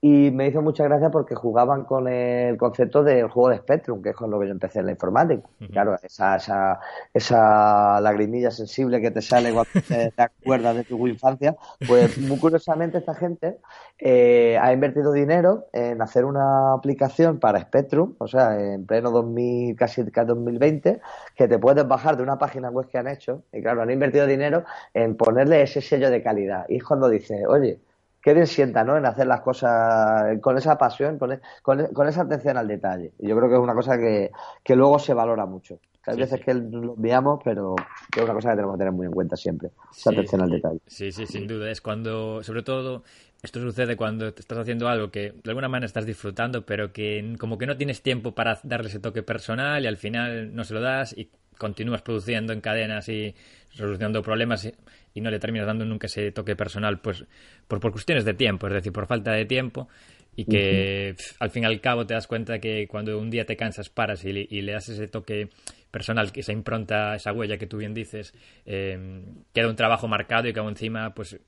y 0.00 0.30
me 0.30 0.46
hizo 0.48 0.60
mucha 0.60 0.84
gracia 0.84 1.10
porque 1.10 1.34
jugaban 1.34 1.84
con 1.84 2.06
el 2.06 2.56
concepto 2.58 3.02
del 3.02 3.28
juego 3.28 3.48
de 3.48 3.56
Spectrum, 3.58 4.02
que 4.02 4.10
es 4.10 4.16
con 4.16 4.30
lo 4.30 4.38
que 4.38 4.46
yo 4.46 4.52
empecé 4.52 4.80
en 4.80 4.86
la 4.86 4.92
informática. 4.92 5.48
Claro, 5.72 5.96
esa, 6.02 6.36
esa, 6.36 6.80
esa 7.14 8.00
lagrimilla 8.00 8.50
sensible 8.50 9.00
que 9.00 9.10
te 9.10 9.22
sale 9.22 9.52
cuando 9.52 9.70
te, 9.88 10.12
acuerdas 10.22 10.76
de 10.76 10.84
tu 10.84 11.08
infancia, 11.08 11.56
pues 11.86 12.18
muy 12.18 12.38
curiosamente 12.38 12.98
esta 12.98 13.14
gente 13.14 13.58
eh, 13.98 14.58
ha 14.60 14.72
invertido 14.72 15.12
dinero 15.12 15.66
en 15.72 16.02
hacer 16.02 16.26
una 16.26 16.74
aplicación 16.74 17.40
para 17.40 17.60
Spectrum, 17.60 18.14
o 18.18 18.28
sea, 18.28 18.60
en 18.60 18.84
pleno 18.84 19.10
2000, 19.10 19.76
casi 19.76 20.02
2020, 20.02 21.00
que 21.34 21.48
te 21.48 21.58
puedes 21.58 21.88
bajar 21.88 22.16
de 22.16 22.22
una 22.22 22.38
página 22.38 22.68
web 22.68 22.86
que 22.88 22.98
han 22.98 23.08
hecho, 23.08 23.44
y 23.50 23.62
claro, 23.62 23.82
han 23.82 23.90
invertido 23.90 24.26
dinero 24.26 24.64
en 24.92 25.16
ponerle 25.16 25.62
ese 25.62 25.80
sello 25.80 26.10
de 26.10 26.22
calidad. 26.22 26.66
Y 26.68 26.76
es 26.76 26.84
cuando 26.84 27.08
dice, 27.08 27.46
oye, 27.46 27.80
qué 28.26 28.34
bien 28.34 28.48
sienta, 28.48 28.82
¿no? 28.82 28.96
En 28.96 29.06
hacer 29.06 29.28
las 29.28 29.40
cosas 29.40 30.36
con 30.40 30.58
esa 30.58 30.76
pasión, 30.76 31.16
con, 31.16 31.30
e, 31.30 31.34
e, 31.36 31.40
con, 31.62 32.08
esa 32.08 32.22
atención 32.22 32.56
al 32.56 32.66
detalle. 32.66 33.12
Y 33.20 33.28
yo 33.28 33.36
creo 33.36 33.48
que 33.48 33.54
es 33.54 33.60
una 33.60 33.72
cosa 33.72 33.96
que, 33.96 34.32
que 34.64 34.74
luego 34.74 34.98
se 34.98 35.14
valora 35.14 35.46
mucho. 35.46 35.78
Hay 36.06 36.16
veces 36.16 36.40
que 36.40 36.52
lo 36.52 36.94
enviamos, 36.94 37.38
pero 37.44 37.76
es 38.16 38.20
una 38.24 38.34
cosa 38.34 38.50
que 38.50 38.56
tenemos 38.56 38.74
que 38.74 38.78
tener 38.78 38.92
muy 38.92 39.06
en 39.06 39.12
cuenta 39.12 39.36
siempre, 39.36 39.70
esa 39.96 40.10
atención 40.10 40.40
al 40.40 40.50
detalle. 40.50 40.80
Sí, 40.88 41.12
sí, 41.12 41.24
sin 41.24 41.46
duda. 41.46 41.70
Es 41.70 41.80
cuando, 41.80 42.42
sobre 42.42 42.64
todo, 42.64 43.04
esto 43.44 43.60
sucede 43.60 43.96
cuando 43.96 44.26
estás 44.26 44.58
haciendo 44.58 44.88
algo 44.88 45.12
que 45.12 45.30
de 45.30 45.50
alguna 45.50 45.68
manera 45.68 45.86
estás 45.86 46.04
disfrutando, 46.04 46.66
pero 46.66 46.92
que 46.92 47.36
como 47.38 47.58
que 47.58 47.66
no 47.66 47.76
tienes 47.76 48.02
tiempo 48.02 48.34
para 48.34 48.58
darle 48.64 48.88
ese 48.88 48.98
toque 48.98 49.22
personal 49.22 49.84
y 49.84 49.86
al 49.86 49.98
final 49.98 50.52
no 50.52 50.64
se 50.64 50.74
lo 50.74 50.80
das 50.80 51.16
y 51.16 51.30
continúas 51.58 52.02
produciendo 52.02 52.52
en 52.52 52.60
cadenas 52.60 53.08
y 53.08 53.36
solucionando 53.70 54.20
problemas 54.22 54.68
y 55.16 55.22
no 55.22 55.30
le 55.30 55.38
terminas 55.38 55.66
dando 55.66 55.86
nunca 55.86 56.06
ese 56.06 56.30
toque 56.30 56.54
personal, 56.54 57.00
pues 57.00 57.24
por, 57.66 57.80
por 57.80 57.90
cuestiones 57.90 58.26
de 58.26 58.34
tiempo, 58.34 58.68
es 58.68 58.74
decir, 58.74 58.92
por 58.92 59.06
falta 59.06 59.32
de 59.32 59.46
tiempo 59.46 59.88
y 60.36 60.44
que 60.44 61.16
al 61.40 61.50
fin 61.50 61.62
y 61.62 61.66
al 61.66 61.80
cabo 61.80 62.06
te 62.06 62.12
das 62.12 62.26
cuenta 62.26 62.58
que 62.58 62.86
cuando 62.86 63.18
un 63.18 63.30
día 63.30 63.46
te 63.46 63.56
cansas, 63.56 63.88
paras 63.88 64.22
y, 64.26 64.32
le 64.32 64.72
das 64.72 64.90
ese 64.90 65.08
toque 65.08 65.48
personal, 65.90 66.30
esa 66.34 66.52
impronta, 66.52 67.14
esa 67.14 67.32
huella 67.32 67.56
que 67.56 67.66
tú 67.66 67.78
bien 67.78 67.94
dices, 67.94 68.34
eh, 68.66 69.24
queda 69.54 69.68
un 69.68 69.76
trabajo 69.76 70.06
marcado 70.06 70.46
y 70.46 70.52
que 70.52 70.60
aún 70.60 70.68
encima, 70.68 71.14
pues 71.14 71.40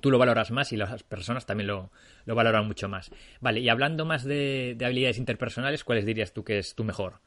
tú 0.00 0.10
lo 0.10 0.16
valoras 0.16 0.50
más 0.50 0.72
y 0.72 0.78
las 0.78 1.02
personas 1.02 1.44
también 1.44 1.66
lo, 1.66 1.90
lo 2.24 2.34
valoran 2.34 2.66
mucho 2.66 2.88
más. 2.88 3.10
Vale, 3.40 3.60
y 3.60 3.68
hablando 3.68 4.06
más 4.06 4.24
de, 4.24 4.74
de 4.78 4.86
habilidades 4.86 5.18
interpersonales, 5.18 5.84
¿cuáles 5.84 6.06
dirías 6.06 6.32
tú 6.32 6.42
que 6.42 6.56
es 6.58 6.74
tu 6.74 6.84
mejor? 6.84 7.20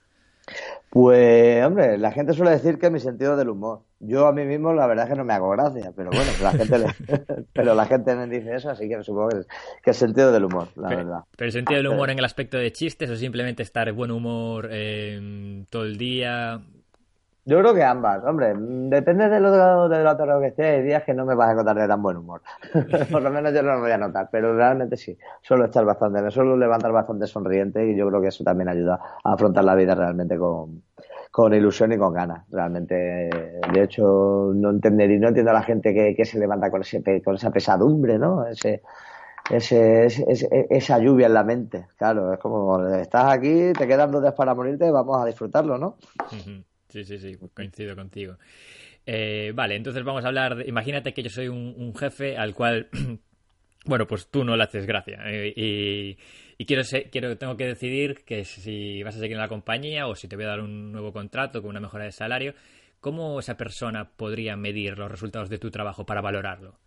Pues, 0.90 1.64
hombre, 1.64 1.98
la 1.98 2.12
gente 2.12 2.34
suele 2.34 2.52
decir 2.52 2.80
que 2.80 2.88
es 2.88 2.92
mi 2.92 3.00
sentido 3.00 3.38
del 3.38 3.50
humor. 3.50 3.82
Yo 4.00 4.28
a 4.28 4.32
mí 4.32 4.44
mismo 4.46 4.74
la 4.74 4.88
verdad 4.88 5.06
es 5.06 5.12
que 5.12 5.18
no 5.18 5.24
me 5.24 5.34
hago 5.34 5.50
gracia, 5.50 5.92
pero 5.96 6.10
bueno, 6.10 6.32
la 6.42 6.52
gente, 6.52 6.78
pero 7.54 7.76
la 7.76 7.86
gente 7.86 8.16
me 8.16 8.28
dice 8.28 8.56
eso, 8.56 8.70
así 8.72 8.90
que 8.90 9.04
supongo 9.04 9.30
que 9.30 9.38
es, 9.40 9.48
que 9.84 9.94
sentido 9.94 10.32
del 10.32 10.46
humor, 10.46 10.70
la 10.76 10.90
verdad. 10.90 11.20
¿Pero 11.36 11.46
el 11.48 11.52
sentido 11.52 11.78
del 11.78 11.88
humor 11.88 12.10
en 12.10 12.18
el 12.18 12.26
aspecto 12.26 12.58
de 12.58 12.72
chistes 12.72 13.10
o 13.10 13.16
simplemente 13.16 13.62
estar 13.62 13.92
buen 13.92 14.10
humor 14.10 14.70
eh, 14.72 15.64
todo 15.70 15.84
el 15.84 15.98
día? 15.98 16.60
Yo 17.50 17.58
creo 17.62 17.74
que 17.74 17.84
ambas, 17.84 18.24
hombre, 18.26 18.54
depende 18.56 19.28
de 19.28 19.40
lo 19.40 19.90
de, 19.90 20.04
lo 20.04 20.40
que 20.40 20.48
esté, 20.50 20.66
hay 20.66 20.84
días 20.84 21.04
que 21.04 21.16
no 21.16 21.26
me 21.26 21.34
vas 21.34 21.50
a 21.50 21.54
encontrar 21.54 21.80
de 21.80 21.88
tan 21.88 22.00
buen 22.00 22.18
humor. 22.18 22.44
Por 23.12 23.24
lo 23.24 23.32
menos 23.32 23.52
yo 23.56 23.64
no 23.64 23.74
lo 23.74 23.80
voy 23.80 23.90
a 23.90 23.98
notar, 23.98 24.30
pero 24.32 24.56
realmente 24.56 24.96
sí, 24.96 25.18
suelo 25.42 25.66
estar 25.66 25.84
bastante, 25.84 26.22
me 26.22 26.30
suelo 26.30 26.56
levantar 26.56 26.92
bastante 26.92 27.26
sonriente 27.26 27.90
y 27.90 27.96
yo 27.96 28.08
creo 28.08 28.22
que 28.22 28.28
eso 28.28 28.44
también 28.44 28.70
ayuda 28.70 29.00
a 29.24 29.34
afrontar 29.34 29.64
la 29.64 29.74
vida 29.74 29.96
realmente 29.96 30.38
con, 30.38 30.84
con 31.32 31.52
ilusión 31.52 31.92
y 31.92 31.98
con 31.98 32.14
ganas. 32.14 32.46
Realmente, 32.52 32.94
de 32.94 33.84
hecho, 33.84 34.52
no 34.54 34.70
entendería, 34.70 35.18
no 35.18 35.30
entiendo 35.30 35.50
a 35.50 35.56
la 35.56 35.64
gente 35.64 35.92
que, 35.92 36.14
que 36.16 36.26
se 36.26 36.38
levanta 36.38 36.70
con 36.70 36.82
ese 36.82 37.02
con 37.24 37.34
esa 37.34 37.50
pesadumbre, 37.50 38.20
¿no? 38.20 38.46
Ese, 38.46 38.84
ese, 39.50 40.06
esa 40.70 41.00
lluvia 41.00 41.26
en 41.26 41.34
la 41.34 41.44
mente. 41.44 41.88
Claro, 41.98 42.32
es 42.32 42.40
como 42.40 42.86
estás 42.90 43.34
aquí, 43.34 43.74
te 43.74 43.88
quedan 43.88 44.12
dos 44.12 44.22
días 44.22 44.36
para 44.36 44.54
morirte, 44.54 44.92
vamos 44.92 45.20
a 45.20 45.26
disfrutarlo, 45.26 45.80
¿no? 45.80 45.96
Sí, 46.90 47.04
sí, 47.04 47.20
sí, 47.20 47.38
coincido 47.54 47.96
contigo. 47.96 48.38
Eh, 49.06 49.52
vale, 49.56 49.76
entonces 49.76 50.04
vamos 50.04 50.26
a 50.26 50.28
hablar. 50.28 50.64
imagínate 50.68 51.14
que 51.14 51.24
yo 51.24 51.30
soy 51.30 51.48
un, 51.48 51.96
jefe 51.96 52.36
al 52.36 52.54
cual, 52.56 52.90
bueno, 53.86 54.08
pues 54.08 54.28
tú 54.30 54.44
no 54.44 54.58
le 54.58 54.64
haces 54.64 54.86
gracia. 54.86 55.20
Eh, 55.26 56.18
y, 56.58 56.66
quiero, 56.66 56.84
quiero, 57.12 57.38
tengo 57.38 57.56
que 57.58 57.68
decidir 57.68 58.24
que 58.26 58.44
si 58.44 59.04
vas 59.04 59.16
a 59.16 59.20
seguir 59.20 59.36
en 59.36 59.42
la 59.42 59.48
compañía 59.48 60.08
o 60.08 60.16
si 60.16 60.28
te 60.28 60.36
voy 60.36 60.46
a 60.46 60.50
dar 60.50 60.62
un 60.62 60.92
nuevo 60.92 61.14
contrato 61.14 61.62
con 61.62 61.70
una 61.70 61.80
mejora 61.80 62.06
de 62.06 62.12
salario. 62.12 62.56
¿Cómo 63.00 63.40
esa 63.40 63.56
persona 63.56 64.10
podría 64.10 64.58
medir 64.58 64.98
los 64.98 65.10
resultados 65.10 65.50
de 65.50 65.58
tu 65.58 65.72
trabajo 65.72 66.06
para 66.06 66.22
valorarlo? 66.22 66.78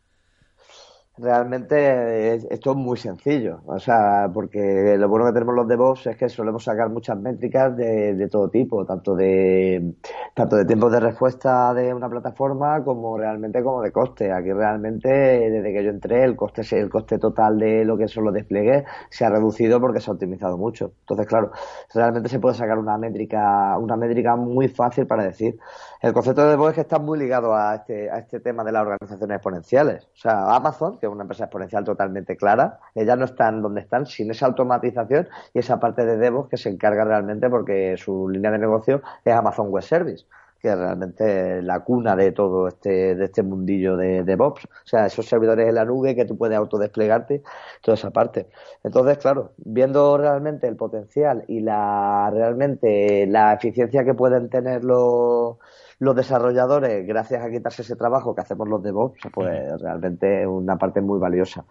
Realmente 1.19 2.35
esto 2.35 2.71
es 2.73 2.77
muy 2.77 2.97
sencillo. 2.97 3.61
O 3.67 3.79
sea, 3.79 4.31
porque 4.33 4.97
lo 4.99 5.09
bueno 5.09 5.27
que 5.27 5.33
tenemos 5.33 5.55
los 5.55 5.69
DevOps 5.69 6.07
es 6.07 6.17
que 6.17 6.29
solemos 6.29 6.65
sacar 6.65 6.89
muchas 6.91 7.19
métricas 7.19 7.77
de, 7.77 8.15
de, 8.15 8.29
todo 8.29 8.49
tipo, 8.49 8.85
tanto 8.87 9.15
de 9.15 9.95
tanto 10.35 10.57
de 10.57 10.65
tiempos 10.65 10.93
de 10.93 11.01
respuesta 11.01 11.75
de 11.75 11.93
una 11.93 12.09
plataforma 12.09 12.83
como 12.85 13.19
realmente 13.19 13.63
como 13.63 13.83
de 13.83 13.93
coste. 13.93 14.33
Aquí 14.33 14.53
realmente, 14.53 15.09
desde 15.09 15.73
que 15.73 15.85
yo 15.85 15.91
entré, 15.91 16.25
el 16.25 16.37
coste 16.37 16.63
el 16.73 16.89
coste 16.91 17.19
total 17.19 17.59
de 17.59 17.85
lo 17.85 17.97
que 17.97 18.09
son 18.09 18.25
los 18.25 18.35
despliegues 18.35 18.85
se 19.11 19.25
ha 19.25 19.31
reducido 19.31 19.81
porque 19.81 20.01
se 20.01 20.11
ha 20.11 20.15
optimizado 20.15 20.57
mucho. 20.57 20.93
Entonces, 21.01 21.27
claro, 21.27 21.53
realmente 21.95 22.29
se 22.29 22.39
puede 22.39 22.55
sacar 22.55 22.79
una 22.79 22.97
métrica, 22.99 23.77
una 23.79 23.97
métrica 23.97 24.37
muy 24.37 24.69
fácil 24.69 25.07
para 25.07 25.25
decir. 25.25 25.59
El 26.03 26.13
concepto 26.13 26.45
de 26.45 26.75
que 26.75 26.81
está 26.81 26.99
muy 26.99 27.17
ligado 27.17 27.55
a 27.55 27.77
este, 27.77 28.11
a 28.11 28.19
este 28.19 28.41
tema 28.41 28.65
de 28.65 28.73
las 28.73 28.83
organizaciones 28.83 29.37
exponenciales. 29.37 30.05
O 30.07 30.17
sea, 30.17 30.53
Amazon 30.53 30.99
que 30.99 31.07
es 31.07 31.13
una 31.13 31.23
empresa 31.23 31.45
exponencial 31.45 31.85
totalmente 31.85 32.37
clara. 32.37 32.81
Ellas 32.97 33.17
no 33.17 33.25
están 33.25 33.63
donde 33.63 33.83
están 33.83 34.07
sin 34.07 34.29
esa 34.33 34.47
automatización 34.47 35.29
y 35.55 35.61
esa 35.61 35.79
parte 35.79 36.05
de 36.05 36.17
DevOps 36.17 36.49
que 36.51 36.57
se 36.57 36.71
encarga 36.71 37.05
realmente 37.05 37.49
porque 37.49 37.97
su 37.97 38.29
línea 38.29 38.51
de 38.51 38.59
negocio 38.59 39.01
es 39.25 39.33
Amazon 39.33 39.69
Web 39.69 39.85
Service 39.85 40.27
que 40.61 40.69
es 40.69 40.79
realmente 40.79 41.61
la 41.61 41.81
cuna 41.81 42.15
de 42.15 42.31
todo 42.31 42.69
este, 42.69 43.17
de 43.17 43.25
este 43.25 43.43
mundillo 43.43 43.97
de 43.97 44.23
DevOps. 44.23 44.65
O 44.65 44.87
sea, 44.87 45.07
esos 45.07 45.27
servidores 45.27 45.69
en 45.69 45.75
la 45.75 45.85
nube 45.85 46.15
que 46.15 46.25
tú 46.25 46.39
puedes 46.39 46.57
autodesplegarte, 46.57 47.43
toda 47.83 47.97
esa 47.97 48.13
parte. 48.13 48.47
Entonces, 48.85 49.19
claro, 49.19 49.55
viendo 49.57 50.17
realmente 50.17 50.69
el 50.69 50.77
potencial 50.77 51.45
y 51.49 51.61
la 51.61 52.31
realmente 52.33 53.27
la 53.27 53.55
eficiencia 53.55 54.05
que 54.05 54.15
pueden 54.15 54.51
tener 54.51 54.85
los 54.85 55.57
los 56.03 56.17
desarrolladores, 56.17 57.07
gracias 57.07 57.45
a 57.45 57.49
quitarse 57.49 57.83
ese 57.83 57.95
trabajo 57.95 58.35
que 58.35 58.41
hacemos 58.41 58.69
los 58.69 58.83
DevOps, 58.83 59.21
pues 59.33 59.81
realmente 59.81 60.43
es 60.43 60.49
una 60.49 60.77
parte 60.77 61.01
muy 61.01 61.21
valiosa. 61.21 61.65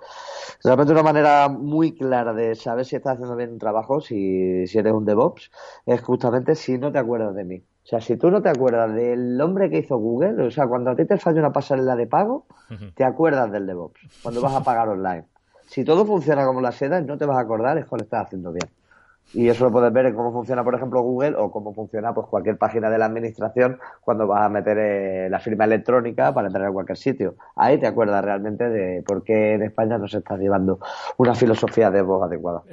Realmente 0.63 0.94
una 0.94 1.04
manera 1.04 1.50
muy 1.50 1.94
clara 1.94 2.34
de 2.34 2.56
saber 2.56 2.86
si 2.86 2.96
estás 2.96 3.15
haciendo 3.15 3.36
bien 3.36 3.52
un 3.52 3.60
trabajo, 3.60 4.00
si, 4.00 4.65
si 4.67 4.78
eres 4.78 4.94
un 4.94 5.04
DevOps, 5.04 5.52
es 5.86 6.00
justamente 6.00 6.56
si 6.56 6.78
no 6.78 6.94
te 6.94 7.00
acuerdas 7.00 7.36
de 7.36 7.44
mí. 7.44 7.58
O 7.58 7.86
sea, 7.86 8.00
si 8.00 8.15
tú 8.15 8.32
no 8.32 8.41
te 8.41 8.48
acuerdas 8.48 8.96
del 8.96 9.41
hombre 9.41 9.70
que 9.70 9.80
hizo 9.80 9.98
Google, 9.98 10.41
o 10.46 10.50
sea, 10.50 10.65
cuando 10.65 10.91
a 10.91 10.96
ti 10.96 11.04
te 11.04 11.17
falla 11.17 11.41
una 11.41 11.52
pasarela 11.52 11.98
de 11.98 12.08
pago, 12.08 12.46
te 12.96 13.04
acuerdas 13.04 13.52
del 13.52 13.67
DevOps, 13.67 14.00
cuando 14.24 14.39
vas 14.39 14.56
a 14.56 14.63
pagar 14.63 14.88
online. 14.88 15.26
Si 15.65 15.84
todo 15.84 16.06
funciona 16.06 16.46
como 16.46 16.62
la 16.62 16.72
seda 16.72 17.02
no 17.02 17.17
te 17.17 17.26
vas 17.26 17.36
a 17.36 17.41
acordar, 17.41 17.78
es 17.78 17.86
cuando 17.86 18.06
estás 18.06 18.28
haciendo 18.28 18.54
bien. 18.54 18.70
Y 19.34 19.48
eso 19.48 19.64
lo 19.64 19.72
puedes 19.72 19.94
ver 19.94 20.08
en 20.08 20.14
cómo 20.14 20.34
funciona, 20.34 20.64
por 20.64 20.76
ejemplo, 20.76 21.02
Google 21.02 21.36
o 21.38 21.52
cómo 21.52 21.74
funciona 21.74 22.14
pues 22.14 22.28
cualquier 22.28 22.58
página 22.58 22.90
de 22.90 22.98
la 22.98 23.06
administración 23.06 23.80
cuando 24.02 24.28
vas 24.28 24.42
a 24.42 24.50
meter 24.50 24.78
eh, 24.78 25.30
la 25.30 25.40
firma 25.40 25.64
electrónica 25.64 26.34
para 26.34 26.48
entrar 26.48 26.68
a 26.68 26.72
cualquier 26.72 26.98
sitio. 26.98 27.36
Ahí 27.56 27.80
te 27.80 27.88
acuerdas 27.88 28.24
realmente 28.26 28.70
de 28.70 29.04
por 29.04 29.24
qué 29.24 29.54
en 29.54 29.64
España 29.64 29.98
no 29.98 30.08
se 30.08 30.18
está 30.18 30.36
llevando 30.36 30.80
una 31.18 31.34
filosofía 31.34 31.90
de 31.90 32.02
voz 32.02 32.24
adecuada. 32.24 32.64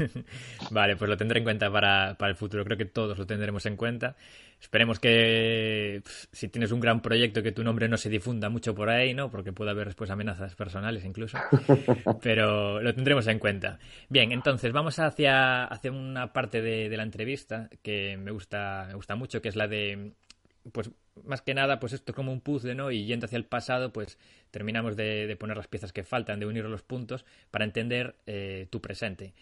vale, 0.70 0.96
pues 0.96 1.10
lo 1.10 1.16
tendré 1.18 1.40
en 1.40 1.44
cuenta 1.44 1.70
para, 1.70 2.16
para 2.18 2.30
el 2.30 2.36
futuro. 2.36 2.64
Creo 2.64 2.78
que 2.78 2.86
todos 2.86 3.18
lo 3.18 3.26
tendremos 3.26 3.66
en 3.66 3.76
cuenta. 3.76 4.16
Esperemos 4.60 4.98
que 4.98 6.02
si 6.32 6.48
tienes 6.48 6.72
un 6.72 6.80
gran 6.80 7.00
proyecto 7.00 7.42
que 7.42 7.52
tu 7.52 7.62
nombre 7.62 7.88
no 7.88 7.96
se 7.96 8.10
difunda 8.10 8.48
mucho 8.48 8.74
por 8.74 8.90
ahí, 8.90 9.14
¿no? 9.14 9.30
Porque 9.30 9.52
puede 9.52 9.70
haber 9.70 9.86
después 9.86 10.10
amenazas 10.10 10.54
personales 10.54 11.04
incluso. 11.04 11.38
Pero 12.22 12.82
lo 12.82 12.94
tendremos 12.94 13.26
en 13.28 13.38
cuenta. 13.38 13.78
Bien, 14.08 14.32
entonces 14.32 14.72
vamos 14.72 14.98
hacia, 14.98 15.64
hacia 15.64 15.92
una 15.92 16.32
parte 16.32 16.60
de, 16.60 16.88
de 16.88 16.96
la 16.96 17.04
entrevista 17.04 17.70
que 17.82 18.16
me 18.16 18.30
gusta, 18.32 18.86
me 18.88 18.94
gusta 18.94 19.14
mucho, 19.14 19.40
que 19.40 19.48
es 19.48 19.56
la 19.56 19.68
de 19.68 20.12
pues 20.72 20.90
más 21.24 21.42
que 21.42 21.54
nada, 21.54 21.80
pues 21.80 21.92
esto 21.92 22.12
es 22.12 22.16
como 22.16 22.32
un 22.32 22.40
puzzle, 22.40 22.74
¿no? 22.74 22.90
Y 22.90 23.04
yendo 23.06 23.26
hacia 23.26 23.36
el 23.36 23.44
pasado, 23.44 23.92
pues 23.92 24.18
terminamos 24.50 24.96
de, 24.96 25.36
poner 25.38 25.56
las 25.56 25.68
piezas 25.68 25.92
que 25.92 26.04
faltan, 26.04 26.40
de 26.40 26.46
unir 26.46 26.64
los 26.64 26.82
puntos 26.82 27.24
para 27.50 27.64
entender 27.64 28.16
eh, 28.26 28.66
tu 28.70 28.80
presente. 28.80 29.34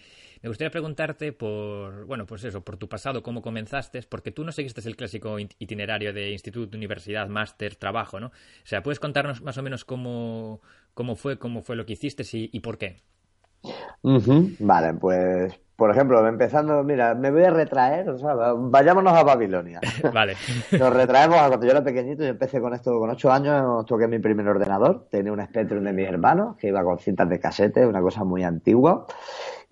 Me 0.42 0.48
gustaría 0.48 0.70
preguntarte 0.70 1.32
por, 1.32 2.04
bueno, 2.06 2.26
pues 2.26 2.44
eso, 2.44 2.62
por 2.62 2.76
tu 2.76 2.88
pasado, 2.88 3.22
cómo 3.22 3.42
comenzaste, 3.42 4.02
porque 4.02 4.30
tú 4.30 4.44
no 4.44 4.52
seguiste 4.52 4.86
el 4.86 4.96
clásico 4.96 5.38
itinerario 5.38 6.12
de 6.12 6.30
instituto, 6.30 6.76
universidad, 6.76 7.28
máster, 7.28 7.76
trabajo, 7.76 8.20
¿no? 8.20 8.28
O 8.28 8.32
sea, 8.66 8.82
¿puedes 8.82 9.00
contarnos 9.00 9.42
más 9.42 9.58
o 9.58 9.62
menos 9.62 9.84
cómo, 9.84 10.60
cómo 10.94 11.16
fue, 11.16 11.38
cómo 11.38 11.62
fue 11.62 11.76
lo 11.76 11.86
que 11.86 11.94
hiciste 11.94 12.24
y 12.32 12.60
por 12.60 12.78
qué? 12.78 13.02
Vale, 14.60 14.94
pues 14.94 15.58
por 15.76 15.90
ejemplo, 15.90 16.26
empezando, 16.26 16.82
mira, 16.82 17.14
me 17.14 17.30
voy 17.30 17.44
a 17.44 17.50
retraer, 17.50 18.08
o 18.08 18.18
sea, 18.18 18.34
vayámonos 18.56 19.12
a 19.12 19.22
Babilonia. 19.22 19.78
vale. 20.14 20.34
Nos 20.72 20.92
retraemos 20.92 21.36
a 21.36 21.48
cuando 21.48 21.66
yo 21.66 21.72
era 21.72 21.84
pequeñito, 21.84 22.22
yo 22.22 22.30
empecé 22.30 22.62
con 22.62 22.72
esto 22.72 22.98
con 22.98 23.10
ocho 23.10 23.30
años, 23.30 23.84
toqué 23.84 24.08
mi 24.08 24.18
primer 24.18 24.48
ordenador, 24.48 25.06
tenía 25.10 25.32
un 25.32 25.44
Spectrum 25.44 25.84
de 25.84 25.92
mis 25.92 26.08
hermanos, 26.08 26.56
que 26.56 26.68
iba 26.68 26.82
con 26.82 26.98
cintas 26.98 27.28
de 27.28 27.38
casete, 27.38 27.86
una 27.86 28.00
cosa 28.00 28.24
muy 28.24 28.42
antigua, 28.42 29.06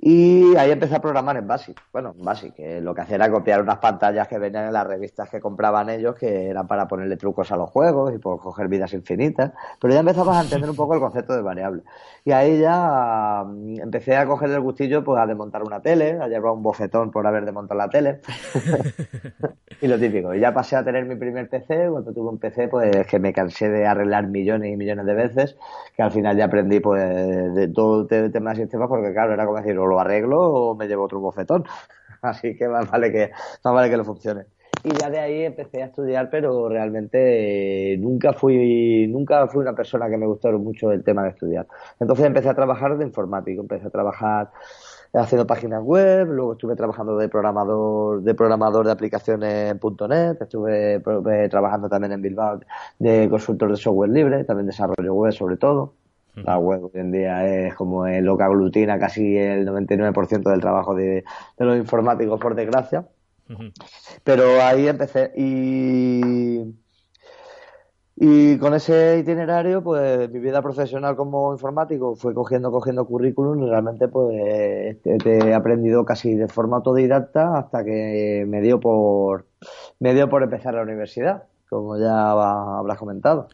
y 0.07 0.55
ahí 0.57 0.71
empecé 0.71 0.97
a 0.97 1.01
programar 1.01 1.35
en 1.39 1.47
BASIC. 1.47 1.81
Bueno, 1.91 2.15
en 2.15 2.23
BASIC, 2.23 2.55
que 2.55 2.81
lo 2.83 2.95
que 2.95 3.01
hacía 3.01 3.15
era 3.15 3.31
copiar 3.31 3.63
unas 3.63 3.79
pantallas 3.79 4.29
que 4.29 4.39
venían 4.39 4.67
en 4.67 4.75
las 4.75 4.87
revistas 4.87 5.31
que 5.31 5.41
compraban 5.41 5.89
ellos, 5.89 6.15
que 6.15 6.51
eran 6.51 6.67
para 6.67 6.87
ponerle 6.87 7.17
trucos 7.17 7.51
a 7.51 7.57
los 7.57 7.71
juegos 7.71 8.15
y 8.15 8.19
por 8.19 8.39
coger 8.39 8.69
vidas 8.69 8.93
infinitas. 8.93 9.53
Pero 9.81 9.95
ya 9.95 10.01
empezamos 10.01 10.37
a 10.37 10.43
entender 10.43 10.69
un 10.69 10.77
poco 10.77 10.93
el 10.93 11.01
concepto 11.01 11.35
de 11.35 11.41
variable. 11.41 11.85
Y 12.23 12.33
ahí 12.33 12.61
ya 12.61 13.45
mm, 13.47 13.81
empecé 13.81 14.15
a 14.19 14.27
coger 14.27 14.51
el 14.51 14.61
gustillo 14.61 15.03
pues 15.03 15.19
a 15.19 15.25
desmontar 15.27 15.63
una 15.63 15.81
tele, 15.81 16.19
a 16.21 16.29
llevar 16.29 16.53
un 16.53 16.63
bofetón 16.63 17.11
por 17.11 17.27
haber 17.27 17.47
desmontado 17.47 17.79
la 17.79 17.89
tele. 17.89 18.21
y 19.81 19.87
lo 19.87 19.99
típico. 19.99 20.35
Y 20.35 20.41
ya 20.41 20.53
pasé 20.53 20.77
a 20.77 20.85
tener 20.85 21.07
mi 21.07 21.17
primer 21.17 21.49
PC. 21.49 21.89
Cuando 21.89 22.13
tuve 22.13 22.29
un 22.29 22.39
PC, 22.39 22.69
pues 22.69 23.07
que 23.07 23.19
me 23.19 23.33
cansé 23.33 23.71
de 23.71 23.87
arreglar 23.87 24.27
millones 24.27 24.71
y 24.71 24.77
millones 24.77 25.07
de 25.07 25.15
veces, 25.15 25.57
que 25.97 26.03
al 26.03 26.13
final 26.13 26.37
ya 26.37 26.45
aprendí 26.45 26.81
pues 26.81 27.55
de 27.55 27.69
todo 27.69 28.07
el 28.11 28.31
tema 28.31 28.51
de 28.51 28.57
sistemas, 28.57 28.89
porque 28.89 29.11
claro, 29.15 29.33
era 29.33 29.47
como 29.47 29.57
decir, 29.57 29.79
o 29.79 29.94
lo 29.95 30.01
arreglo 30.01 30.41
o 30.41 30.75
me 30.75 30.87
llevo 30.87 31.05
otro 31.05 31.21
bofetón. 31.21 31.65
Así 32.23 32.57
que 32.57 32.69
más 32.69 32.91
vale 32.91 33.13
que, 33.13 33.31
vale 33.63 33.91
que 33.91 33.97
lo 33.97 34.05
funcione. 34.05 34.47
Y 34.83 34.91
ya 34.91 35.09
de 35.09 35.19
ahí 35.19 35.45
empecé 35.45 35.83
a 35.83 35.87
estudiar, 35.87 36.29
pero 36.31 36.69
realmente 36.69 37.95
eh, 37.95 37.97
nunca 37.97 38.35
fui, 38.35 39.07
nunca 39.07 39.47
fui 39.47 39.63
una 39.63 39.75
persona 39.75 40.11
que 40.11 40.19
me 40.19 40.27
gustó 40.27 40.53
mucho 40.59 40.93
el 40.93 41.03
tema 41.03 41.23
de 41.23 41.31
estudiar. 41.31 41.67
Entonces 42.01 42.27
empecé 42.27 42.51
a 42.51 42.55
trabajar 42.55 42.99
de 42.99 43.05
informático, 43.05 43.63
empecé 43.63 43.87
a 43.87 43.91
trabajar 43.91 44.51
haciendo 45.15 45.47
páginas 45.47 45.83
web, 45.83 46.29
luego 46.29 46.53
estuve 46.53 46.77
trabajando 46.77 47.17
de 47.17 47.29
programador, 47.29 48.23
de 48.23 48.35
programador 48.35 48.85
de 48.85 48.93
aplicaciones 48.93 49.71
en 49.71 49.81
.net, 50.09 50.43
estuve 50.43 50.97
eh, 50.97 51.49
trabajando 51.49 51.89
también 51.89 52.13
en 52.13 52.21
Bilbao 52.21 52.61
de 52.99 53.29
consultor 53.31 53.71
de 53.71 53.77
software 53.77 54.11
libre, 54.11 54.45
también 54.45 54.67
desarrollo 54.67 55.15
web 55.15 55.33
sobre 55.33 55.57
todo. 55.57 55.95
La 56.37 56.59
web 56.59 56.85
hoy 56.85 57.01
en 57.01 57.13
día 57.13 57.47
es 57.47 57.75
como 57.75 58.07
lo 58.07 58.37
que 58.37 58.45
aglutina 58.45 58.99
casi 58.99 59.37
el 59.37 59.67
99% 59.67 60.51
del 60.51 60.61
trabajo 60.61 60.95
de, 60.95 61.25
los 61.59 61.77
informáticos, 61.77 62.41
por 62.41 62.55
desgracia. 62.55 63.07
Pero 64.25 64.63
ahí 64.63 64.89
empecé 64.89 65.33
y, 65.37 66.63
y 68.17 68.59
con 68.59 68.75
ese 68.75 69.19
itinerario, 69.19 69.83
pues 69.83 70.31
mi 70.31 70.41
vida 70.41 70.63
profesional 70.63 71.15
como 71.15 71.53
informático 71.53 72.17
fue 72.17 72.33
cogiendo, 72.33 72.73
cogiendo 72.73 73.07
currículum 73.07 73.63
y 73.63 73.69
realmente 73.69 74.09
pues 74.09 75.03
te, 75.03 75.39
he 75.39 75.55
aprendido 75.55 76.05
casi 76.05 76.35
de 76.35 76.49
forma 76.49 76.79
autodidacta 76.79 77.59
hasta 77.59 77.85
que 77.85 78.45
me 78.49 78.61
dio 78.61 78.81
por, 78.81 79.47
me 80.01 80.15
dio 80.15 80.29
por 80.29 80.43
empezar 80.43 80.75
la 80.75 80.83
universidad, 80.83 81.45
como 81.69 81.99
ya 81.99 82.31
habrás 82.31 82.99
comentado. 82.99 83.49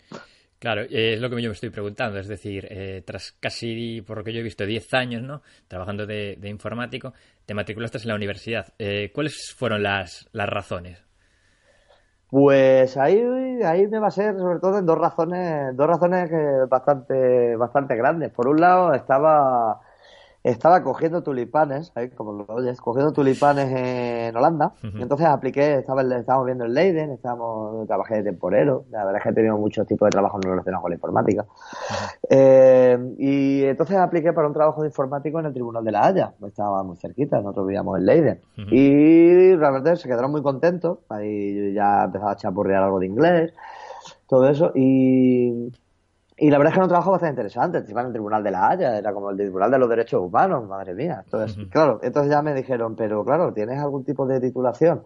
Claro, 0.60 0.82
es 0.90 1.18
lo 1.18 1.30
que 1.30 1.40
yo 1.40 1.48
me 1.48 1.54
estoy 1.54 1.70
preguntando. 1.70 2.18
Es 2.18 2.28
decir, 2.28 2.68
eh, 2.70 3.02
tras 3.06 3.32
casi, 3.40 4.02
por 4.02 4.18
lo 4.18 4.24
que 4.24 4.34
yo 4.34 4.40
he 4.40 4.42
visto, 4.42 4.66
10 4.66 4.92
años 4.92 5.22
¿no? 5.22 5.40
trabajando 5.66 6.06
de, 6.06 6.38
informático, 6.44 7.14
te 7.46 7.54
matriculaste 7.54 7.96
en 7.96 8.08
la 8.08 8.14
universidad. 8.14 8.66
Eh, 8.78 9.10
¿Cuáles 9.14 9.54
fueron 9.56 9.82
las, 9.82 10.28
las 10.32 10.48
razones? 10.50 11.02
Pues 12.28 12.96
ahí, 12.98 13.18
ahí 13.64 13.88
me 13.88 13.98
va 13.98 14.08
a 14.08 14.10
ser 14.10 14.36
sobre 14.36 14.60
todo 14.60 14.78
en 14.78 14.86
dos 14.86 14.98
razones, 14.98 15.74
dos 15.74 15.86
razones 15.86 16.28
que 16.28 16.66
bastante, 16.68 17.56
bastante 17.56 17.96
grandes. 17.96 18.30
Por 18.30 18.46
un 18.46 18.60
lado 18.60 18.92
estaba 18.92 19.80
estaba 20.42 20.82
cogiendo 20.82 21.22
tulipanes, 21.22 21.92
ahí 21.94 22.08
como 22.10 22.32
lo 22.32 22.46
oyes, 22.48 22.80
cogiendo 22.80 23.12
tulipanes 23.12 23.70
en 23.70 24.36
Holanda. 24.36 24.72
y 24.82 25.02
entonces 25.02 25.26
apliqué, 25.26 25.78
estaba, 25.78 26.02
estábamos 26.02 26.46
viendo 26.46 26.64
en 26.64 26.74
Leiden, 26.74 27.10
estábamos, 27.10 27.86
trabajé 27.86 28.16
de 28.16 28.22
temporero. 28.24 28.84
La 28.90 29.04
verdad 29.04 29.18
es 29.18 29.22
que 29.22 29.28
he 29.30 29.34
tenido 29.34 29.58
muchos 29.58 29.86
tipos 29.86 30.06
de 30.06 30.10
trabajo 30.10 30.38
no 30.38 30.50
relacionados 30.50 30.82
con 30.82 30.90
la 30.90 30.94
informática. 30.94 31.46
Eh, 32.28 33.14
y 33.18 33.64
entonces 33.64 33.96
apliqué 33.96 34.32
para 34.32 34.48
un 34.48 34.54
trabajo 34.54 34.82
de 34.82 34.88
informático 34.88 35.40
en 35.40 35.46
el 35.46 35.52
Tribunal 35.52 35.84
de 35.84 35.92
la 35.92 36.06
Haya. 36.06 36.32
Estaba 36.46 36.82
muy 36.82 36.96
cerquita, 36.96 37.36
nosotros 37.38 37.66
vivíamos 37.66 37.98
en 37.98 38.06
Leiden. 38.06 38.40
Y 38.70 39.54
realmente 39.56 39.96
se 39.96 40.08
quedaron 40.08 40.30
muy 40.30 40.42
contentos. 40.42 40.98
Ahí 41.10 41.74
ya 41.74 42.04
empezaba 42.04 42.32
a 42.32 42.36
chapurrear 42.36 42.82
algo 42.82 42.98
de 42.98 43.06
inglés, 43.06 43.52
todo 44.26 44.48
eso. 44.48 44.72
Y 44.74 45.70
y 46.40 46.50
la 46.50 46.56
verdad 46.56 46.70
es 46.70 46.74
que 46.74 46.78
era 46.78 46.84
un 46.84 46.88
trabajo 46.88 47.10
bastante 47.10 47.32
interesante. 47.32 47.78
Encima 47.78 48.00
en 48.00 48.06
el 48.06 48.12
Tribunal 48.12 48.42
de 48.42 48.50
la 48.50 48.70
Haya, 48.70 48.96
era 48.96 49.12
como 49.12 49.30
el 49.30 49.36
Tribunal 49.36 49.70
de 49.70 49.78
los 49.78 49.88
Derechos 49.90 50.22
Humanos, 50.22 50.66
madre 50.66 50.94
mía. 50.94 51.20
Entonces, 51.22 51.66
claro, 51.70 52.00
entonces 52.02 52.32
ya 52.32 52.40
me 52.40 52.54
dijeron, 52.54 52.96
pero 52.96 53.22
claro, 53.24 53.52
¿tienes 53.52 53.78
algún 53.78 54.04
tipo 54.04 54.26
de 54.26 54.40
titulación? 54.40 55.02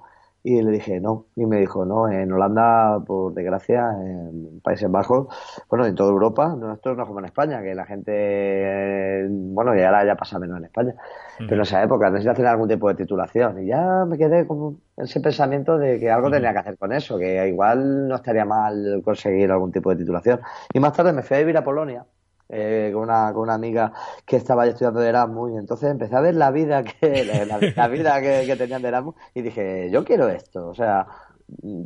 Y 0.47 0.61
le 0.61 0.73
dije, 0.73 1.01
no. 1.01 1.25
Y 1.37 1.47
me 1.47 1.59
dijo, 1.59 1.87
no, 1.87 2.07
en 2.07 2.31
Holanda, 2.31 3.01
por 3.07 3.33
desgracia, 3.33 3.93
en 3.99 4.61
Países 4.61 4.91
Bajos, 4.91 5.27
bueno, 5.71 5.87
en 5.87 5.95
toda 5.95 6.11
Europa, 6.11 6.55
nosotros 6.55 6.99
no 6.99 7.03
es 7.03 7.07
como 7.07 7.21
en 7.21 7.25
España, 7.25 7.63
que 7.63 7.75
la 7.75 7.87
gente, 7.87 9.27
bueno, 9.31 9.75
y 9.75 9.81
ahora 9.81 10.05
ya 10.05 10.17
pasa 10.17 10.39
menos 10.39 10.59
en 10.59 10.67
España, 10.67 10.95
pero 11.39 11.55
en 11.55 11.61
esa 11.63 11.83
época 11.83 12.11
necesita 12.11 12.35
tener 12.35 12.51
algún 12.51 12.69
tipo 12.69 12.89
de 12.89 12.95
titulación. 12.95 13.65
Y 13.65 13.69
ya 13.69 14.05
me 14.05 14.19
quedé 14.19 14.47
con 14.47 14.81
ese 14.99 15.19
pensamiento 15.21 15.79
de 15.79 15.99
que 15.99 16.11
algo 16.11 16.31
tenía 16.31 16.53
que 16.53 16.59
hacer 16.59 16.77
con 16.77 16.93
eso, 16.93 17.17
que 17.17 17.49
igual 17.49 18.07
no 18.07 18.17
estaría 18.17 18.45
mal 18.45 19.01
conseguir 19.03 19.51
algún 19.51 19.73
tipo 19.73 19.89
de 19.89 19.97
titulación. 19.97 20.41
Y 20.75 20.79
más 20.79 20.93
tarde 20.93 21.15
me 21.15 21.23
fui 21.23 21.39
a 21.39 21.41
vivir 21.41 21.57
a 21.57 21.65
Polonia 21.65 22.05
eh, 22.49 22.91
con, 22.93 23.05
una, 23.05 23.33
con 23.33 23.43
una 23.43 23.55
amiga 23.55 23.93
que 24.27 24.37
estaba 24.37 24.67
estudiando 24.67 25.01
de 25.01 25.09
Erasmus 25.09 25.53
y 25.53 25.57
entonces 25.57 25.91
empecé 25.91 26.15
a 26.15 26.21
ver 26.21 26.35
la 26.35 26.51
vida 26.51 26.83
que 26.83 27.25
la, 27.77 27.89
vida 27.89 28.21
que, 28.21 28.55
tenían 28.57 28.83
de 28.83 28.89
Erasmus 28.89 29.15
y 29.35 29.43
dije 29.43 29.91
yo 29.91 30.05
quiero 30.05 30.29
esto 30.29 30.69
o 30.69 30.75
sea 30.75 31.07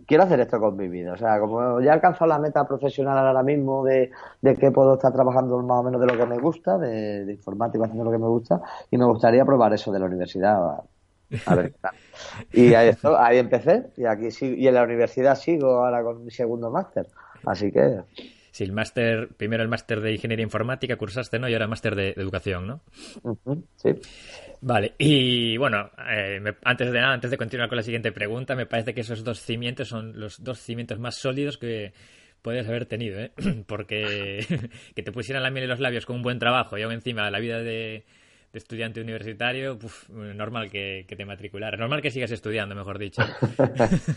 quiero 0.06 0.24
hacer 0.24 0.40
esto 0.40 0.58
con 0.58 0.76
mi 0.76 0.88
vida 0.88 1.12
o 1.12 1.16
sea 1.16 1.38
como 1.38 1.80
ya 1.80 1.90
he 1.90 1.94
alcanzado 1.94 2.26
la 2.26 2.38
meta 2.38 2.66
profesional 2.66 3.18
ahora 3.18 3.42
mismo 3.42 3.84
de, 3.84 4.10
que 4.42 4.70
puedo 4.70 4.94
estar 4.94 5.12
trabajando 5.12 5.58
más 5.62 5.78
o 5.78 5.82
menos 5.84 6.00
de 6.00 6.06
lo 6.06 6.16
que 6.16 6.26
me 6.26 6.38
gusta 6.38 6.76
de, 6.78 7.24
de 7.24 7.32
informática 7.32 7.84
haciendo 7.84 8.04
lo 8.04 8.10
que 8.10 8.18
me 8.18 8.28
gusta 8.28 8.60
y 8.90 8.98
me 8.98 9.04
gustaría 9.04 9.44
probar 9.44 9.72
eso 9.74 9.92
de 9.92 9.98
la 10.00 10.06
universidad 10.06 10.80
a 11.46 11.54
ver 11.54 11.74
y 12.52 12.74
ahí, 12.74 12.90
ahí 13.18 13.38
empecé 13.38 13.90
y 13.96 14.06
aquí 14.06 14.28
y 14.40 14.66
en 14.66 14.74
la 14.74 14.82
universidad 14.82 15.36
sigo 15.36 15.84
ahora 15.84 16.02
con 16.02 16.24
mi 16.24 16.30
segundo 16.30 16.70
máster 16.70 17.06
así 17.44 17.70
que 17.70 18.00
si 18.58 18.64
el 18.64 18.72
máster, 18.72 19.28
primero 19.36 19.62
el 19.62 19.68
máster 19.68 20.00
de 20.00 20.14
ingeniería 20.14 20.42
informática 20.42 20.96
cursaste, 20.96 21.38
¿no? 21.38 21.48
Y 21.48 21.52
ahora 21.52 21.68
máster 21.68 21.94
de, 21.94 22.08
educación, 22.16 22.66
¿no? 22.66 22.80
sí. 23.76 23.90
Vale, 24.60 24.94
y 24.98 25.56
bueno, 25.58 25.92
eh, 26.10 26.42
antes 26.64 26.90
de 26.90 27.00
nada, 27.00 27.14
antes 27.14 27.30
de 27.30 27.36
continuar 27.36 27.68
con 27.68 27.76
la 27.76 27.84
siguiente 27.84 28.10
pregunta, 28.10 28.56
me 28.56 28.66
parece 28.66 28.94
que 28.94 29.02
esos 29.02 29.22
dos 29.22 29.38
cimientos 29.38 29.86
son 29.86 30.18
los 30.18 30.42
dos 30.42 30.58
cimientos 30.58 30.98
más 30.98 31.14
sólidos 31.14 31.56
que 31.56 31.92
puedes 32.42 32.66
haber 32.66 32.86
tenido, 32.86 33.20
¿eh? 33.20 33.30
Porque 33.68 34.44
que 34.96 35.02
te 35.04 35.12
pusieran 35.12 35.44
la 35.44 35.52
miel 35.52 35.62
en 35.62 35.70
los 35.70 35.78
labios 35.78 36.04
con 36.04 36.16
un 36.16 36.22
buen 36.22 36.40
trabajo 36.40 36.76
y 36.76 36.82
aún 36.82 36.94
encima 36.94 37.30
la 37.30 37.38
vida 37.38 37.62
de, 37.62 38.06
de 38.52 38.58
estudiante 38.58 39.00
universitario, 39.00 39.78
normal 40.08 40.70
que, 40.70 41.04
te 41.08 41.24
matricularas. 41.24 41.78
Normal 41.78 42.00
que 42.02 42.10
sigas 42.10 42.30
estudiando, 42.30 42.74
mejor 42.74 42.98
dicho. 42.98 43.22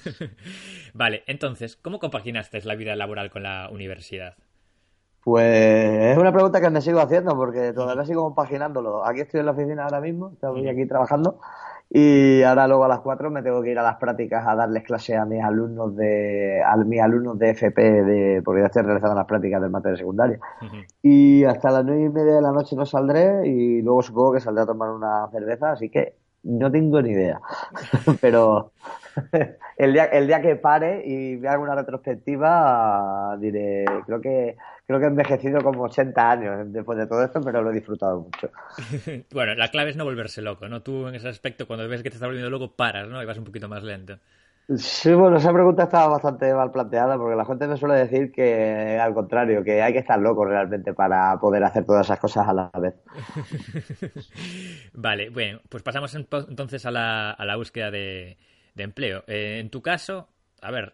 vale, 0.93 1.23
entonces, 1.27 1.75
¿cómo 1.75 1.99
compaginaste 1.99 2.61
la 2.63 2.75
vida 2.75 2.95
laboral 2.95 3.29
con 3.29 3.43
la 3.43 3.69
universidad? 3.71 4.35
Pues 5.23 6.13
es 6.13 6.17
una 6.17 6.31
pregunta 6.31 6.59
que 6.59 6.69
me 6.69 6.81
sigo 6.81 6.99
haciendo 6.99 7.35
porque 7.35 7.73
todavía 7.73 8.05
sigo 8.05 8.23
compaginándolo. 8.23 9.05
Aquí 9.05 9.21
estoy 9.21 9.41
en 9.41 9.45
la 9.45 9.51
oficina 9.51 9.83
ahora 9.83 10.01
mismo, 10.01 10.31
estoy 10.33 10.67
aquí 10.67 10.87
trabajando 10.87 11.39
y 11.93 12.41
ahora 12.43 12.69
luego 12.69 12.85
a 12.85 12.87
las 12.87 13.01
4 13.01 13.29
me 13.29 13.43
tengo 13.43 13.61
que 13.61 13.71
ir 13.71 13.77
a 13.77 13.83
las 13.83 13.97
prácticas 13.97 14.47
a 14.47 14.55
darles 14.55 14.83
clase 14.83 15.17
a 15.17 15.25
mis 15.25 15.43
alumnos 15.43 15.93
de 15.97 16.63
a 16.65 16.77
mis 16.77 17.01
alumnos 17.01 17.37
de 17.37 17.49
FP 17.49 17.81
de 17.81 18.41
porque 18.45 18.61
ya 18.61 18.67
estoy 18.67 18.83
realizando 18.83 19.13
las 19.13 19.25
prácticas 19.25 19.61
del 19.61 19.71
máster 19.71 19.91
de 19.91 19.97
secundaria. 19.97 20.39
Y 21.01 21.43
hasta 21.43 21.69
las 21.69 21.83
nueve 21.83 22.03
y 22.03 22.09
media 22.09 22.35
de 22.35 22.41
la 22.41 22.53
noche 22.53 22.77
no 22.77 22.85
saldré 22.85 23.45
y 23.45 23.81
luego 23.81 24.03
supongo 24.03 24.31
que 24.31 24.39
saldré 24.39 24.63
a 24.63 24.67
tomar 24.67 24.89
una 24.89 25.27
cerveza, 25.31 25.73
así 25.73 25.89
que 25.89 26.15
no 26.43 26.71
tengo 26.71 27.01
ni 27.01 27.11
idea. 27.11 27.41
Pero 28.21 28.71
el 29.77 29.91
día, 29.91 30.05
el 30.05 30.27
día 30.27 30.41
que 30.41 30.55
pare 30.55 31.03
y 31.05 31.35
vea 31.35 31.51
alguna 31.51 31.75
retrospectiva 31.75 33.35
diré, 33.37 33.83
creo 34.05 34.21
que 34.21 34.55
creo 34.91 34.99
que 34.99 35.05
he 35.05 35.09
envejecido 35.09 35.61
como 35.61 35.83
80 35.83 36.31
años 36.31 36.73
después 36.73 36.97
de 36.97 37.07
todo 37.07 37.23
esto, 37.23 37.39
pero 37.41 37.61
lo 37.61 37.71
he 37.71 37.73
disfrutado 37.73 38.19
mucho. 38.19 38.49
bueno, 39.31 39.55
la 39.55 39.69
clave 39.69 39.91
es 39.91 39.95
no 39.95 40.03
volverse 40.03 40.41
loco, 40.41 40.67
¿no? 40.67 40.81
Tú 40.81 41.07
en 41.07 41.15
ese 41.15 41.29
aspecto, 41.29 41.65
cuando 41.65 41.87
ves 41.87 42.03
que 42.03 42.09
te 42.09 42.15
está 42.15 42.27
volviendo 42.27 42.49
loco, 42.49 42.75
paras, 42.75 43.07
¿no? 43.07 43.23
Y 43.23 43.25
vas 43.25 43.37
un 43.37 43.45
poquito 43.45 43.69
más 43.69 43.83
lento. 43.83 44.17
Sí, 44.77 45.11
bueno, 45.13 45.37
esa 45.37 45.51
pregunta 45.51 45.83
estaba 45.83 46.07
bastante 46.07 46.53
mal 46.53 46.71
planteada 46.71 47.17
porque 47.17 47.35
la 47.35 47.45
gente 47.45 47.67
me 47.67 47.77
suele 47.77 47.95
decir 47.95 48.31
que 48.31 48.97
al 49.01 49.13
contrario, 49.13 49.63
que 49.63 49.81
hay 49.81 49.91
que 49.91 49.99
estar 49.99 50.19
loco 50.19 50.45
realmente 50.45 50.93
para 50.93 51.37
poder 51.39 51.63
hacer 51.63 51.85
todas 51.85 52.05
esas 52.05 52.19
cosas 52.19 52.47
a 52.47 52.53
la 52.53 52.71
vez. 52.79 52.95
vale, 54.93 55.29
bueno, 55.29 55.59
pues 55.67 55.83
pasamos 55.83 56.15
entonces 56.15 56.85
a 56.85 56.91
la, 56.91 57.31
a 57.31 57.45
la 57.45 57.57
búsqueda 57.57 57.91
de, 57.91 58.37
empleo. 58.75 59.23
Eh, 59.27 59.59
en 59.59 59.69
tu 59.69 59.81
caso, 59.81 60.29
a 60.61 60.71
ver, 60.71 60.93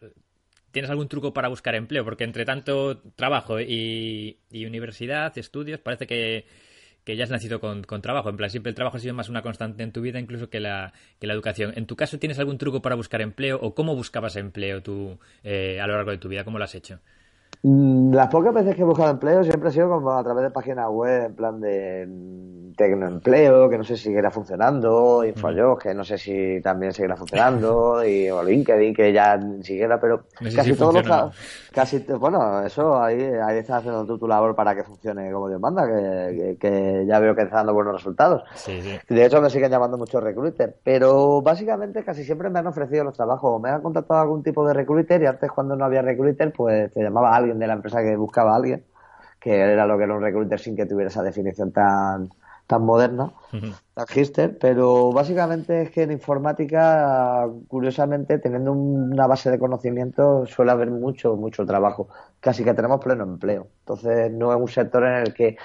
¿Tienes 0.71 0.91
algún 0.91 1.07
truco 1.07 1.33
para 1.33 1.47
buscar 1.47 1.75
empleo? 1.75 2.03
Porque 2.03 2.23
entre 2.23 2.45
tanto 2.45 2.99
trabajo 3.15 3.59
y, 3.59 4.37
universidad, 4.51 5.37
estudios, 5.37 5.79
parece 5.79 6.07
que, 6.07 6.45
que 7.03 7.15
ya 7.15 7.23
has 7.23 7.29
nacido 7.29 7.59
con, 7.59 7.83
trabajo. 8.01 8.29
En 8.29 8.37
plan, 8.37 8.49
siempre 8.49 8.69
el 8.69 8.75
trabajo 8.75 8.97
ha 8.97 8.99
sido 8.99 9.13
más 9.13 9.29
una 9.29 9.41
constante 9.41 9.83
en 9.83 9.91
tu 9.91 10.01
vida 10.01 10.19
incluso 10.19 10.49
que 10.49 10.59
la, 10.59 10.93
que 11.19 11.27
la 11.27 11.33
educación. 11.33 11.73
¿En 11.75 11.85
tu 11.85 11.95
caso 11.95 12.19
tienes 12.19 12.39
algún 12.39 12.57
truco 12.57 12.81
para 12.81 12.95
buscar 12.95 13.21
empleo 13.21 13.59
o 13.61 13.73
cómo 13.73 13.95
buscabas 13.95 14.35
empleo 14.35 14.83
tú 14.83 15.19
eh, 15.43 15.79
a 15.81 15.87
lo 15.87 15.93
largo 15.95 16.11
de 16.11 16.17
tu 16.17 16.29
vida? 16.29 16.43
¿Cómo 16.43 16.57
lo 16.57 16.65
has 16.65 16.75
hecho? 16.75 16.99
Mm, 17.63 18.13
las 18.13 18.27
pocas 18.27 18.53
veces 18.53 18.75
que 18.75 18.81
he 18.81 18.85
buscado 18.85 19.09
empleo 19.09 19.43
siempre 19.43 19.69
ha 19.69 19.71
sido 19.71 19.89
como 19.89 20.11
a 20.11 20.23
través 20.23 20.43
de 20.43 20.51
páginas 20.51 20.89
web, 20.89 21.25
en 21.25 21.35
plan 21.35 21.59
de 21.59 22.05
mm, 22.07 22.73
tecnoempleo, 22.77 23.69
que 23.69 23.77
no 23.77 23.83
sé 23.83 23.97
si 23.97 24.03
seguirá 24.03 24.29
funcionando, 24.29 25.25
InfoJobs, 25.25 25.83
que 25.83 25.93
no 25.95 26.03
sé 26.03 26.17
si 26.17 26.61
también 26.61 26.93
seguirá 26.93 27.15
funcionando, 27.17 28.05
y, 28.05 28.29
o 28.29 28.43
LinkedIn, 28.43 28.93
que 28.93 29.11
ya 29.11 29.35
ni 29.35 29.63
siquiera, 29.63 29.99
pero 29.99 30.25
casi 30.55 30.73
todos 30.73 30.93
los 30.93 31.33
casi 31.73 31.99
bueno, 32.19 32.63
eso 32.63 33.01
ahí, 33.01 33.21
ahí 33.21 33.57
estás 33.57 33.77
haciendo 33.77 34.05
tú 34.05 34.17
tu 34.17 34.27
labor 34.27 34.55
para 34.55 34.75
que 34.75 34.83
funcione 34.83 35.31
como 35.31 35.49
Dios 35.49 35.59
manda, 35.59 35.87
que, 35.87 36.57
que, 36.59 37.05
ya 37.07 37.19
veo 37.19 37.35
que 37.35 37.43
está 37.43 37.57
dando 37.57 37.73
buenos 37.73 37.93
resultados. 37.93 38.43
De 39.09 39.25
hecho, 39.25 39.41
me 39.41 39.49
siguen 39.49 39.71
llamando 39.71 39.97
muchos 39.97 40.23
recruiters, 40.23 40.73
pero 40.83 41.41
básicamente 41.41 42.03
casi 42.03 42.23
siempre 42.23 42.49
me 42.49 42.59
han 42.59 42.67
ofrecido 42.67 43.03
los 43.03 43.15
trabajos, 43.15 43.51
o 43.55 43.59
me 43.59 43.69
han 43.69 43.81
contactado 43.81 44.21
algún 44.21 44.43
tipo 44.43 44.67
de 44.67 44.73
recruiter, 44.73 45.21
y 45.21 45.25
antes 45.25 45.51
cuando 45.51 45.75
no 45.75 45.85
había 45.85 46.01
recruiter, 46.01 46.51
pues 46.51 46.91
te 46.91 47.01
llamaba 47.01 47.35
alguien 47.35 47.46
de 47.53 47.67
la 47.67 47.73
empresa 47.73 48.01
que 48.01 48.15
buscaba 48.15 48.53
a 48.53 48.55
alguien, 48.57 48.83
que 49.39 49.59
era 49.59 49.85
lo 49.85 49.97
que 49.97 50.03
era 50.03 50.15
un 50.15 50.21
recruiter 50.21 50.59
sin 50.59 50.75
que 50.75 50.85
tuviera 50.85 51.09
esa 51.09 51.23
definición 51.23 51.71
tan, 51.71 52.29
tan 52.67 52.83
moderna, 52.83 53.31
tan 53.93 54.05
pero 54.59 55.11
básicamente 55.11 55.83
es 55.83 55.91
que 55.91 56.03
en 56.03 56.11
informática, 56.11 57.47
curiosamente, 57.67 58.39
teniendo 58.39 58.73
una 58.73 59.25
base 59.25 59.49
de 59.49 59.57
conocimiento, 59.57 60.45
suele 60.45 60.71
haber 60.71 60.91
mucho, 60.91 61.37
mucho 61.37 61.65
trabajo, 61.65 62.09
casi 62.41 62.63
que 62.65 62.73
tenemos 62.73 62.99
pleno 62.99 63.23
empleo. 63.23 63.67
Entonces, 63.79 64.31
no 64.31 64.53
es 64.53 64.59
un 64.59 64.67
sector 64.67 65.05
en 65.05 65.13
el 65.13 65.33
que 65.33 65.57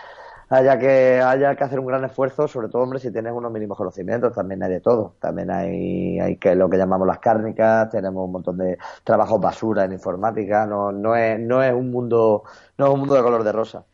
haya 0.53 0.79
que 0.79 1.21
haya 1.21 1.55
que 1.57 1.65
hacer 1.65 1.81
un 1.81 1.87
gran 1.87 2.05
esfuerzo, 2.05 2.47
sobre 2.47 2.69
todo, 2.69 2.83
hombre, 2.83 2.99
si 2.99 3.11
tienes 3.11 3.33
unos 3.33 3.51
mínimos 3.51 3.77
conocimientos, 3.77 4.35
también 4.35 4.63
hay 4.63 4.71
de 4.71 4.81
todo. 4.81 5.17
También 5.19 5.51
hay, 5.51 6.21
hay 6.21 6.37
que 6.37 6.55
lo 6.55 6.69
que 6.69 6.77
llamamos 6.77 7.07
las 7.07 7.19
cárnicas, 7.19 7.89
tenemos 7.91 8.25
un 8.25 8.33
montón 8.33 8.59
de 8.59 8.77
trabajos 9.03 9.41
basura 9.41 9.85
en 9.85 9.93
informática, 9.93 10.67
no, 10.67 10.93
no 10.93 11.17
es, 11.17 11.41
no 11.41 11.63
es 11.63 11.73
un 11.73 11.91
mundo, 11.91 12.43
no 12.77 12.87
es 12.87 12.93
un 12.93 13.01
mundo 13.01 13.15
de 13.15 13.23
color 13.23 13.45
de 13.45 13.53
rosa. 13.53 13.85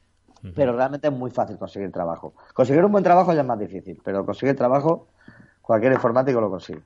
Pero 0.54 0.72
realmente 0.72 1.08
es 1.08 1.14
muy 1.14 1.30
fácil 1.30 1.58
conseguir 1.58 1.90
trabajo. 1.90 2.34
Conseguir 2.54 2.84
un 2.84 2.92
buen 2.92 3.02
trabajo 3.02 3.32
ya 3.32 3.40
es 3.40 3.46
más 3.46 3.58
difícil, 3.58 4.00
pero 4.04 4.24
conseguir 4.24 4.56
trabajo, 4.56 5.08
cualquier 5.60 5.92
informático 5.92 6.40
lo 6.40 6.50
consigue. 6.50 6.80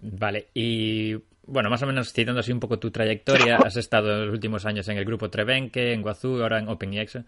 Vale, 0.00 0.48
y 0.54 1.14
bueno, 1.46 1.68
más 1.70 1.82
o 1.82 1.86
menos 1.86 2.12
citando 2.12 2.40
así 2.40 2.52
un 2.52 2.60
poco 2.60 2.78
tu 2.78 2.90
trayectoria, 2.90 3.56
has 3.64 3.76
estado 3.76 4.12
en 4.12 4.26
los 4.26 4.32
últimos 4.32 4.66
años 4.66 4.88
en 4.88 4.98
el 4.98 5.04
grupo 5.04 5.30
Trevenque, 5.30 5.92
en 5.92 6.02
Guazú, 6.02 6.42
ahora 6.42 6.58
en 6.58 6.68
OpenEx. 6.68 7.18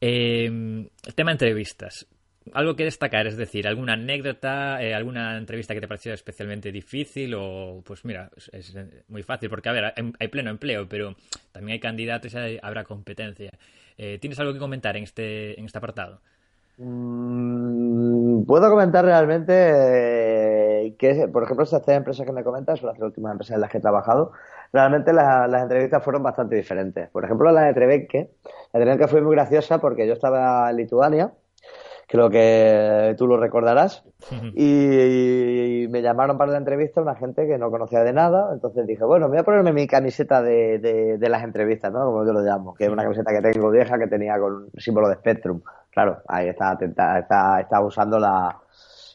Eh, 0.00 0.88
tema 1.14 1.32
entrevistas. 1.32 2.06
Algo 2.52 2.76
que 2.76 2.84
destacar, 2.84 3.26
es 3.26 3.38
decir, 3.38 3.66
alguna 3.66 3.94
anécdota, 3.94 4.82
eh, 4.82 4.94
alguna 4.94 5.38
entrevista 5.38 5.72
que 5.72 5.80
te 5.80 5.88
pareció 5.88 6.12
especialmente 6.12 6.70
difícil 6.70 7.34
o, 7.34 7.82
pues 7.84 8.04
mira, 8.04 8.30
es, 8.52 8.76
muy 9.08 9.22
fácil 9.22 9.48
porque, 9.48 9.70
a 9.70 9.72
ver, 9.72 9.94
hay, 10.18 10.28
pleno 10.28 10.50
empleo, 10.50 10.86
pero 10.86 11.14
también 11.52 11.74
hay 11.74 11.80
candidatos 11.80 12.34
y 12.34 12.58
habrá 12.62 12.84
competencia. 12.84 13.50
Eh, 13.96 14.18
¿Tienes 14.20 14.38
algo 14.40 14.52
que 14.52 14.58
comentar 14.58 14.94
en 14.96 15.04
este, 15.04 15.58
en 15.58 15.64
este 15.64 15.78
apartado? 15.78 16.20
Mm, 16.76 18.42
puedo 18.44 18.68
comentar 18.68 19.04
realmente 19.04 19.52
eh, 20.86 20.96
que, 20.98 21.28
por 21.28 21.44
ejemplo, 21.44 21.64
estas 21.64 21.82
tres 21.82 21.96
empresas 21.96 22.26
que 22.26 22.32
me 22.32 22.42
comentas 22.42 22.80
son 22.80 22.90
las 22.90 22.98
últimas 23.00 23.32
empresas 23.32 23.54
en 23.54 23.60
las 23.60 23.70
que 23.70 23.78
he 23.78 23.80
trabajado. 23.80 24.32
Realmente 24.74 25.12
las 25.12 25.62
entrevistas 25.62 26.02
fueron 26.02 26.24
bastante 26.24 26.56
diferentes. 26.56 27.08
Por 27.10 27.24
ejemplo, 27.24 27.52
la 27.52 27.62
de 27.62 27.74
Trevenke. 27.74 28.30
La 28.72 28.80
de 28.80 28.84
Trevenke 28.84 29.06
fue 29.06 29.22
muy 29.22 29.36
graciosa 29.36 29.78
porque 29.78 30.04
yo 30.06 30.14
estaba 30.14 30.68
en 30.68 30.76
Lituania 30.76 31.32
creo 32.06 32.30
que 32.30 33.14
tú 33.16 33.26
lo 33.26 33.36
recordarás. 33.36 34.04
y, 34.54 35.86
me 35.90 36.02
llamaron 36.02 36.38
para 36.38 36.52
la 36.52 36.58
entrevista 36.58 37.00
una 37.00 37.14
gente 37.14 37.46
que 37.46 37.58
no 37.58 37.70
conocía 37.70 38.02
de 38.02 38.12
nada, 38.12 38.50
entonces 38.52 38.86
dije, 38.86 39.04
bueno, 39.04 39.28
voy 39.28 39.38
a 39.38 39.42
ponerme 39.44 39.72
mi 39.72 39.86
camiseta 39.86 40.42
de, 40.42 40.78
de, 40.78 41.28
las 41.28 41.42
entrevistas, 41.44 41.92
¿no? 41.92 42.04
Como 42.04 42.24
yo 42.24 42.32
lo 42.32 42.40
llamo, 42.40 42.74
que 42.74 42.84
es 42.84 42.90
una 42.90 43.02
camiseta 43.02 43.32
que 43.32 43.52
tengo 43.52 43.70
vieja 43.70 43.98
que 43.98 44.06
tenía 44.06 44.38
con 44.38 44.68
símbolo 44.76 45.08
de 45.08 45.16
Spectrum. 45.16 45.60
Claro, 45.90 46.22
ahí 46.28 46.48
está, 46.48 46.76
está, 46.80 47.60
está 47.60 47.80
usando 47.80 48.18
la, 48.18 48.60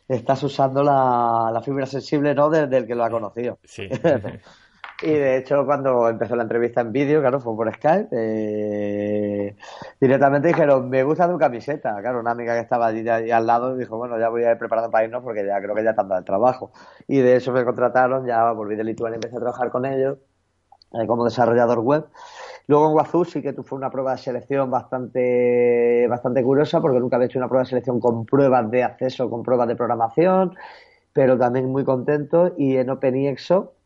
estás 0.08 0.44
usando 0.44 0.84
la, 0.84 1.52
la 1.54 1.62
fibra 1.62 1.86
sensible, 1.86 2.34
¿no? 2.34 2.50
Del, 2.50 2.70
del 2.70 2.88
que 2.88 2.96
lo 2.96 3.04
ha 3.04 3.10
conocido. 3.10 3.60
Sí. 3.64 3.90
Y 5.02 5.12
de 5.12 5.38
hecho, 5.38 5.66
cuando 5.66 6.10
empezó 6.10 6.36
la 6.36 6.44
entrevista 6.44 6.82
en 6.82 6.92
vídeo, 6.92 7.22
claro, 7.22 7.40
fue 7.40 7.56
por 7.56 7.74
Skype, 7.74 8.10
eh, 8.12 9.56
directamente 10.00 10.50
dijeron, 10.50 10.90
me 10.90 11.04
gusta 11.04 11.30
tu 11.30 11.38
camiseta. 11.38 11.96
Claro, 12.02 12.20
una 12.20 12.32
amiga 12.32 12.54
que 12.56 12.60
estaba 12.60 12.88
allí, 12.88 13.08
al 13.08 13.48
lado 13.48 13.78
dijo, 13.78 13.98
bueno, 13.98 14.20
ya 14.20 14.28
voy 14.28 14.44
a 14.44 14.52
ir 14.52 14.58
preparando 14.58 14.92
para 14.92 15.06
irnos 15.06 15.24
porque 15.24 15.46
ya 15.46 15.62
creo 15.62 15.74
que 15.74 15.84
ya 15.86 15.92
están 15.92 16.10
dando 16.10 16.20
el 16.20 16.26
trabajo. 16.26 16.72
Y 17.08 17.20
de 17.20 17.38
eso 17.38 17.54
me 17.54 17.64
contrataron, 17.64 18.26
ya 18.28 18.52
volví 18.52 18.76
de 18.76 18.84
Lituania 18.84 19.16
y 19.16 19.18
empecé 19.18 19.38
a 19.38 19.40
trabajar 19.40 19.72
con 19.72 19.86
ellos 19.86 20.18
eh, 20.94 21.08
como 21.08 21.24
desarrollador 21.24 21.80
web. 21.80 22.06
Luego 22.68 22.90
en 22.90 22.96
Wazoo 22.96 23.24
sí 23.24 23.42
que 23.42 23.54
fue 23.54 23.78
una 23.78 23.90
prueba 23.90 24.12
de 24.12 24.18
selección 24.18 24.70
bastante, 24.70 26.08
bastante 26.10 26.44
curiosa 26.44 26.82
porque 26.82 27.00
nunca 27.00 27.16
había 27.16 27.28
hecho 27.28 27.40
una 27.40 27.48
prueba 27.48 27.64
de 27.64 27.70
selección 27.70 28.02
con 28.02 28.26
pruebas 28.26 28.70
de 28.70 28.84
acceso, 28.84 29.30
con 29.30 29.44
pruebas 29.44 29.70
de 29.70 29.76
programación, 29.78 30.56
pero 31.14 31.38
también 31.38 31.72
muy 31.72 31.86
contento. 31.86 32.54
Y 32.58 32.76
en 32.78 32.90
OpenIXO 32.90 33.79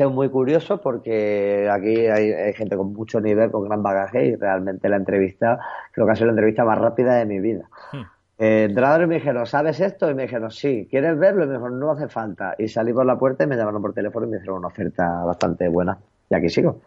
que 0.00 0.06
es 0.06 0.10
muy 0.10 0.30
curioso 0.30 0.80
porque 0.80 1.68
aquí 1.70 2.06
hay, 2.06 2.54
gente 2.54 2.74
con 2.74 2.94
mucho 2.94 3.20
nivel, 3.20 3.50
con 3.50 3.68
gran 3.68 3.82
bagaje 3.82 4.28
y 4.28 4.34
realmente 4.34 4.88
la 4.88 4.96
entrevista, 4.96 5.58
creo 5.92 6.06
que 6.06 6.12
ha 6.12 6.14
sido 6.14 6.28
la 6.28 6.32
entrevista 6.32 6.64
más 6.64 6.78
rápida 6.78 7.16
de 7.16 7.26
mi 7.26 7.38
vida. 7.38 7.68
Hmm. 7.92 8.00
Eh, 8.38 8.64
entraron 8.70 9.04
y 9.04 9.08
me 9.08 9.14
dijeron, 9.16 9.44
¿sabes 9.44 9.78
esto? 9.78 10.10
Y 10.10 10.14
me 10.14 10.22
dijeron, 10.22 10.50
sí, 10.50 10.88
¿quieres 10.90 11.18
verlo? 11.18 11.44
Y 11.44 11.48
me 11.48 11.52
dijeron, 11.52 11.78
no 11.78 11.90
hace 11.90 12.08
falta. 12.08 12.54
Y 12.58 12.68
salí 12.68 12.94
por 12.94 13.04
la 13.04 13.18
puerta 13.18 13.44
y 13.44 13.46
me 13.46 13.56
llamaron 13.56 13.82
por 13.82 13.92
teléfono 13.92 14.26
y 14.26 14.30
me 14.30 14.36
hicieron 14.38 14.60
una 14.60 14.68
oferta 14.68 15.22
bastante 15.26 15.68
buena. 15.68 15.98
Y 16.30 16.34
aquí 16.34 16.48
sigo. 16.48 16.80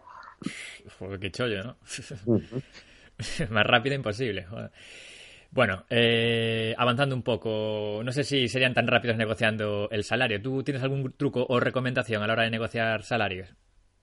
Qué 1.20 1.30
chollo, 1.30 1.62
¿no? 1.62 1.76
más 3.50 3.64
rápida 3.64 3.94
imposible. 3.94 4.42
Joder. 4.42 4.72
Bueno, 5.54 5.84
eh, 5.88 6.74
avanzando 6.76 7.14
un 7.14 7.22
poco, 7.22 8.00
no 8.04 8.10
sé 8.10 8.24
si 8.24 8.48
serían 8.48 8.74
tan 8.74 8.88
rápidos 8.88 9.16
negociando 9.16 9.88
el 9.92 10.02
salario. 10.02 10.42
¿Tú 10.42 10.64
tienes 10.64 10.82
algún 10.82 11.12
truco 11.16 11.46
o 11.48 11.60
recomendación 11.60 12.24
a 12.24 12.26
la 12.26 12.32
hora 12.32 12.42
de 12.42 12.50
negociar 12.50 13.04
salarios? 13.04 13.54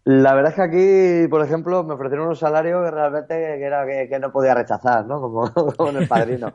La 0.03 0.33
verdad 0.33 0.49
es 0.49 0.55
que 0.55 0.61
aquí, 0.63 1.27
por 1.29 1.45
ejemplo, 1.45 1.83
me 1.83 1.93
ofrecieron 1.93 2.27
un 2.27 2.35
salario 2.35 2.83
que 2.83 2.89
realmente 2.89 3.35
que 3.35 3.63
era 3.63 3.85
que, 3.85 4.19
no 4.19 4.31
podía 4.31 4.55
rechazar, 4.55 5.05
¿no? 5.05 5.21
Como, 5.21 5.51
como 5.77 5.89
en 5.91 5.97
el 5.97 6.07
padrino. 6.07 6.53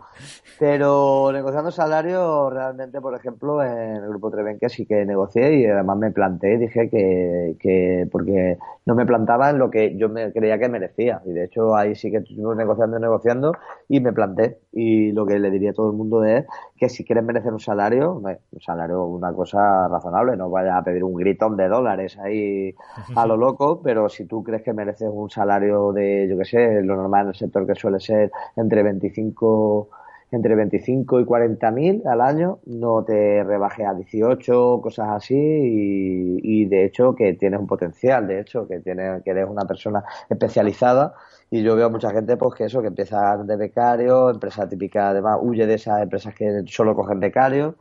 Pero 0.58 1.30
negociando 1.32 1.70
salario, 1.70 2.50
realmente, 2.50 3.00
por 3.00 3.14
ejemplo, 3.14 3.62
en 3.62 4.02
el 4.02 4.08
grupo 4.08 4.32
Trevenque 4.32 4.68
sí 4.68 4.84
que 4.84 5.06
negocié 5.06 5.60
y 5.60 5.66
además 5.66 5.96
me 5.96 6.10
planteé, 6.10 6.58
dije 6.58 6.90
que, 6.90 7.56
que 7.60 8.08
porque 8.10 8.58
no 8.84 8.96
me 8.96 9.06
plantaba 9.06 9.50
en 9.50 9.58
lo 9.58 9.70
que 9.70 9.96
yo 9.96 10.08
me 10.08 10.32
creía 10.32 10.58
que 10.58 10.68
merecía. 10.68 11.22
Y 11.24 11.32
de 11.32 11.44
hecho 11.44 11.76
ahí 11.76 11.94
sí 11.94 12.10
que 12.10 12.18
estuvimos 12.18 12.56
negociando 12.56 12.98
y 12.98 13.00
negociando 13.00 13.52
y 13.88 14.00
me 14.00 14.12
planté. 14.12 14.58
Y 14.72 15.12
lo 15.12 15.24
que 15.24 15.38
le 15.38 15.52
diría 15.52 15.70
a 15.70 15.74
todo 15.74 15.90
el 15.90 15.96
mundo 15.96 16.24
es 16.24 16.44
que 16.76 16.88
si 16.88 17.04
quieres 17.04 17.24
merecer 17.24 17.52
un 17.52 17.60
salario, 17.60 18.12
un 18.14 18.60
salario, 18.60 19.04
una 19.04 19.32
cosa 19.32 19.88
razonable, 19.88 20.36
no 20.36 20.50
vaya 20.50 20.76
a 20.76 20.84
pedir 20.84 21.04
un 21.04 21.14
gritón 21.14 21.56
de 21.56 21.68
dólares 21.68 22.18
ahí 22.18 22.74
a 23.14 23.26
lo 23.26 23.36
loco, 23.36 23.80
pero 23.82 24.08
si 24.08 24.26
tú 24.26 24.42
crees 24.42 24.62
que 24.62 24.72
mereces 24.72 25.08
un 25.12 25.30
salario 25.30 25.92
de, 25.92 26.26
yo 26.28 26.38
qué 26.38 26.44
sé, 26.44 26.82
lo 26.82 26.96
normal 26.96 27.22
en 27.22 27.28
el 27.28 27.34
sector 27.34 27.66
que 27.66 27.74
suele 27.74 28.00
ser 28.00 28.30
entre 28.56 28.82
25 28.82 29.88
entre 30.32 30.54
25 30.54 31.20
y 31.20 31.24
40 31.24 31.70
mil 31.70 32.02
al 32.06 32.20
año, 32.20 32.58
no 32.66 33.04
te 33.04 33.44
rebaje 33.44 33.84
a 33.84 33.94
18, 33.94 34.80
cosas 34.82 35.08
así, 35.10 35.34
y, 35.36 36.64
de 36.66 36.84
hecho 36.84 37.14
que 37.14 37.34
tienes 37.34 37.60
un 37.60 37.66
potencial, 37.66 38.26
de 38.26 38.40
hecho, 38.40 38.66
que, 38.66 38.80
tienes, 38.80 39.22
que 39.22 39.30
eres 39.30 39.48
una 39.48 39.64
persona 39.64 40.04
especializada, 40.28 41.14
y 41.50 41.62
yo 41.62 41.76
veo 41.76 41.90
mucha 41.90 42.10
gente 42.10 42.36
pues 42.36 42.54
que 42.54 42.64
eso, 42.64 42.80
que 42.80 42.88
empieza 42.88 43.36
de 43.38 43.56
becario, 43.56 44.30
empresa 44.30 44.68
típica, 44.68 45.10
además 45.10 45.38
huye 45.40 45.66
de 45.66 45.74
esas 45.74 46.02
empresas 46.02 46.34
que 46.34 46.64
solo 46.66 46.94
cogen 46.96 47.20
becarios, 47.20 47.74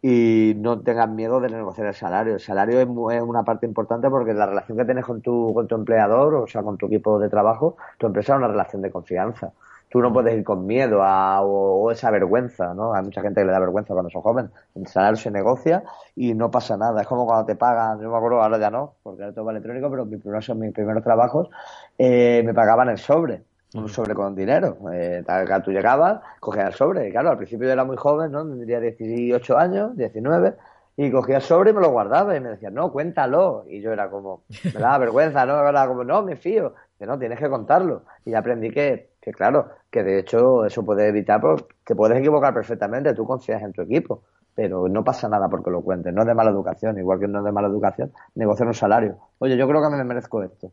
y 0.00 0.54
no 0.58 0.80
tengan 0.80 1.16
miedo 1.16 1.40
de 1.40 1.48
negociar 1.48 1.88
el 1.88 1.94
salario. 1.94 2.34
El 2.34 2.40
salario 2.40 2.80
es, 2.80 2.86
una 3.20 3.42
parte 3.42 3.66
importante 3.66 4.08
porque 4.08 4.32
la 4.32 4.46
relación 4.46 4.78
que 4.78 4.84
tienes 4.84 5.04
con 5.04 5.20
tu, 5.20 5.52
con 5.52 5.66
tu 5.66 5.74
empleador, 5.74 6.34
o 6.34 6.46
sea, 6.46 6.62
con 6.62 6.78
tu 6.78 6.86
equipo 6.86 7.18
de 7.18 7.28
trabajo, 7.28 7.76
tu 7.98 8.06
empresa 8.06 8.34
es 8.34 8.38
una 8.38 8.48
relación 8.48 8.82
de 8.82 8.90
confianza. 8.90 9.52
Tú 9.90 10.00
no 10.00 10.12
puedes 10.12 10.36
ir 10.36 10.44
con 10.44 10.66
miedo 10.66 11.02
a, 11.02 11.42
o, 11.42 11.90
esa 11.90 12.10
vergüenza, 12.10 12.74
¿no? 12.74 12.94
Hay 12.94 13.02
mucha 13.02 13.22
gente 13.22 13.40
que 13.40 13.46
le 13.46 13.52
da 13.52 13.58
vergüenza 13.58 13.94
cuando 13.94 14.10
son 14.10 14.22
jóvenes. 14.22 14.50
El 14.74 14.86
salario 14.86 15.16
se 15.16 15.30
negocia 15.30 15.82
y 16.14 16.34
no 16.34 16.50
pasa 16.50 16.76
nada. 16.76 17.00
Es 17.00 17.06
como 17.06 17.26
cuando 17.26 17.46
te 17.46 17.56
pagan, 17.56 18.00
yo 18.00 18.10
me 18.10 18.16
acuerdo, 18.16 18.42
ahora 18.42 18.58
ya 18.58 18.70
no, 18.70 18.94
porque 19.02 19.22
era 19.22 19.32
todo 19.32 19.50
electrónico, 19.50 19.90
pero 19.90 20.04
mis 20.04 20.20
primeros, 20.20 20.48
mis 20.56 20.72
primeros 20.72 21.02
trabajos 21.02 21.48
eh, 21.96 22.42
me 22.44 22.54
pagaban 22.54 22.88
el 22.88 22.98
sobre 22.98 23.42
un 23.74 23.88
sobre 23.88 24.14
con 24.14 24.34
dinero. 24.34 24.78
Eh, 24.92 25.22
tú 25.64 25.70
llegabas, 25.70 26.20
cogías 26.40 26.68
el 26.68 26.74
sobre. 26.74 27.08
Y 27.08 27.10
claro, 27.10 27.30
al 27.30 27.36
principio 27.36 27.66
yo 27.66 27.72
era 27.72 27.84
muy 27.84 27.96
joven, 27.96 28.32
¿no? 28.32 28.46
Tendría 28.46 28.80
18 28.80 29.58
años, 29.58 29.96
19. 29.96 30.54
Y 30.96 31.10
cogía 31.10 31.36
el 31.36 31.42
sobre 31.42 31.70
y 31.70 31.74
me 31.74 31.80
lo 31.80 31.90
guardaba 31.90 32.36
y 32.36 32.40
me 32.40 32.50
decía, 32.50 32.70
no, 32.70 32.90
cuéntalo. 32.90 33.64
Y 33.68 33.80
yo 33.80 33.92
era 33.92 34.10
como, 34.10 34.42
me 34.64 34.80
daba 34.80 34.98
vergüenza, 34.98 35.44
¿no? 35.46 35.66
Era 35.66 35.86
como, 35.86 36.02
no, 36.04 36.22
me 36.22 36.36
fío. 36.36 36.74
que 36.98 37.06
no, 37.06 37.18
tienes 37.18 37.38
que 37.38 37.48
contarlo. 37.48 38.02
Y 38.24 38.34
aprendí 38.34 38.70
que, 38.70 39.07
que 39.20 39.32
claro, 39.32 39.70
que 39.90 40.02
de 40.02 40.20
hecho 40.20 40.64
eso 40.64 40.84
puede 40.84 41.08
evitar, 41.08 41.40
pues, 41.40 41.64
te 41.84 41.94
puedes 41.94 42.18
equivocar 42.18 42.54
perfectamente, 42.54 43.14
tú 43.14 43.26
confías 43.26 43.62
en 43.62 43.72
tu 43.72 43.82
equipo, 43.82 44.22
pero 44.54 44.88
no 44.88 45.04
pasa 45.04 45.28
nada 45.28 45.48
porque 45.48 45.70
lo 45.70 45.82
cuentes, 45.82 46.12
no 46.12 46.22
es 46.22 46.26
de 46.26 46.34
mala 46.34 46.50
educación, 46.50 46.98
igual 46.98 47.20
que 47.20 47.28
no 47.28 47.38
es 47.38 47.44
de 47.44 47.52
mala 47.52 47.68
educación, 47.68 48.12
negociar 48.34 48.68
un 48.68 48.74
salario. 48.74 49.18
Oye, 49.38 49.56
yo 49.56 49.68
creo 49.68 49.82
que 49.82 49.96
me 49.96 50.04
merezco 50.04 50.42
esto. 50.42 50.72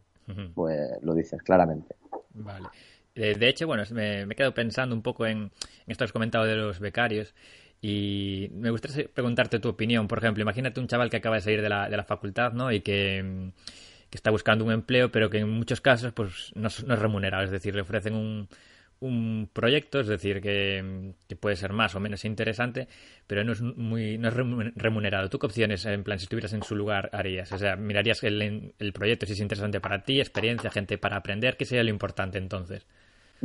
Pues 0.55 0.89
lo 1.03 1.13
dices 1.13 1.41
claramente. 1.43 1.95
Vale. 2.33 2.67
Eh, 3.13 3.35
de 3.37 3.47
hecho, 3.47 3.67
bueno, 3.67 3.83
me, 3.91 4.25
me 4.25 4.33
he 4.33 4.35
quedado 4.35 4.55
pensando 4.55 4.95
un 4.95 5.03
poco 5.03 5.25
en, 5.27 5.37
en 5.37 5.51
esto 5.85 5.99
que 5.99 6.05
has 6.05 6.11
comentado 6.11 6.45
de 6.45 6.55
los 6.55 6.79
becarios. 6.79 7.35
Y 7.79 8.49
me 8.53 8.71
gustaría 8.71 9.07
preguntarte 9.13 9.59
tu 9.59 9.69
opinión. 9.69 10.07
Por 10.07 10.17
ejemplo, 10.17 10.41
imagínate 10.41 10.79
un 10.79 10.87
chaval 10.87 11.11
que 11.11 11.17
acaba 11.17 11.35
de 11.35 11.41
salir 11.41 11.61
de 11.61 11.69
la, 11.69 11.87
de 11.87 11.95
la 11.95 12.03
facultad, 12.03 12.53
¿no? 12.53 12.71
Y 12.71 12.81
que, 12.81 13.51
que, 14.09 14.17
está 14.17 14.31
buscando 14.31 14.65
un 14.65 14.71
empleo, 14.71 15.11
pero 15.11 15.29
que 15.29 15.39
en 15.39 15.49
muchos 15.49 15.81
casos 15.81 16.13
pues 16.13 16.51
no, 16.55 16.67
es 16.67 16.83
remunerado. 16.87 17.43
Es 17.43 17.51
decir, 17.51 17.75
le 17.75 17.81
ofrecen 17.81 18.15
un, 18.15 18.47
un 18.99 19.49
proyecto, 19.51 19.99
es 19.99 20.07
decir, 20.07 20.41
que, 20.41 21.13
que, 21.27 21.35
puede 21.35 21.55
ser 21.55 21.73
más 21.73 21.95
o 21.95 21.99
menos 21.99 22.25
interesante, 22.25 22.87
pero 23.27 23.43
no 23.43 23.53
es 23.53 23.61
muy 23.61 24.17
no 24.17 24.29
es 24.29 24.33
remunerado. 24.75 25.29
¿Tú 25.29 25.39
qué 25.39 25.47
opciones, 25.47 25.85
en 25.85 26.03
plan, 26.03 26.19
si 26.19 26.25
estuvieras 26.25 26.53
en 26.53 26.63
su 26.63 26.75
lugar, 26.75 27.09
harías? 27.13 27.51
O 27.51 27.57
sea, 27.57 27.75
mirarías 27.75 28.23
el, 28.23 28.73
el 28.77 28.93
proyecto 28.93 29.25
si 29.25 29.33
es 29.33 29.39
interesante 29.39 29.79
para 29.79 30.03
ti, 30.03 30.19
experiencia, 30.19 30.71
gente 30.71 30.97
para 30.97 31.17
aprender, 31.17 31.57
¿qué 31.57 31.65
sería 31.65 31.83
lo 31.83 31.89
importante 31.89 32.37
entonces? 32.37 32.85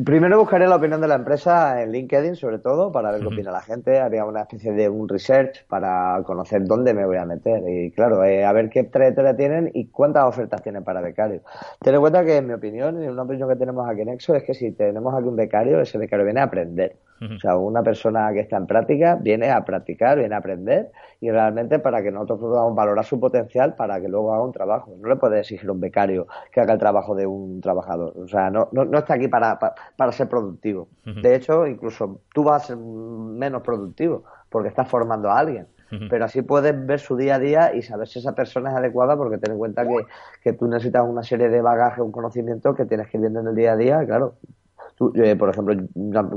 Primero 0.05 0.38
buscaré 0.38 0.68
la 0.68 0.76
opinión 0.76 1.00
de 1.00 1.09
la 1.09 1.16
empresa 1.16 1.83
en 1.83 1.90
LinkedIn, 1.90 2.37
sobre 2.37 2.61
todo, 2.61 2.92
para 2.92 3.11
ver 3.11 3.20
qué 3.20 3.26
opina 3.26 3.50
la 3.50 3.61
gente. 3.61 3.98
Haría 3.98 4.24
una 4.24 4.42
especie 4.42 4.72
de 4.72 4.88
un 4.88 5.09
research 5.09 5.66
para 5.66 6.22
conocer 6.24 6.64
dónde 6.64 6.94
me 6.94 7.05
voy 7.05 7.16
a 7.16 7.24
meter. 7.24 7.62
Y 7.68 7.90
claro, 7.90 8.24
eh, 8.24 8.44
a 8.44 8.53
ver 8.53 8.70
qué 8.70 8.85
trayectoria 8.85 9.37
tienen 9.37 9.68
y 9.74 9.88
cuántas 9.88 10.24
ofertas 10.24 10.62
tienen 10.62 10.85
para 10.85 11.00
becarios. 11.00 11.42
Ten 11.81 11.94
en 11.94 12.00
cuenta 12.00 12.24
que, 12.24 12.37
en 12.37 12.46
mi 12.46 12.53
opinión, 12.53 13.03
y 13.03 13.09
una 13.09 13.22
opinión 13.22 13.48
que 13.48 13.57
tenemos 13.57 13.87
aquí 13.88 14.03
en 14.03 14.11
Exo, 14.11 14.35
es 14.37 14.44
que 14.44 14.55
si 14.55 14.70
tenemos 14.70 15.12
aquí 15.12 15.26
un 15.26 15.37
becario, 15.37 15.81
ese 15.81 15.98
becario 15.98 16.24
viene 16.24 16.40
a 16.40 16.44
aprender. 16.44 16.96
O 17.20 17.38
sea, 17.38 17.56
una 17.56 17.83
persona 17.83 18.33
que 18.33 18.40
está 18.40 18.56
en 18.56 18.66
práctica 18.66 19.16
viene 19.20 19.50
a 19.50 19.62
practicar, 19.64 20.18
viene 20.18 20.35
a 20.35 20.38
aprender 20.38 20.90
y 21.20 21.30
realmente 21.30 21.78
para 21.78 22.02
que 22.02 22.11
nosotros 22.11 22.40
podamos 22.40 22.74
valorar 22.74 23.04
su 23.04 23.20
potencial 23.20 23.74
para 23.74 24.00
que 24.00 24.09
luego 24.09 24.33
haga 24.33 24.42
un 24.42 24.52
trabajo. 24.52 24.94
No 24.98 25.09
le 25.09 25.16
puede 25.16 25.40
exigir 25.40 25.68
a 25.68 25.72
un 25.72 25.80
becario 25.80 26.26
que 26.50 26.61
haga 26.61 26.72
el 26.72 26.78
trabajo 26.78 27.14
de 27.14 27.26
un 27.26 27.61
trabajador. 27.61 28.14
O 28.16 28.26
sea, 28.26 28.48
no, 28.50 28.68
no, 28.72 28.87
no 28.87 28.98
está 28.98 29.14
aquí 29.14 29.28
para, 29.28 29.59
para, 29.59 29.74
para 29.96 30.12
ser 30.12 30.28
productivo. 30.28 30.88
De 31.04 31.35
hecho, 31.35 31.66
incluso 31.66 32.20
tú 32.33 32.44
vas 32.44 32.64
a 32.64 32.66
ser 32.68 32.76
menos 32.78 33.62
productivo 33.62 34.24
porque 34.48 34.68
estás 34.68 34.88
formando 34.88 35.30
a 35.30 35.38
alguien. 35.38 35.66
Pero 36.09 36.24
así 36.24 36.42
puedes 36.42 36.87
ver 36.87 37.00
su 37.00 37.16
día 37.16 37.35
a 37.35 37.38
día 37.40 37.74
y 37.74 37.83
saber 37.83 38.06
si 38.06 38.20
esa 38.20 38.33
persona 38.33 38.70
es 38.70 38.76
adecuada 38.76 39.16
porque 39.16 39.38
ten 39.38 39.52
en 39.52 39.59
cuenta 39.59 39.85
que, 39.85 40.06
que 40.40 40.52
tú 40.52 40.68
necesitas 40.68 41.02
una 41.04 41.24
serie 41.24 41.48
de 41.48 41.61
bagaje, 41.61 42.00
un 42.00 42.12
conocimiento 42.12 42.74
que 42.76 42.85
tienes 42.85 43.09
que 43.09 43.16
ir 43.16 43.22
viendo 43.22 43.40
en 43.40 43.48
el 43.48 43.56
día 43.56 43.72
a 43.72 43.76
día. 43.76 44.06
Claro, 44.06 44.37
Tú, 45.01 45.11
eh, 45.15 45.35
por 45.35 45.49
ejemplo, 45.49 45.75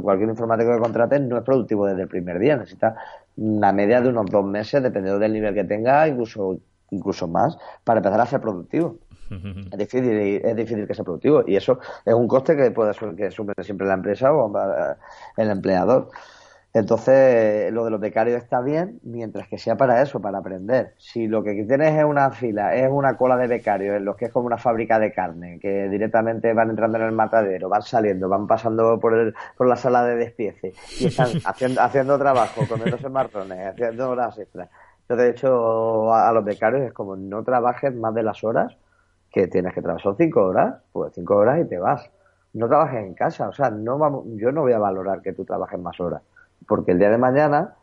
cualquier 0.01 0.29
informático 0.29 0.71
que 0.71 0.79
contrates 0.79 1.19
no 1.19 1.37
es 1.37 1.43
productivo 1.43 1.85
desde 1.85 2.03
el 2.03 2.07
primer 2.07 2.39
día, 2.39 2.55
necesita 2.55 2.95
una 3.35 3.73
media 3.73 3.99
de 3.99 4.07
unos 4.07 4.25
dos 4.27 4.45
meses, 4.45 4.81
dependiendo 4.81 5.19
del 5.19 5.33
nivel 5.33 5.53
que 5.53 5.65
tenga, 5.65 6.07
incluso 6.07 6.59
incluso 6.89 7.27
más, 7.27 7.57
para 7.83 7.99
empezar 7.99 8.21
a 8.21 8.25
ser 8.25 8.39
productivo. 8.39 8.99
Es 9.69 9.77
difícil, 9.77 10.11
es 10.45 10.55
difícil 10.55 10.87
que 10.87 10.93
sea 10.93 11.03
productivo 11.03 11.43
y 11.45 11.57
eso 11.57 11.77
es 12.05 12.13
un 12.13 12.25
coste 12.25 12.55
que 12.55 12.71
puede 12.71 12.93
que 13.17 13.25
asume 13.25 13.51
siempre 13.63 13.85
la 13.85 13.95
empresa 13.95 14.31
o 14.31 14.49
el 15.35 15.49
empleador. 15.49 16.09
Entonces, 16.73 17.71
lo 17.71 17.85
de 17.85 17.91
los 17.91 17.99
becarios 17.99 18.41
está 18.41 18.59
bien, 18.59 18.99
mientras 19.03 19.47
que 19.47 19.59
sea 19.59 19.75
para 19.75 20.01
eso, 20.01 20.19
para 20.19 20.39
aprender. 20.39 20.95
Si 20.97 21.27
lo 21.27 21.43
que 21.43 21.53
tienes 21.65 21.95
es 21.95 22.03
una 22.03 22.31
fila, 22.31 22.73
es 22.75 22.89
una 22.91 23.15
cola 23.15 23.37
de 23.37 23.45
becarios, 23.45 23.95
en 23.95 24.05
los 24.05 24.15
que 24.15 24.25
es 24.25 24.31
como 24.31 24.47
una 24.47 24.57
fábrica 24.57 24.97
de 24.97 25.13
carne, 25.13 25.59
que 25.59 25.87
directamente 25.87 26.51
van 26.53 26.71
entrando 26.71 26.97
en 26.97 27.03
el 27.03 27.11
matadero, 27.11 27.69
van 27.69 27.83
saliendo, 27.83 28.27
van 28.27 28.47
pasando 28.47 28.99
por, 28.99 29.13
el, 29.13 29.35
por 29.55 29.67
la 29.67 29.75
sala 29.75 30.03
de 30.03 30.15
despiece 30.15 30.73
y 30.99 31.05
están 31.05 31.27
haciendo, 31.45 31.79
haciendo 31.79 32.17
trabajo, 32.17 32.61
comiéndose 32.67 33.07
marrones, 33.07 33.67
haciendo 33.67 34.09
horas 34.09 34.35
extras. 34.39 34.67
Yo, 35.07 35.15
de 35.15 35.29
hecho, 35.29 36.11
a, 36.11 36.29
a 36.29 36.33
los 36.33 36.43
becarios 36.43 36.81
es 36.81 36.93
como 36.93 37.15
no 37.15 37.43
trabajes 37.43 37.93
más 37.93 38.15
de 38.15 38.23
las 38.23 38.43
horas 38.43 38.75
que 39.31 39.47
tienes 39.47 39.75
que 39.75 39.81
trabajar. 39.83 40.01
Son 40.01 40.17
cinco 40.17 40.41
horas, 40.45 40.81
pues 40.91 41.13
cinco 41.13 41.35
horas 41.35 41.61
y 41.61 41.69
te 41.69 41.77
vas. 41.77 42.09
No 42.53 42.67
trabajes 42.67 43.03
en 43.03 43.13
casa, 43.13 43.49
o 43.49 43.53
sea, 43.53 43.69
no 43.69 43.99
vamos, 43.99 44.25
yo 44.37 44.51
no 44.51 44.61
voy 44.61 44.73
a 44.73 44.79
valorar 44.79 45.21
que 45.21 45.33
tú 45.33 45.45
trabajes 45.45 45.79
más 45.79 45.99
horas 45.99 46.23
porque 46.67 46.91
el 46.91 46.99
día 46.99 47.09
de 47.09 47.17
mañana, 47.17 47.75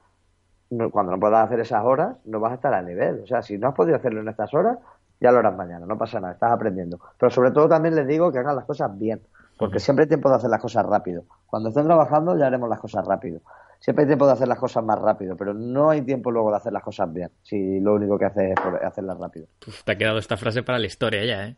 cuando 0.92 1.12
no 1.12 1.20
puedas 1.20 1.44
hacer 1.44 1.60
esas 1.60 1.84
horas, 1.84 2.16
no 2.24 2.40
vas 2.40 2.52
a 2.52 2.54
estar 2.56 2.74
a 2.74 2.82
nivel. 2.82 3.20
O 3.20 3.26
sea, 3.26 3.42
si 3.42 3.58
no 3.58 3.68
has 3.68 3.74
podido 3.74 3.96
hacerlo 3.96 4.20
en 4.20 4.28
estas 4.28 4.52
horas, 4.54 4.78
ya 5.20 5.30
lo 5.32 5.38
harás 5.38 5.56
mañana, 5.56 5.84
no 5.86 5.98
pasa 5.98 6.20
nada, 6.20 6.32
estás 6.32 6.52
aprendiendo. 6.52 6.98
Pero 7.18 7.30
sobre 7.30 7.50
todo 7.50 7.68
también 7.68 7.94
les 7.94 8.06
digo 8.06 8.32
que 8.32 8.38
hagan 8.38 8.56
las 8.56 8.64
cosas 8.64 8.96
bien, 8.98 9.20
porque 9.58 9.78
siempre 9.78 10.04
hay 10.04 10.08
tiempo 10.08 10.30
de 10.30 10.36
hacer 10.36 10.50
las 10.50 10.60
cosas 10.60 10.86
rápido. 10.86 11.24
Cuando 11.46 11.68
estén 11.68 11.84
trabajando 11.84 12.36
ya 12.38 12.46
haremos 12.46 12.68
las 12.68 12.80
cosas 12.80 13.06
rápido. 13.06 13.40
Siempre 13.80 14.04
hay 14.04 14.08
tiempo 14.08 14.26
de 14.26 14.32
hacer 14.32 14.48
las 14.48 14.58
cosas 14.58 14.84
más 14.84 14.98
rápido, 14.98 15.36
pero 15.36 15.54
no 15.54 15.90
hay 15.90 16.02
tiempo 16.02 16.30
luego 16.30 16.50
de 16.50 16.58
hacer 16.58 16.72
las 16.72 16.82
cosas 16.82 17.10
bien, 17.12 17.30
si 17.42 17.80
lo 17.80 17.94
único 17.94 18.18
que 18.18 18.26
haces 18.26 18.52
es 18.52 18.84
hacerlas 18.84 19.18
rápido. 19.18 19.46
Uf, 19.66 19.82
te 19.84 19.92
ha 19.92 19.96
quedado 19.96 20.18
esta 20.18 20.36
frase 20.36 20.62
para 20.62 20.78
la 20.78 20.86
historia 20.86 21.24
ya, 21.24 21.46
¿eh? 21.46 21.56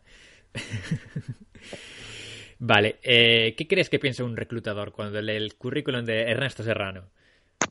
Vale, 2.65 2.95
eh, 3.03 3.55
¿qué 3.57 3.67
crees 3.67 3.89
que 3.89 3.99
piensa 3.99 4.23
un 4.23 4.37
reclutador 4.37 4.93
cuando 4.93 5.21
lee 5.21 5.35
el 5.35 5.57
currículum 5.57 6.05
de 6.05 6.31
Ernesto 6.31 6.63
Serrano? 6.63 7.01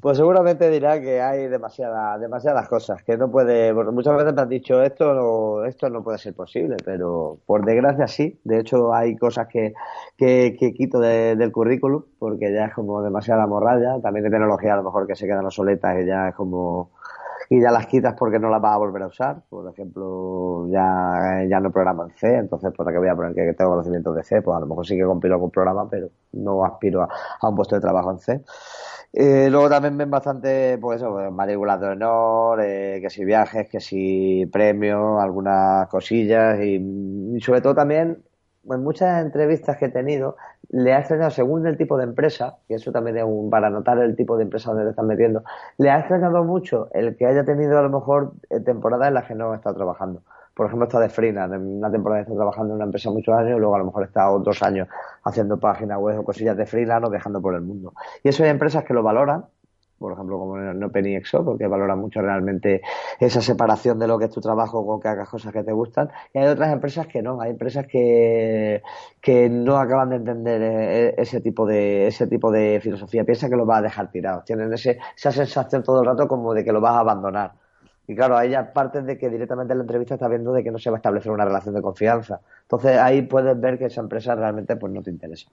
Pues 0.02 0.18
seguramente 0.18 0.68
dirá 0.68 1.00
que 1.00 1.22
hay 1.22 1.48
demasiada, 1.48 2.18
demasiadas 2.18 2.68
cosas, 2.68 3.02
que 3.02 3.16
no 3.16 3.31
puede, 3.31 3.72
porque 3.72 3.90
muchas 3.90 4.14
veces 4.18 4.35
me 4.35 4.42
han 4.42 4.50
dicho 4.50 4.83
esto 4.83 5.14
no, 5.14 5.64
esto 5.64 5.88
no 5.88 6.05
puede 6.05 6.18
ser 6.18 6.35
posible, 6.35 6.76
pero 6.85 7.38
por 7.46 7.64
desgracia 7.64 8.07
sí. 8.07 8.38
De 8.44 8.61
hecho 8.61 8.92
hay 8.92 9.16
cosas 9.16 9.48
que, 9.48 9.72
que, 10.18 10.57
que 10.61 10.74
quito 10.74 11.00
de, 11.00 11.37
del 11.37 11.52
currículum, 11.52 12.05
porque 12.18 12.52
ya 12.52 12.66
es 12.66 12.74
como 12.74 13.00
demasiada 13.00 13.46
morralla, 13.46 13.98
también 14.02 14.24
de 14.24 14.31
tecnología 14.31 14.74
a 14.74 14.76
lo 14.76 14.83
mejor 14.83 15.07
que 15.07 15.14
se 15.14 15.24
quedan 15.24 15.46
obsoletas 15.46 16.02
y 16.02 16.07
ya 16.07 16.28
es 16.28 16.35
como 16.35 16.90
y 17.53 17.61
ya 17.61 17.71
las 17.71 17.87
quitas 17.87 18.15
porque 18.19 18.38
no 18.38 18.49
las 18.49 18.62
vas 18.62 18.75
a 18.75 18.79
volver 18.79 19.03
a 19.03 19.09
usar. 19.09 19.43
Por 19.51 19.71
ejemplo, 19.71 20.67
ya, 20.69 21.45
ya 21.47 21.61
no 21.61 21.71
programa 21.71 22.05
en 22.05 22.17
C, 22.17 22.37
entonces 22.37 22.73
¿por 22.75 22.91
qué 22.91 22.97
voy 22.97 23.09
a 23.09 23.15
poner 23.15 23.35
que 23.35 23.53
tengo 23.53 23.73
conocimientos 23.73 24.17
de 24.17 24.23
C? 24.23 24.41
Pues 24.41 24.57
a 24.57 24.61
lo 24.61 24.67
mejor 24.67 24.87
sí 24.87 24.97
que 24.97 25.05
compilo 25.05 25.35
algún 25.35 25.51
programa, 25.51 25.87
pero 25.91 26.09
no 26.33 26.65
aspiro 26.65 27.03
a, 27.03 27.49
un 27.49 27.55
puesto 27.55 27.75
de 27.75 27.83
trabajo 27.83 28.11
en 28.11 28.19
C. 28.21 28.41
Eh, 29.12 29.49
luego 29.51 29.69
también 29.69 29.99
ven 29.99 30.11
bastante, 30.11 30.79
pues 30.79 31.03
eso, 31.03 31.11
matrículas 31.31 31.79
de 31.79 31.88
honor, 31.88 32.61
eh, 32.62 33.01
que 33.03 33.11
si 33.11 33.23
viajes, 33.23 33.69
que 33.69 33.81
si 33.81 34.47
premios, 34.51 35.21
algunas 35.21 35.88
cosillas 35.88 36.59
y, 36.59 36.77
y 37.37 37.41
sobre 37.43 37.61
todo 37.61 37.75
también 37.75 38.23
en 38.70 38.83
muchas 38.83 39.22
entrevistas 39.22 39.77
que 39.77 39.87
he 39.87 39.88
tenido, 39.88 40.37
le 40.70 40.92
ha 40.92 41.01
extrañado, 41.01 41.31
según 41.31 41.66
el 41.66 41.77
tipo 41.77 41.96
de 41.98 42.05
empresa, 42.05 42.57
y 42.68 42.75
eso 42.75 42.92
también 42.92 43.18
es 43.18 43.25
un, 43.25 43.51
para 43.51 43.70
notar 43.70 43.98
el 43.98 44.16
tipo 44.16 44.37
de 44.37 44.44
empresa 44.44 44.70
donde 44.70 44.85
te 44.85 44.90
están 44.90 45.07
metiendo, 45.07 45.42
le 45.79 45.90
ha 45.90 45.98
extrañado 45.98 46.44
mucho 46.44 46.88
el 46.92 47.16
que 47.16 47.27
haya 47.27 47.44
tenido 47.44 47.79
a 47.79 47.83
lo 47.83 47.90
mejor 47.90 48.33
temporadas 48.64 49.09
en 49.09 49.14
las 49.14 49.27
que 49.27 49.35
no 49.35 49.55
estado 49.55 49.77
trabajando. 49.77 50.22
Por 50.55 50.66
ejemplo, 50.66 50.87
está 50.87 51.01
de 51.01 51.29
en 51.29 51.79
una 51.79 51.90
temporada 51.90 52.20
está 52.20 52.35
trabajando 52.35 52.72
en 52.72 52.77
una 52.77 52.85
empresa 52.85 53.11
muchos 53.11 53.35
años 53.35 53.57
y 53.57 53.61
luego 53.61 53.75
a 53.75 53.79
lo 53.79 53.87
mejor 53.87 54.05
está 54.05 54.31
otros 54.31 54.62
años 54.62 54.87
haciendo 55.25 55.59
páginas 55.59 55.98
web 55.98 56.20
o 56.20 56.25
cosillas 56.25 56.57
de 56.57 56.66
freelance 56.66 57.07
o 57.07 57.11
dejando 57.11 57.40
por 57.40 57.55
el 57.55 57.62
mundo. 57.62 57.94
Y 58.22 58.29
eso 58.29 58.44
hay 58.44 58.51
empresas 58.51 58.85
que 58.85 58.92
lo 58.92 59.03
valoran, 59.03 59.46
por 60.03 60.12
ejemplo, 60.12 60.38
como 60.38 60.59
en 60.59 60.83
Open 60.83 61.07
y 61.07 61.17
Exo, 61.17 61.45
porque 61.45 61.67
valoran 61.67 61.99
mucho 61.99 62.21
realmente 62.21 62.83
esa 63.19 63.41
separación 63.41 63.99
de 63.99 64.07
lo 64.07 64.19
que 64.19 64.27
es 64.27 64.31
tu 64.31 64.41
trabajo 64.41 64.85
con 64.87 65.01
que 65.01 65.09
hagas 65.09 65.29
cosas 65.29 65.53
que 65.53 65.62
te 65.62 65.73
gustan. 65.73 66.11
Y 66.35 66.38
hay 66.38 66.49
otras 66.49 66.73
empresas 66.73 67.07
que 67.07 67.23
no, 67.23 67.41
hay 67.41 67.53
empresas 67.53 67.87
que, 67.87 68.83
que 69.21 69.49
no 69.49 69.79
acaban 69.79 70.11
de 70.11 70.17
entender 70.17 71.15
ese 71.17 71.41
tipo 71.41 71.65
de, 71.67 72.09
ese 72.09 72.27
tipo 72.27 72.51
de 72.51 72.81
filosofía. 72.83 73.25
Piensan 73.25 73.51
que 73.51 73.57
lo 73.57 73.65
vas 73.65 73.79
a 73.79 73.83
dejar 73.83 74.11
tirado. 74.11 74.43
Tienen 74.45 74.73
ese, 74.73 74.99
esa 75.17 75.33
sensación 75.33 75.83
todo 75.83 76.01
el 76.01 76.07
rato 76.07 76.29
como 76.29 76.53
de 76.53 76.65
que 76.65 76.73
lo 76.73 76.81
vas 76.81 76.97
a 76.97 77.01
abandonar. 77.01 77.53
Y 78.07 78.17
claro, 78.17 78.43
ya 78.45 78.73
partes 78.73 79.07
de 79.07 79.17
que 79.17 79.31
directamente 79.31 79.73
en 79.73 79.79
la 79.79 79.85
entrevista 79.85 80.15
está 80.15 80.29
viendo 80.29 80.53
de 80.53 80.65
que 80.65 80.71
no 80.71 80.79
se 80.79 80.91
va 80.91 80.97
a 80.97 80.99
establecer 80.99 81.31
una 81.31 81.45
relación 81.45 81.75
de 81.75 81.83
confianza. 81.83 82.41
Entonces 82.62 82.99
ahí 82.99 83.23
puedes 83.23 83.59
ver 83.61 83.79
que 83.79 83.87
esa 83.87 84.01
empresa 84.01 84.35
realmente 84.35 84.77
pues 84.77 84.93
no 84.93 85.03
te 85.03 85.11
interesa. 85.11 85.49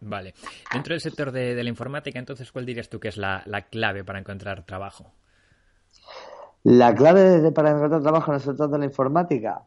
Vale. 0.00 0.34
Dentro 0.72 0.94
del 0.94 1.00
sector 1.00 1.32
de, 1.32 1.54
de 1.54 1.62
la 1.62 1.68
informática, 1.68 2.18
entonces, 2.18 2.52
¿cuál 2.52 2.66
dirías 2.66 2.88
tú 2.88 3.00
que 3.00 3.08
es 3.08 3.16
la, 3.16 3.42
la 3.46 3.62
clave 3.62 4.04
para 4.04 4.18
encontrar 4.18 4.64
trabajo? 4.64 5.12
La 6.64 6.94
clave 6.94 7.40
de, 7.40 7.52
para 7.52 7.70
encontrar 7.70 8.02
trabajo 8.02 8.30
en 8.30 8.36
el 8.36 8.40
sector 8.40 8.70
de 8.70 8.78
la 8.78 8.84
informática, 8.84 9.62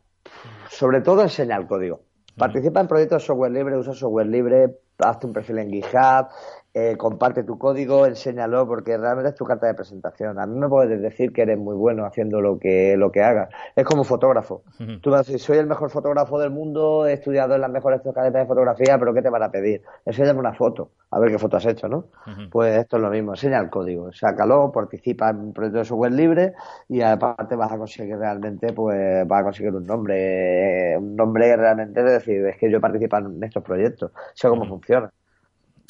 sobre 0.70 1.02
todo 1.02 1.22
enseñar 1.22 1.67
código. 1.67 2.02
Participa 2.38 2.80
en 2.80 2.88
proyectos 2.88 3.22
de 3.22 3.28
software 3.28 3.52
libre, 3.52 3.78
usa 3.78 3.94
software 3.94 4.28
libre, 4.28 4.80
hazte 5.00 5.28
un 5.28 5.34
perfil 5.34 5.60
en 5.60 5.72
GitHub, 5.72 6.28
eh, 6.73 6.95
comparte 6.97 7.43
tu 7.43 7.57
código, 7.57 8.05
enséñalo, 8.05 8.65
porque 8.65 8.97
realmente 8.97 9.31
es 9.31 9.36
tu 9.36 9.43
carta 9.43 9.67
de 9.67 9.73
presentación. 9.73 10.39
A 10.39 10.45
mí 10.45 10.57
me 10.57 10.69
puedes 10.69 11.01
decir 11.01 11.34
que 11.34 11.41
eres 11.41 11.57
muy 11.57 11.75
bueno 11.75 12.05
haciendo 12.05 12.39
lo 12.39 12.60
que, 12.60 12.95
lo 12.95 13.12
que 13.12 13.21
hagas. 13.21 13.49
Es 13.75 13.84
como 13.84 14.05
fotógrafo. 14.05 14.63
Tú 15.01 15.12
vas 15.12 15.21
a 15.21 15.23
decir, 15.23 15.39
soy 15.39 15.57
el 15.57 15.67
mejor 15.67 15.89
fotógrafo 15.89 16.39
del 16.39 16.51
mundo, 16.51 17.05
he 17.07 17.13
estudiado 17.13 17.55
en 17.55 17.62
las 17.62 17.69
mejores 17.69 17.99
academias 17.99 18.43
de 18.43 18.47
fotografía, 18.47 18.97
pero 18.97 19.13
¿qué 19.13 19.21
te 19.21 19.29
van 19.29 19.43
a 19.43 19.51
pedir? 19.51 19.81
Enséñame 20.05 20.39
una 20.39 20.53
foto, 20.53 20.91
a 21.10 21.19
ver 21.19 21.31
qué 21.31 21.39
foto 21.39 21.57
has 21.57 21.65
hecho, 21.65 21.89
¿no? 21.89 22.05
Pues 22.49 22.77
esto 22.77 22.95
es 22.95 23.03
lo 23.03 23.10
mismo, 23.10 23.34
enseña 23.34 23.60
el 23.60 23.69
código, 23.69 24.13
sácalo, 24.13 24.71
participa 24.71 25.29
en 25.29 25.39
un 25.39 25.53
proyecto 25.53 25.79
de 25.79 25.86
software 25.86 26.13
libre 26.13 26.53
y 26.88 27.01
aparte 27.01 27.55
vas 27.55 27.71
a 27.71 27.77
conseguir 27.77 28.17
realmente, 28.17 28.71
pues 28.71 29.27
vas 29.27 29.41
a 29.41 29.43
conseguir 29.43 29.75
un 29.75 29.86
nombre, 29.86 30.97
un 30.97 31.17
nombre 31.17 31.55
realmente 31.57 32.01
de 32.01 32.13
decir, 32.13 32.45
es 32.45 32.57
que 32.57 32.71
yo 32.71 32.79
participo 32.79 33.17
en 33.17 33.43
estos 33.43 33.63
proyectos, 33.63 34.12
sé 34.34 34.47
cómo 34.47 34.65
funciona 34.65 35.12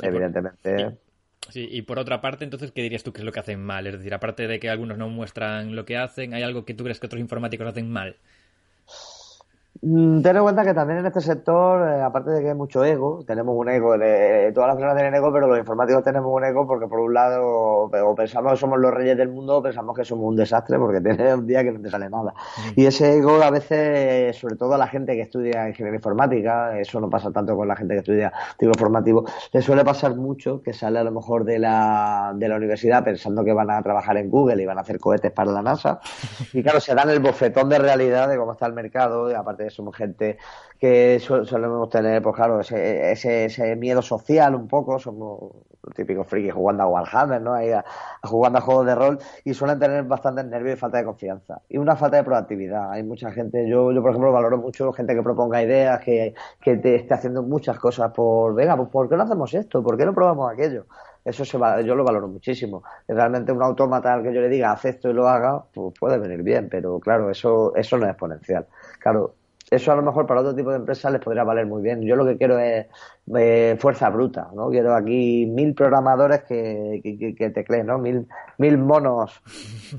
evidentemente. 0.02 0.98
Sí, 1.50 1.68
y 1.70 1.82
por 1.82 2.00
otra 2.00 2.22
parte, 2.22 2.44
entonces, 2.44 2.72
¿qué 2.72 2.82
dirías 2.82 3.04
tú 3.04 3.12
que 3.12 3.20
es 3.20 3.26
lo 3.26 3.32
que 3.32 3.40
hacen 3.40 3.64
mal? 3.64 3.88
Es 3.88 3.94
decir, 3.94 4.14
aparte 4.14 4.48
de 4.48 4.60
que 4.60 4.70
algunos 4.70 4.98
no 4.98 5.10
muestran 5.10 5.76
lo 5.76 5.86
que 5.86 5.98
hacen, 5.98 6.34
¿hay 6.34 6.44
algo 6.44 6.66
que 6.66 6.74
tú 6.74 6.84
crees 6.84 7.00
que 7.00 7.08
otros 7.08 7.20
informáticos 7.20 7.68
hacen 7.68 7.90
mal? 7.92 8.18
Mm, 9.80 10.22
ten 10.22 10.36
en 10.36 10.44
cuenta 10.44 10.64
que 10.64 10.74
también 10.74 11.00
en 11.00 11.06
este 11.08 11.22
sector, 11.22 11.88
eh, 11.90 12.02
aparte 12.02 12.30
de 12.30 12.42
que 12.42 12.50
hay 12.50 12.56
mucho 12.56 12.84
ego, 12.84 13.24
tenemos 13.26 13.56
un 13.58 13.70
ego, 13.70 13.98
de, 13.98 14.52
todas 14.54 14.68
las 14.68 14.76
personas 14.76 14.96
tienen 14.96 15.16
ego, 15.16 15.32
pero 15.32 15.48
los 15.48 15.58
informáticos 15.58 16.04
tenemos 16.04 16.30
un 16.32 16.44
ego 16.44 16.68
porque 16.68 16.88
por 16.88 17.00
un 17.00 17.14
lado 17.14 17.42
o 17.44 18.16
pensamos 18.16 18.52
que 18.52 18.58
somos 18.60 18.80
los 18.80 18.94
reyes 18.94 19.18
del 19.18 19.30
mundo 19.30 19.58
o 19.58 19.64
pensamos 19.64 19.96
que 19.96 20.04
somos 20.04 20.26
un 20.26 20.36
desastre 20.36 20.78
porque 20.78 21.00
tienes 21.02 21.34
un 21.34 21.48
día 21.48 21.64
que 21.64 21.72
no 21.72 21.82
te 21.82 21.90
sale 21.90 22.10
nada. 22.10 22.34
Y 22.76 22.86
ese 22.86 23.18
ego 23.18 23.42
a 23.42 23.50
veces, 23.50 24.38
sobre 24.38 24.56
todo 24.56 24.74
a 24.74 24.78
la 24.78 24.88
gente 24.88 25.14
que 25.16 25.22
estudia 25.22 25.70
ingeniería 25.70 25.98
informática, 25.98 26.78
eso 26.78 27.00
no 27.00 27.10
pasa 27.10 27.32
tanto 27.32 27.56
con 27.56 27.68
la 27.68 27.76
gente 27.76 27.96
que 27.96 28.00
estudia 28.02 28.32
tipo 28.60 28.74
formativo, 28.78 29.26
le 29.52 29.62
suele 29.62 29.84
pasar 29.86 30.16
mucho 30.16 30.62
que 30.62 30.74
sale 30.74 31.00
a 31.00 31.04
lo 31.04 31.12
mejor 31.12 31.46
de 31.46 31.58
la, 31.58 32.34
de 32.36 32.50
la 32.50 32.58
universidad 32.58 33.04
pensando 33.04 33.44
que 33.44 33.54
van 33.54 33.72
a 33.72 33.82
trabajar 33.82 34.18
en 34.18 34.30
Google 34.30 34.62
y 34.62 34.66
van 34.66 34.78
a 34.78 34.82
hacer 34.82 35.00
cohetes 35.00 35.32
para 35.32 35.52
la 35.52 35.62
NASA. 35.62 36.00
Y 36.54 36.62
claro, 36.62 36.82
se 36.82 36.94
dan 36.94 37.10
el 37.10 37.20
bofetón 37.20 37.70
de 37.70 37.80
realidad 37.80 38.28
de 38.28 38.38
cómo 38.38 38.52
está 38.52 38.66
el 38.66 38.74
mercado 38.74 39.32
y 39.32 39.34
aparte 39.34 39.61
somos 39.70 39.96
gente 39.96 40.38
que 40.80 41.20
solemos 41.20 41.90
tener, 41.90 42.22
pues 42.22 42.36
claro, 42.36 42.60
ese, 42.60 43.12
ese, 43.12 43.76
miedo 43.76 44.02
social 44.02 44.56
un 44.56 44.68
poco, 44.68 44.98
somos 44.98 45.52
los 45.84 45.96
típicos 45.96 46.28
frikis 46.28 46.54
jugando 46.54 46.84
a 46.84 46.88
Warhammer, 46.88 47.42
¿no? 47.42 47.54
Ahí 47.54 47.70
jugando 48.24 48.60
a 48.60 48.62
juegos 48.62 48.86
de 48.88 48.96
rol 48.96 49.20
y 49.46 49.54
suelen 49.54 49.78
tener 49.80 50.04
bastante 50.06 50.44
nervios 50.44 50.78
y 50.78 50.80
falta 50.80 50.98
de 50.98 51.06
confianza. 51.06 51.62
Y 51.70 51.78
una 51.78 51.96
falta 51.96 52.18
de 52.18 52.24
proactividad. 52.24 52.92
Hay 52.92 53.04
mucha 53.04 53.32
gente, 53.32 53.68
yo, 53.70 53.92
yo 53.92 54.02
por 54.02 54.12
ejemplo 54.12 54.32
valoro 54.32 54.58
mucho 54.58 54.92
gente 54.92 55.14
que 55.14 55.22
proponga 55.22 55.62
ideas, 55.62 56.02
que, 56.02 56.34
que 56.62 56.78
te 56.78 56.96
esté 56.96 57.14
haciendo 57.14 57.44
muchas 57.44 57.78
cosas 57.78 58.12
por, 58.12 58.56
venga, 58.56 58.76
pues 58.76 58.90
¿por 58.90 59.08
qué 59.08 59.16
no 59.16 59.24
hacemos 59.24 59.54
esto? 59.54 59.84
¿Por 59.84 59.98
qué 59.98 60.06
no 60.06 60.14
probamos 60.14 60.52
aquello? 60.52 60.86
Eso 61.24 61.46
se 61.46 61.58
va, 61.58 61.82
yo 61.82 61.96
lo 61.96 62.04
valoro 62.04 62.28
muchísimo. 62.28 62.84
Realmente 63.08 63.52
un 63.52 63.62
autómata 63.62 64.14
al 64.14 64.24
que 64.24 64.34
yo 64.34 64.42
le 64.42 64.50
diga 64.50 64.72
haz 64.72 64.86
esto 64.86 65.10
y 65.10 65.14
lo 65.14 65.28
haga, 65.28 65.64
pues 65.74 65.94
puede 66.00 66.18
venir 66.18 66.42
bien, 66.42 66.68
pero 66.70 67.00
claro, 67.00 67.30
eso, 67.30 67.76
eso 67.76 67.98
no 67.98 68.06
es 68.06 68.12
exponencial. 68.12 68.66
Claro, 69.00 69.36
eso 69.72 69.94
a 69.94 69.96
lo 69.96 70.02
mejor 70.02 70.28
para 70.28 70.42
otro 70.42 70.54
tipo 70.54 70.70
de 70.70 70.76
empresas 70.76 71.14
les 71.14 71.22
podría 71.22 71.46
valer 71.46 71.66
muy 71.66 71.82
bien. 71.82 72.02
Yo 72.02 72.18
lo 72.18 72.26
que 72.26 72.38
quiero 72.38 72.60
es 72.60 72.88
eh, 73.38 73.78
fuerza 73.80 74.10
bruta, 74.10 74.50
¿no? 74.54 74.70
Quiero 74.70 74.94
aquí 74.94 75.46
mil 75.46 75.74
programadores 75.74 76.44
que, 76.44 77.00
que, 77.02 77.34
que 77.34 77.50
tecleen, 77.52 77.86
¿no? 77.86 77.98
Mil, 77.98 78.28
mil 78.58 78.78
monos, 78.78 79.42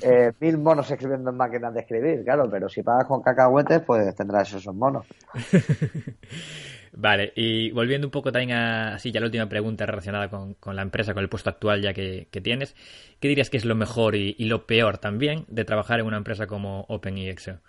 eh, 0.02 0.32
mil 0.40 0.58
monos 0.58 0.90
escribiendo 0.90 1.30
en 1.30 1.38
máquinas 1.38 1.72
de 1.72 1.80
escribir, 1.80 2.22
claro, 2.22 2.50
pero 2.50 2.68
si 2.68 2.82
pagas 2.82 3.06
con 3.06 3.22
cacahuetes, 3.22 3.80
pues 3.80 4.14
tendrás 4.14 4.52
esos 4.52 4.74
monos. 4.74 5.06
Vale, 6.94 7.32
y 7.34 7.70
volviendo 7.70 8.06
un 8.06 8.10
poco 8.10 8.30
también 8.30 8.52
a 8.52 8.96
así 8.96 9.10
ya 9.10 9.20
la 9.20 9.26
última 9.26 9.48
pregunta 9.48 9.86
relacionada 9.86 10.28
con, 10.28 10.76
la 10.76 10.82
empresa, 10.82 11.14
con 11.14 11.22
el 11.22 11.30
puesto 11.30 11.48
actual 11.48 11.80
ya 11.80 11.94
que, 11.94 12.28
tienes, 12.42 12.76
¿qué 13.18 13.28
dirías 13.28 13.48
que 13.48 13.56
es 13.56 13.64
lo 13.64 13.74
mejor 13.74 14.16
y, 14.16 14.36
y, 14.38 14.44
lo 14.44 14.66
peor 14.66 14.98
también 14.98 15.46
de 15.48 15.64
trabajar 15.64 16.00
en 16.00 16.06
una 16.06 16.18
empresa 16.18 16.46
como 16.46 16.84
OpenEXO? 16.88 17.60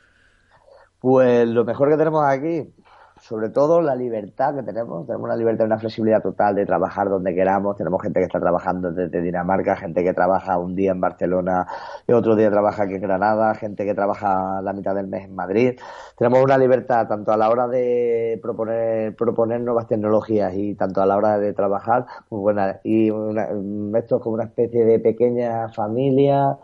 Pues 1.04 1.46
lo 1.50 1.66
mejor 1.66 1.90
que 1.90 1.98
tenemos 1.98 2.24
aquí, 2.26 2.74
sobre 3.20 3.50
todo 3.50 3.82
la 3.82 3.94
libertad 3.94 4.56
que 4.56 4.64
tenemos, 4.64 5.06
tenemos 5.06 5.26
una 5.26 5.36
libertad 5.36 5.66
una 5.66 5.78
flexibilidad 5.78 6.22
total 6.22 6.56
de 6.56 6.66
trabajar 6.66 7.10
donde 7.10 7.36
queramos, 7.36 7.76
tenemos 7.76 8.02
gente 8.02 8.22
que 8.22 8.28
está 8.28 8.40
trabajando 8.40 8.90
desde 8.90 9.22
Dinamarca, 9.22 9.76
gente 9.76 10.02
que 10.02 10.14
trabaja 10.14 10.58
un 10.58 10.76
día 10.78 10.92
en 10.92 11.02
Barcelona 11.02 11.68
y 12.08 12.14
otro 12.14 12.38
día 12.38 12.50
trabaja 12.50 12.84
aquí 12.84 12.94
en 12.94 13.02
Granada, 13.02 13.54
gente 13.56 13.84
que 13.84 13.94
trabaja 13.94 14.62
la 14.62 14.72
mitad 14.72 14.96
del 14.96 15.08
mes 15.08 15.26
en 15.26 15.36
Madrid. 15.36 15.78
Tenemos 16.18 16.42
una 16.42 16.58
libertad 16.58 17.06
tanto 17.06 17.34
a 17.34 17.38
la 17.38 17.50
hora 17.50 17.68
de 17.68 18.40
proponer, 18.42 19.14
proponer 19.18 19.60
nuevas 19.60 19.88
tecnologías 19.88 20.54
y 20.56 20.76
tanto 20.76 21.02
a 21.02 21.06
la 21.06 21.18
hora 21.18 21.38
de 21.38 21.52
trabajar 21.52 22.06
muy 22.30 22.40
buena. 22.40 22.80
Y 22.86 23.10
esto 23.10 24.16
es 24.16 24.22
como 24.22 24.36
una 24.36 24.46
especie 24.46 24.86
de 24.86 25.00
pequeña 25.00 25.68
familia 25.68 26.58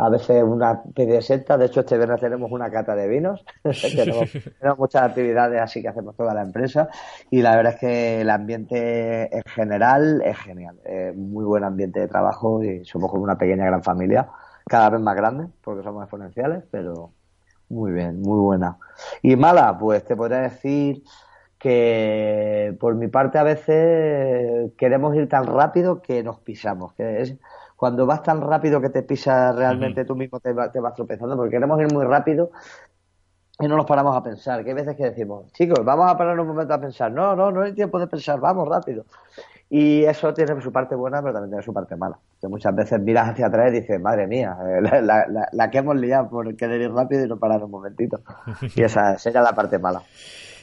a 0.00 0.08
veces 0.10 0.44
una 0.44 0.80
de 0.84 1.06
De 1.06 1.64
hecho, 1.66 1.80
este 1.80 1.96
viernes 1.96 2.20
tenemos 2.20 2.52
una 2.52 2.70
cata 2.70 2.94
de 2.94 3.08
vinos. 3.08 3.44
tenemos, 3.62 4.30
muchas 4.78 5.02
actividades 5.02 5.60
así 5.60 5.82
que 5.82 5.88
hacemos 5.88 6.16
toda 6.16 6.32
la 6.34 6.42
empresa. 6.42 6.88
Y 7.30 7.42
la 7.42 7.56
verdad 7.56 7.74
es 7.74 7.80
que 7.80 8.20
el 8.20 8.30
ambiente 8.30 9.36
en 9.36 9.42
general 9.42 10.22
es 10.24 10.38
genial. 10.38 10.76
Es 10.84 11.16
muy 11.16 11.44
buen 11.44 11.64
ambiente 11.64 11.98
de 11.98 12.06
trabajo 12.06 12.62
y 12.62 12.84
somos 12.84 13.10
como 13.10 13.24
una 13.24 13.36
pequeña 13.36 13.66
gran 13.66 13.82
familia. 13.82 14.28
Cada 14.68 14.90
vez 14.90 15.00
más 15.00 15.16
grande 15.16 15.48
porque 15.64 15.82
somos 15.82 16.04
exponenciales, 16.04 16.62
pero 16.70 17.10
muy 17.68 17.90
bien, 17.90 18.22
muy 18.22 18.38
buena. 18.38 18.78
Y 19.20 19.34
mala, 19.34 19.76
pues 19.78 20.04
te 20.04 20.14
podría 20.14 20.42
decir 20.42 21.02
que 21.58 22.76
por 22.78 22.94
mi 22.94 23.08
parte 23.08 23.38
a 23.38 23.42
veces 23.42 24.70
queremos 24.78 25.16
ir 25.16 25.28
tan 25.28 25.44
rápido 25.44 26.02
que 26.02 26.22
nos 26.22 26.38
pisamos. 26.38 26.94
Que 26.94 27.22
es 27.22 27.36
cuando 27.78 28.06
vas 28.06 28.24
tan 28.24 28.40
rápido 28.40 28.80
que 28.80 28.88
te 28.88 29.04
pisas 29.04 29.54
realmente 29.54 30.04
tú 30.04 30.16
mismo 30.16 30.40
te, 30.40 30.52
te, 30.72 30.80
vas 30.80 30.94
tropezando, 30.94 31.36
porque 31.36 31.52
queremos 31.52 31.80
ir 31.80 31.86
muy 31.94 32.04
rápido 32.04 32.50
y 33.60 33.68
no 33.68 33.76
nos 33.76 33.86
paramos 33.86 34.16
a 34.16 34.20
pensar. 34.20 34.64
Que 34.64 34.70
hay 34.70 34.74
veces 34.74 34.96
que 34.96 35.04
decimos, 35.04 35.52
chicos, 35.52 35.84
vamos 35.84 36.10
a 36.10 36.18
parar 36.18 36.40
un 36.40 36.48
momento 36.48 36.74
a 36.74 36.80
pensar. 36.80 37.12
No, 37.12 37.36
no, 37.36 37.52
no 37.52 37.62
hay 37.62 37.72
tiempo 37.74 38.00
de 38.00 38.08
pensar, 38.08 38.40
vamos 38.40 38.68
rápido. 38.68 39.04
Y 39.70 40.02
eso 40.02 40.34
tiene 40.34 40.60
su 40.60 40.72
parte 40.72 40.96
buena, 40.96 41.20
pero 41.20 41.34
también 41.34 41.50
tiene 41.50 41.62
su 41.62 41.72
parte 41.72 41.94
mala. 41.94 42.18
Que 42.40 42.48
muchas 42.48 42.74
veces 42.74 43.00
miras 43.00 43.28
hacia 43.28 43.46
atrás 43.46 43.70
y 43.70 43.80
dices, 43.80 44.00
madre 44.00 44.26
mía, 44.26 44.56
eh, 44.60 45.00
la, 45.00 45.46
la, 45.52 45.70
que 45.70 45.78
hemos 45.78 45.94
liado 45.94 46.28
por 46.30 46.56
querer 46.56 46.80
ir 46.80 46.90
rápido 46.90 47.26
y 47.26 47.28
no 47.28 47.38
parar 47.38 47.62
un 47.62 47.70
momentito. 47.70 48.18
Y 48.74 48.82
esa 48.82 49.16
sería 49.18 49.40
la 49.40 49.52
parte 49.52 49.78
mala. 49.78 50.02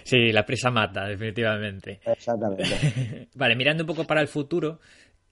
Sí, 0.03 0.33
la 0.33 0.45
prisa 0.45 0.69
mata, 0.69 1.05
definitivamente. 1.05 2.01
Exactamente. 2.05 3.29
vale, 3.35 3.55
mirando 3.55 3.83
un 3.83 3.87
poco 3.87 4.03
para 4.03 4.19
el 4.19 4.27
futuro, 4.27 4.79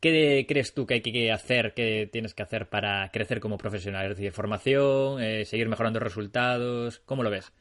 ¿Qué 0.03 0.45
crees 0.49 0.73
tú 0.73 0.85
que 0.85 0.95
hay 0.95 1.01
que 1.01 1.31
hacer, 1.31 1.73
que 1.73 2.09
tienes 2.11 2.33
que 2.33 2.43
hacer 2.43 2.67
para 2.67 3.09
crecer 3.13 3.39
como 3.39 3.57
profesional? 3.57 4.03
Es 4.11 4.17
decir, 4.17 4.33
formación, 4.33 5.21
eh, 5.21 5.45
seguir 5.45 5.69
mejorando 5.69 6.01
resultados, 6.01 7.01
¿cómo 7.05 7.23
lo 7.23 7.29
ves? 7.29 7.53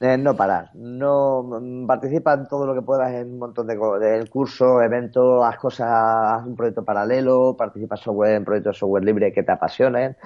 Eh, 0.00 0.18
no 0.18 0.34
parar, 0.34 0.70
no 0.74 1.44
mm, 1.44 1.86
participa 1.86 2.34
en 2.34 2.48
todo 2.48 2.66
lo 2.66 2.74
que 2.74 2.82
puedas 2.82 3.12
en 3.12 3.34
un 3.34 3.38
montón 3.38 3.68
de, 3.68 3.76
de 3.76 4.26
cursos, 4.26 4.82
eventos, 4.82 5.44
haz 5.44 5.58
cosas, 5.58 5.88
haz 5.92 6.44
un 6.44 6.56
proyecto 6.56 6.84
paralelo, 6.84 7.54
participa 7.56 7.96
software, 7.96 8.34
en 8.34 8.44
proyectos 8.44 8.74
de 8.74 8.78
software 8.80 9.04
libre 9.04 9.32
que 9.32 9.44
te 9.44 9.52
apasionen. 9.52 10.16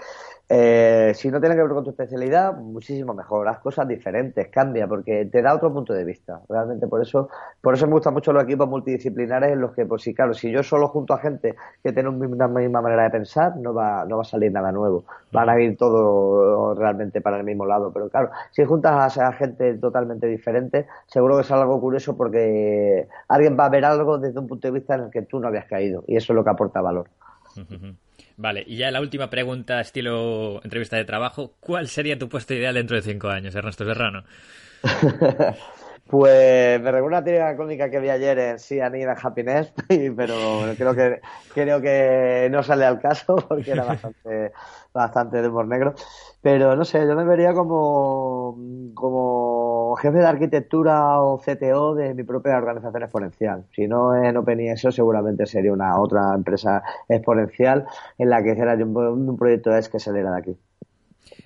Eh, 0.47 1.12
si 1.14 1.30
no 1.30 1.40
tiene 1.40 1.55
que 1.55 1.62
ver 1.62 1.70
con 1.70 1.84
tu 1.84 1.90
especialidad, 1.90 2.55
muchísimo 2.55 3.14
mejor. 3.14 3.49
Haz 3.49 3.61
cosas 3.61 3.88
diferentes, 3.88 4.49
cambia, 4.49 4.86
porque 4.86 5.24
te 5.24 5.40
da 5.40 5.55
otro 5.55 5.72
punto 5.72 5.95
de 5.95 6.05
vista. 6.05 6.40
Realmente 6.49 6.86
por 6.86 7.01
eso, 7.01 7.30
por 7.62 7.74
eso 7.74 7.86
me 7.86 7.95
gustan 7.95 8.12
mucho 8.12 8.32
los 8.32 8.45
equipos 8.45 8.68
multidisciplinares 8.68 9.53
en 9.53 9.61
los 9.61 9.72
que, 9.72 9.86
pues 9.86 10.03
sí, 10.03 10.14
claro, 10.14 10.34
si 10.34 10.51
yo 10.51 10.62
solo 10.62 10.88
junto 10.88 11.14
a 11.14 11.18
gente 11.18 11.55
que 11.82 11.92
tiene 11.92 12.11
una 12.11 12.49
misma 12.49 12.82
manera 12.82 13.05
de 13.05 13.11
pensar, 13.11 13.57
no 13.57 13.72
va, 13.72 14.05
no 14.05 14.16
va 14.16 14.22
a 14.22 14.26
salir 14.26 14.53
nada 14.53 14.70
nuevo. 14.70 15.05
Van 15.32 15.49
a 15.49 15.59
ir 15.59 15.78
todo 15.78 16.74
realmente 16.74 17.22
para 17.22 17.38
el 17.38 17.45
mismo 17.45 17.64
lado. 17.64 17.90
Pero 17.92 18.11
claro, 18.11 18.30
si 18.51 18.64
juntas 18.64 19.16
a, 19.16 19.32
gente 19.32 19.74
totalmente 19.78 20.26
diferente, 20.26 20.86
seguro 21.07 21.36
que 21.36 21.42
es 21.42 21.51
algo 21.51 21.80
curioso 21.80 22.16
porque 22.16 23.09
alguien 23.28 23.57
va 23.59 23.66
a 23.66 23.70
ver 23.70 23.84
algo 23.84 24.18
desde 24.18 24.38
un 24.38 24.47
punto 24.47 24.68
de 24.68 24.72
vista 24.72 24.95
en 24.95 25.05
el 25.05 25.11
que 25.11 25.22
tú 25.22 25.40
no 25.40 25.49
habías 25.49 25.64
caído. 25.64 26.05
Y 26.07 26.16
eso 26.16 26.32
es 26.32 26.36
lo 26.36 26.45
que 26.45 26.51
aporta 26.51 26.82
valor. 26.82 27.09
Vale, 28.37 28.64
y 28.66 28.76
ya 28.76 28.91
la 28.91 29.01
última 29.01 29.30
pregunta, 29.30 29.80
estilo 29.80 30.61
entrevista 30.64 30.97
de 30.97 31.05
trabajo. 31.05 31.55
¿Cuál 31.61 31.89
sería 31.89 32.18
tu 32.18 32.28
puesto 32.28 32.55
ideal 32.55 32.74
dentro 32.74 32.97
de 32.97 33.03
cinco 33.03 33.28
años, 33.28 33.55
Ernesto 33.55 33.85
Serrano? 33.85 34.24
Pues 36.07 36.80
me 36.82 36.92
recuerda 36.92 37.18
una 37.18 37.24
teoría 37.24 37.57
cómica 37.57 37.90
que 37.90 37.98
vi 37.98 38.11
ayer 38.11 38.38
en 38.38 38.59
Sí, 38.59 38.78
Anida 38.78 39.16
Happiness, 39.20 39.72
pero 40.16 40.62
creo 40.76 40.94
que 40.94 41.20
creo 41.52 41.80
que 41.80 42.48
no 42.50 42.62
sale 42.62 42.84
al 42.84 43.00
caso 43.00 43.36
porque 43.48 43.70
era 43.72 43.84
bastante, 43.84 44.52
bastante 44.92 45.40
de 45.40 45.48
humor 45.48 45.66
negro. 45.66 45.94
Pero 46.42 46.76
no 46.76 46.84
sé, 46.84 47.07
yo 47.07 47.16
me 47.16 47.24
vería 47.24 47.55
como, 47.55 48.59
como 48.94 49.96
jefe 49.96 50.18
de 50.18 50.26
arquitectura 50.26 51.20
o 51.22 51.38
CTO 51.38 51.94
de 51.94 52.12
mi 52.12 52.22
propia 52.22 52.59
organización 52.59 53.02
exponencial. 53.02 53.64
Si 53.74 53.88
no 53.88 54.14
en 54.14 54.36
OpenISO, 54.36 54.92
seguramente 54.92 55.46
sería 55.46 55.72
una 55.72 55.98
otra 55.98 56.34
empresa 56.34 56.82
exponencial 57.09 57.86
en 58.18 58.28
la 58.28 58.42
que 58.42 58.52
hiciera 58.52 58.74
un, 58.74 58.94
un 58.96 59.36
proyecto 59.38 59.74
es 59.74 59.88
que 59.88 59.98
saliera 59.98 60.32
de 60.32 60.38
aquí. 60.38 60.57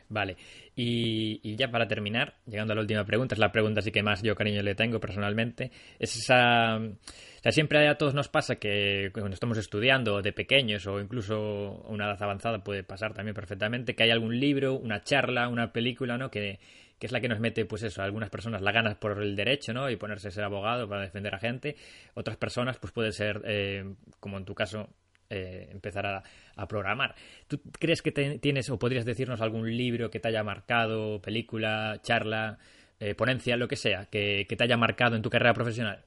Vale. 0.08 0.36
Y, 0.80 1.56
ya 1.56 1.72
para 1.72 1.88
terminar, 1.88 2.34
llegando 2.46 2.72
a 2.72 2.76
la 2.76 2.82
última 2.82 3.04
pregunta, 3.04 3.34
es 3.34 3.40
la 3.40 3.50
pregunta 3.50 3.80
así 3.80 3.90
que 3.90 4.04
más 4.04 4.22
yo 4.22 4.36
cariño 4.36 4.62
le 4.62 4.76
tengo 4.76 5.00
personalmente, 5.00 5.72
es 5.98 6.14
esa... 6.14 6.76
O 6.76 7.42
sea, 7.42 7.50
siempre 7.50 7.88
a 7.88 7.98
todos 7.98 8.14
nos 8.14 8.28
pasa 8.28 8.56
que 8.56 9.10
cuando 9.12 9.34
estamos 9.34 9.58
estudiando 9.58 10.22
de 10.22 10.32
pequeños 10.32 10.86
o 10.86 11.00
incluso 11.00 11.82
una 11.88 12.04
edad 12.04 12.22
avanzada 12.22 12.62
puede 12.62 12.84
pasar 12.84 13.12
también 13.12 13.34
perfectamente 13.34 13.96
que 13.96 14.04
hay 14.04 14.10
algún 14.10 14.38
libro, 14.38 14.74
una 14.74 15.02
charla, 15.02 15.48
una 15.48 15.72
película, 15.72 16.16
¿no? 16.16 16.30
Que, 16.30 16.60
que 17.00 17.06
es 17.06 17.12
la 17.12 17.20
que 17.20 17.28
nos 17.28 17.40
mete, 17.40 17.64
pues 17.64 17.82
eso, 17.82 18.00
a 18.00 18.04
algunas 18.04 18.30
personas 18.30 18.62
la 18.62 18.70
ganas 18.70 18.94
por 18.98 19.20
el 19.20 19.34
derecho, 19.34 19.72
¿no? 19.72 19.90
Y 19.90 19.96
ponerse 19.96 20.28
a 20.28 20.30
ser 20.30 20.44
abogado 20.44 20.88
para 20.88 21.02
defender 21.02 21.34
a 21.34 21.40
gente. 21.40 21.74
Otras 22.14 22.36
personas, 22.36 22.78
pues 22.78 22.92
puede 22.92 23.10
ser, 23.10 23.42
eh, 23.46 23.84
como 24.20 24.38
en 24.38 24.44
tu 24.44 24.54
caso, 24.54 24.90
eh, 25.30 25.68
empezar 25.72 26.06
a, 26.06 26.22
programar. 26.66 27.14
¿Tú 27.46 27.60
crees 27.78 28.02
que 28.02 28.10
tienes 28.10 28.68
o 28.68 28.78
podrías 28.80 29.04
decirnos 29.04 29.40
algún 29.40 29.76
libro 29.76 30.10
que 30.10 30.18
te 30.18 30.26
haya 30.26 30.42
marcado, 30.42 31.20
película, 31.22 32.00
charla, 32.02 32.58
eh, 32.98 33.14
ponencia, 33.14 33.56
lo 33.56 33.68
que 33.68 33.76
sea, 33.76 34.06
que, 34.06 34.44
te 34.48 34.64
haya 34.64 34.76
marcado 34.76 35.14
en 35.14 35.22
tu 35.22 35.30
carrera 35.30 35.54
profesional? 35.54 36.04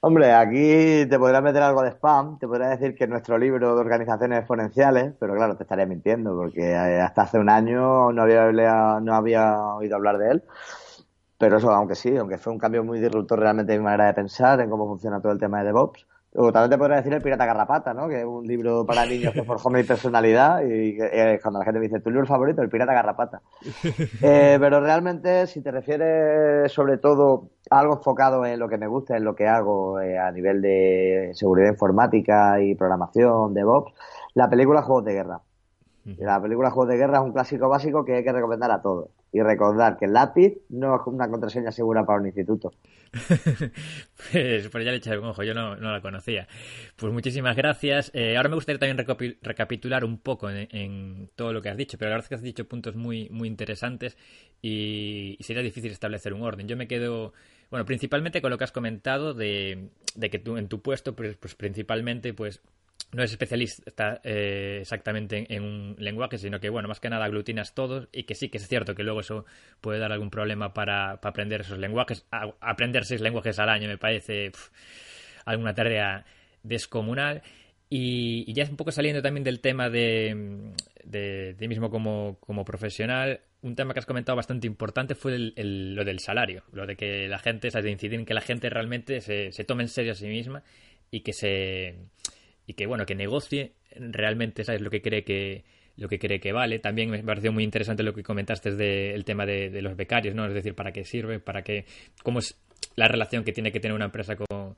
Hombre, 0.00 0.32
aquí 0.32 1.06
te 1.08 1.18
podrás 1.18 1.42
meter 1.42 1.62
algo 1.62 1.82
de 1.82 1.92
spam, 1.92 2.38
te 2.38 2.46
podrás 2.46 2.78
decir 2.78 2.94
que 2.94 3.06
nuestro 3.06 3.38
libro 3.38 3.74
de 3.74 3.80
organizaciones 3.80 4.40
exponenciales, 4.40 5.14
pero 5.18 5.34
claro, 5.34 5.56
te 5.56 5.62
estaría 5.62 5.86
mintiendo, 5.86 6.36
porque 6.36 6.72
eh, 6.72 7.00
hasta 7.00 7.22
hace 7.22 7.38
un 7.38 7.48
año 7.48 8.12
no 8.12 8.22
había, 8.22 8.50
no 9.00 9.14
había 9.14 9.56
oído 9.74 9.96
hablar 9.96 10.18
de 10.18 10.32
él. 10.32 10.42
Pero 11.38 11.58
eso, 11.58 11.70
aunque 11.70 11.94
sí, 11.94 12.16
aunque 12.16 12.38
fue 12.38 12.52
un 12.52 12.58
cambio 12.58 12.84
muy 12.84 13.00
disruptor 13.00 13.38
realmente 13.38 13.72
en 13.72 13.80
mi 13.80 13.84
manera 13.84 14.06
de 14.06 14.14
pensar, 14.14 14.60
en 14.60 14.68
cómo 14.68 14.86
funciona 14.86 15.20
todo 15.20 15.32
el 15.32 15.38
tema 15.38 15.60
de 15.60 15.66
DevOps, 15.66 16.06
o 16.36 16.52
también 16.52 16.70
te 16.70 16.78
podría 16.78 16.96
decir 16.98 17.12
El 17.12 17.22
Pirata 17.22 17.46
Garrapata, 17.46 17.94
¿no? 17.94 18.08
Que 18.08 18.20
es 18.20 18.24
un 18.26 18.46
libro 18.46 18.84
para 18.84 19.06
niños 19.06 19.32
que 19.32 19.42
forjó 19.42 19.70
mi 19.70 19.82
personalidad 19.82 20.62
y 20.62 20.98
eh, 21.00 21.38
cuando 21.42 21.58
la 21.58 21.64
gente 21.64 21.80
me 21.80 21.86
dice, 21.86 22.00
¿tu 22.00 22.10
libro 22.10 22.26
favorito? 22.26 22.62
El 22.62 22.68
Pirata 22.68 22.92
Garrapata. 22.92 23.40
Eh, 24.22 24.56
pero 24.60 24.80
realmente, 24.80 25.46
si 25.46 25.62
te 25.62 25.70
refieres 25.70 26.70
sobre 26.72 26.98
todo 26.98 27.50
a 27.70 27.80
algo 27.80 27.94
enfocado 27.94 28.44
en 28.44 28.58
lo 28.58 28.68
que 28.68 28.78
me 28.78 28.86
gusta, 28.86 29.16
en 29.16 29.24
lo 29.24 29.34
que 29.34 29.46
hago 29.46 30.00
eh, 30.00 30.18
a 30.18 30.30
nivel 30.30 30.60
de 30.60 31.30
seguridad 31.34 31.70
informática 31.70 32.60
y 32.60 32.74
programación, 32.74 33.54
DevOps, 33.54 33.92
la 34.34 34.48
película 34.48 34.82
Juegos 34.82 35.04
de 35.04 35.12
Guerra. 35.12 35.40
La 36.18 36.40
película 36.40 36.70
Juegos 36.70 36.90
de 36.90 36.98
Guerra 36.98 37.18
es 37.18 37.24
un 37.24 37.32
clásico 37.32 37.68
básico 37.68 38.04
que 38.04 38.14
hay 38.14 38.22
que 38.22 38.32
recomendar 38.32 38.70
a 38.70 38.80
todos. 38.80 39.10
Y 39.32 39.40
recordar 39.40 39.98
que 39.98 40.04
el 40.04 40.12
lápiz 40.12 40.56
no 40.68 40.94
es 40.94 41.02
una 41.06 41.28
contraseña 41.28 41.72
segura 41.72 42.06
para 42.06 42.20
un 42.20 42.26
instituto. 42.26 42.72
pues, 44.32 44.68
pues, 44.68 44.84
ya 44.84 44.92
le 44.92 44.98
he 45.04 45.18
un 45.18 45.24
ojo, 45.24 45.42
yo 45.42 45.52
no, 45.52 45.74
la 45.74 46.00
conocía. 46.00 46.46
Pues 46.94 47.12
muchísimas 47.12 47.56
gracias. 47.56 48.12
Eh, 48.14 48.36
ahora 48.36 48.48
me 48.48 48.54
gustaría 48.54 48.78
también 48.78 49.04
recapitular 49.42 50.04
un 50.04 50.18
poco 50.18 50.48
en, 50.48 51.28
todo 51.34 51.52
lo 51.52 51.60
que 51.60 51.70
has 51.70 51.76
dicho, 51.76 51.98
pero 51.98 52.10
la 52.10 52.16
verdad 52.16 52.24
es 52.26 52.28
que 52.28 52.34
has 52.36 52.42
dicho 52.42 52.68
puntos 52.68 52.94
muy, 52.94 53.28
muy 53.30 53.48
interesantes 53.48 54.16
y, 54.62 55.36
sería 55.40 55.62
difícil 55.62 55.90
establecer 55.90 56.34
un 56.34 56.42
orden. 56.42 56.68
Yo 56.68 56.76
me 56.76 56.86
quedo, 56.86 57.32
bueno, 57.68 57.84
principalmente 57.84 58.40
con 58.40 58.52
lo 58.52 58.58
que 58.58 58.64
has 58.64 58.72
comentado 58.72 59.34
de, 59.34 59.88
de 60.14 60.30
que 60.30 60.38
tú 60.38 60.56
en 60.56 60.68
tu 60.68 60.82
puesto, 60.82 61.16
pues, 61.16 61.36
pues 61.36 61.56
principalmente, 61.56 62.32
pues 62.32 62.62
no 63.12 63.22
es 63.22 63.30
especialista 63.30 64.20
eh, 64.24 64.78
exactamente 64.80 65.46
en, 65.54 65.62
un 65.62 65.96
lenguaje, 65.98 66.38
sino 66.38 66.60
que, 66.60 66.68
bueno, 66.68 66.88
más 66.88 67.00
que 67.00 67.08
nada 67.08 67.24
aglutinas 67.24 67.74
todos 67.74 68.08
y 68.12 68.24
que 68.24 68.34
sí 68.34 68.48
que 68.48 68.58
es 68.58 68.68
cierto 68.68 68.94
que 68.94 69.04
luego 69.04 69.20
eso 69.20 69.46
puede 69.80 69.98
dar 69.98 70.12
algún 70.12 70.30
problema 70.30 70.74
para, 70.74 71.12
aprender 71.12 71.62
esos 71.62 71.78
lenguajes. 71.78 72.26
aprender 72.60 73.04
seis 73.04 73.20
lenguajes 73.20 73.58
al 73.58 73.68
año 73.68 73.88
me 73.88 73.98
parece 73.98 74.52
alguna 75.44 75.74
tarea 75.74 76.24
descomunal. 76.62 77.42
Y, 77.88 78.52
ya 78.52 78.64
es 78.64 78.70
un 78.70 78.76
poco 78.76 78.90
saliendo 78.90 79.22
también 79.22 79.44
del 79.44 79.60
tema 79.60 79.88
de, 79.88 80.74
de, 81.04 81.68
mismo 81.68 81.88
como, 81.88 82.36
como, 82.40 82.64
profesional, 82.64 83.40
un 83.62 83.76
tema 83.76 83.94
que 83.94 84.00
has 84.00 84.06
comentado 84.06 84.34
bastante 84.34 84.66
importante 84.66 85.14
fue 85.14 85.52
lo 85.56 86.04
del 86.04 86.18
salario, 86.18 86.64
lo 86.72 86.84
de 86.84 86.96
que 86.96 87.28
la 87.28 87.38
gente, 87.38 87.68
o 87.68 87.82
de 87.82 87.90
incidir 87.90 88.18
en 88.18 88.26
que 88.26 88.34
la 88.34 88.40
gente 88.40 88.68
realmente 88.70 89.20
se, 89.20 89.52
se 89.52 89.64
tome 89.64 89.84
en 89.84 89.88
serio 89.88 90.12
a 90.12 90.14
sí 90.16 90.26
misma 90.26 90.64
y 91.10 91.20
que 91.20 91.32
se 91.32 91.94
y 92.66 92.74
que 92.74 92.86
bueno, 92.86 93.06
que 93.06 93.14
negocie 93.14 93.72
realmente, 93.94 94.64
¿sabes? 94.64 94.80
Lo 94.80 94.90
que 94.90 95.02
cree 95.02 95.24
que 95.24 95.64
lo 95.96 96.08
que 96.08 96.18
cree 96.18 96.40
que 96.40 96.52
vale. 96.52 96.78
También 96.78 97.10
me 97.10 97.22
pareció 97.22 97.52
muy 97.52 97.64
interesante 97.64 98.02
lo 98.02 98.12
que 98.12 98.22
comentaste 98.22 98.74
del 98.74 99.24
tema 99.24 99.46
de, 99.46 99.80
los 99.80 99.96
becarios, 99.96 100.34
¿no? 100.34 100.46
Es 100.46 100.54
decir, 100.54 100.74
para 100.74 100.92
qué 100.92 101.04
sirve, 101.04 101.40
para 101.40 101.62
qué, 101.62 101.86
cómo 102.22 102.40
es 102.40 102.58
la 102.96 103.08
relación 103.08 103.44
que 103.44 103.52
tiene 103.52 103.72
que 103.72 103.80
tener 103.80 103.94
una 103.94 104.06
empresa 104.06 104.36
con, 104.36 104.76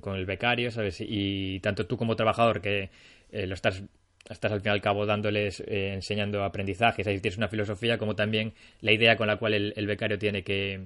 con, 0.00 0.16
el 0.16 0.26
becario, 0.26 0.70
¿sabes? 0.70 0.98
Y 1.00 1.60
tanto 1.60 1.86
tú 1.86 1.96
como 1.96 2.14
trabajador 2.16 2.60
que 2.60 2.90
eh, 3.32 3.46
lo 3.46 3.54
estás 3.54 3.82
estás 4.30 4.52
al 4.52 4.60
fin 4.60 4.72
y 4.72 4.74
al 4.74 4.82
cabo 4.82 5.06
dándoles, 5.06 5.60
eh, 5.60 5.94
enseñando 5.94 6.44
aprendizaje, 6.44 7.02
¿sabes? 7.02 7.22
tienes 7.22 7.38
una 7.38 7.48
filosofía 7.48 7.96
como 7.96 8.14
también 8.14 8.52
la 8.82 8.92
idea 8.92 9.16
con 9.16 9.26
la 9.26 9.36
cual 9.38 9.54
el, 9.54 9.72
el 9.74 9.86
becario 9.86 10.18
tiene 10.18 10.42
que, 10.42 10.80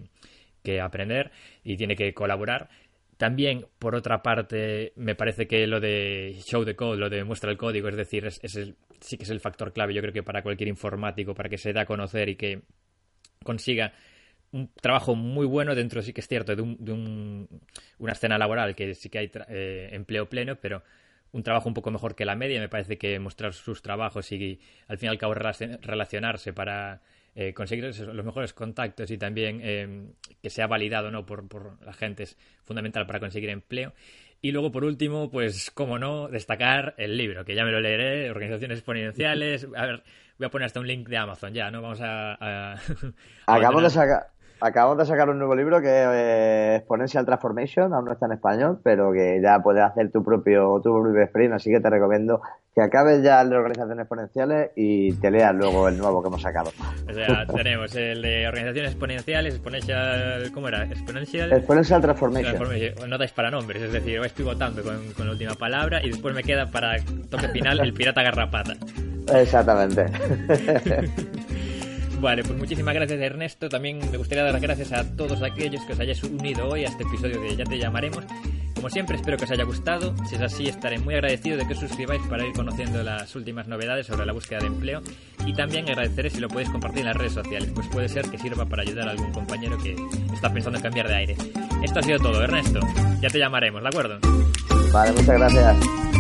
que 0.62 0.80
aprender 0.80 1.32
y 1.64 1.76
tiene 1.76 1.96
que 1.96 2.14
colaborar 2.14 2.68
también, 3.22 3.68
por 3.78 3.94
otra 3.94 4.20
parte, 4.20 4.92
me 4.96 5.14
parece 5.14 5.46
que 5.46 5.64
lo 5.68 5.78
de 5.78 6.40
show 6.44 6.64
the 6.64 6.74
code, 6.74 6.98
lo 6.98 7.08
de 7.08 7.22
muestra 7.22 7.52
el 7.52 7.56
código, 7.56 7.88
es 7.88 7.94
decir, 7.94 8.26
es, 8.26 8.40
sí 8.98 9.16
que 9.16 9.22
es 9.22 9.30
el 9.30 9.38
factor 9.38 9.72
clave, 9.72 9.94
yo 9.94 10.00
creo 10.00 10.12
que 10.12 10.24
para 10.24 10.42
cualquier 10.42 10.68
informático, 10.68 11.32
para 11.32 11.48
que 11.48 11.56
se 11.56 11.72
dé 11.72 11.78
a 11.78 11.86
conocer 11.86 12.28
y 12.30 12.34
que 12.34 12.62
consiga 13.44 13.92
un 14.50 14.72
trabajo 14.74 15.14
muy 15.14 15.46
bueno 15.46 15.76
dentro, 15.76 16.02
sí 16.02 16.12
que 16.12 16.20
es 16.20 16.26
cierto, 16.26 16.56
de, 16.56 16.62
una 17.98 18.10
escena 18.10 18.36
laboral 18.38 18.74
que 18.74 18.92
sí 18.96 19.08
que 19.08 19.18
hay 19.20 19.30
eh, 19.46 19.90
empleo 19.92 20.28
pleno, 20.28 20.56
pero 20.56 20.82
un 21.30 21.44
trabajo 21.44 21.68
un 21.68 21.74
poco 21.74 21.92
mejor 21.92 22.16
que 22.16 22.24
la 22.24 22.34
media. 22.34 22.58
Me 22.58 22.68
parece 22.68 22.98
que 22.98 23.20
mostrar 23.20 23.54
sus 23.54 23.82
trabajos 23.82 24.32
y 24.32 24.58
al 24.88 24.98
fin 24.98 25.06
y 25.06 25.10
al 25.10 25.18
cabo 25.18 25.34
relacionarse 25.34 26.52
para 26.52 27.02
eh, 27.34 27.54
conseguir 27.54 27.84
los 27.84 28.24
mejores 28.24 28.52
contactos 28.52 29.10
y 29.10 29.18
también 29.18 29.60
eh, 29.62 30.06
que 30.42 30.50
sea 30.50 30.66
validado 30.66 31.10
¿no? 31.10 31.24
por, 31.24 31.48
por 31.48 31.82
la 31.84 31.92
gente 31.92 32.24
es 32.24 32.36
fundamental 32.62 33.06
para 33.06 33.20
conseguir 33.20 33.50
empleo. 33.50 33.92
Y 34.40 34.50
luego, 34.50 34.72
por 34.72 34.84
último, 34.84 35.30
pues, 35.30 35.70
como 35.70 35.98
no, 36.00 36.26
destacar 36.28 36.94
el 36.98 37.16
libro, 37.16 37.44
que 37.44 37.54
ya 37.54 37.64
me 37.64 37.70
lo 37.70 37.80
leeré, 37.80 38.28
Organizaciones 38.30 38.78
Exponenciales. 38.78 39.68
A 39.76 39.86
ver, 39.86 40.02
voy 40.36 40.46
a 40.46 40.50
poner 40.50 40.66
hasta 40.66 40.80
un 40.80 40.88
link 40.88 41.08
de 41.08 41.16
Amazon 41.16 41.54
ya, 41.54 41.70
¿no? 41.70 41.80
Vamos 41.80 42.00
a... 42.02 42.72
Acabamos 43.46 43.84
de 43.84 43.90
sacar 43.90 44.32
acabamos 44.62 44.98
de 44.98 45.06
sacar 45.06 45.28
un 45.28 45.38
nuevo 45.38 45.56
libro 45.56 45.80
que 45.80 45.88
es 45.88 46.08
eh, 46.12 46.76
Exponential 46.76 47.26
Transformation, 47.26 47.92
aún 47.92 48.04
no 48.04 48.12
está 48.12 48.26
en 48.26 48.32
español, 48.32 48.78
pero 48.82 49.12
que 49.12 49.40
ya 49.42 49.58
puedes 49.62 49.82
hacer 49.82 50.10
tu 50.12 50.22
propio, 50.22 50.80
tu 50.82 51.02
propio 51.02 51.22
sprint, 51.22 51.54
así 51.54 51.70
que 51.70 51.80
te 51.80 51.90
recomiendo 51.90 52.40
que 52.74 52.80
acabes 52.80 53.22
ya 53.22 53.40
el 53.42 53.50
de 53.50 53.56
organizaciones 53.56 53.98
exponenciales 53.98 54.70
y 54.76 55.12
te 55.14 55.30
leas 55.30 55.54
luego 55.54 55.88
el 55.88 55.98
nuevo 55.98 56.22
que 56.22 56.28
hemos 56.28 56.40
sacado. 56.40 56.70
O 57.08 57.12
sea, 57.12 57.44
tenemos 57.46 57.94
el 57.96 58.22
de 58.22 58.46
organizaciones 58.46 58.92
exponenciales, 58.92 59.54
Exponential, 59.54 60.50
¿cómo 60.54 60.68
era? 60.68 60.84
Exponential... 60.84 61.52
Exponential 61.52 62.00
Transformation. 62.00 63.10
No 63.10 63.18
dais 63.18 63.32
para 63.32 63.50
nombres, 63.50 63.82
es 63.82 63.92
decir, 63.92 64.20
vais 64.20 64.32
pivotando 64.32 64.82
con, 64.82 65.12
con 65.12 65.26
la 65.26 65.32
última 65.32 65.54
palabra 65.54 66.02
y 66.02 66.10
después 66.10 66.34
me 66.34 66.42
queda 66.42 66.70
para 66.70 66.96
toque 67.28 67.48
final 67.48 67.80
el 67.80 67.92
pirata 67.92 68.22
garrapata. 68.22 68.74
Exactamente. 69.34 70.06
Vale, 72.22 72.44
pues 72.44 72.56
muchísimas 72.56 72.94
gracias 72.94 73.20
Ernesto. 73.20 73.68
También 73.68 73.98
me 74.12 74.16
gustaría 74.16 74.44
dar 74.44 74.52
las 74.52 74.62
gracias 74.62 74.92
a 74.92 75.16
todos 75.16 75.42
aquellos 75.42 75.82
que 75.84 75.94
os 75.94 75.98
hayáis 75.98 76.22
unido 76.22 76.68
hoy 76.68 76.84
a 76.84 76.88
este 76.88 77.02
episodio 77.02 77.40
de 77.40 77.56
Ya 77.56 77.64
te 77.64 77.76
llamaremos. 77.76 78.24
Como 78.76 78.88
siempre, 78.90 79.16
espero 79.16 79.36
que 79.36 79.44
os 79.44 79.50
haya 79.50 79.64
gustado. 79.64 80.14
Si 80.28 80.36
es 80.36 80.40
así, 80.40 80.68
estaré 80.68 81.00
muy 81.00 81.14
agradecido 81.14 81.56
de 81.56 81.66
que 81.66 81.72
os 81.72 81.80
suscribáis 81.80 82.22
para 82.28 82.46
ir 82.46 82.52
conociendo 82.52 83.02
las 83.02 83.34
últimas 83.34 83.66
novedades 83.66 84.06
sobre 84.06 84.24
la 84.24 84.32
búsqueda 84.32 84.60
de 84.60 84.66
empleo. 84.66 85.02
Y 85.44 85.52
también 85.52 85.88
agradeceré 85.88 86.30
si 86.30 86.38
lo 86.38 86.46
podéis 86.46 86.70
compartir 86.70 87.00
en 87.00 87.06
las 87.06 87.16
redes 87.16 87.32
sociales, 87.32 87.72
pues 87.74 87.88
puede 87.88 88.08
ser 88.08 88.30
que 88.30 88.38
sirva 88.38 88.66
para 88.66 88.82
ayudar 88.82 89.08
a 89.08 89.10
algún 89.10 89.32
compañero 89.32 89.76
que 89.78 89.96
está 90.32 90.52
pensando 90.52 90.78
en 90.78 90.82
cambiar 90.84 91.08
de 91.08 91.14
aire. 91.16 91.36
Esto 91.82 91.98
ha 91.98 92.02
sido 92.02 92.20
todo, 92.20 92.40
Ernesto. 92.40 92.78
Ya 93.20 93.30
te 93.30 93.40
llamaremos, 93.40 93.82
¿de 93.82 93.88
acuerdo? 93.88 94.18
Vale, 94.92 95.10
muchas 95.10 95.38
gracias. 95.38 96.11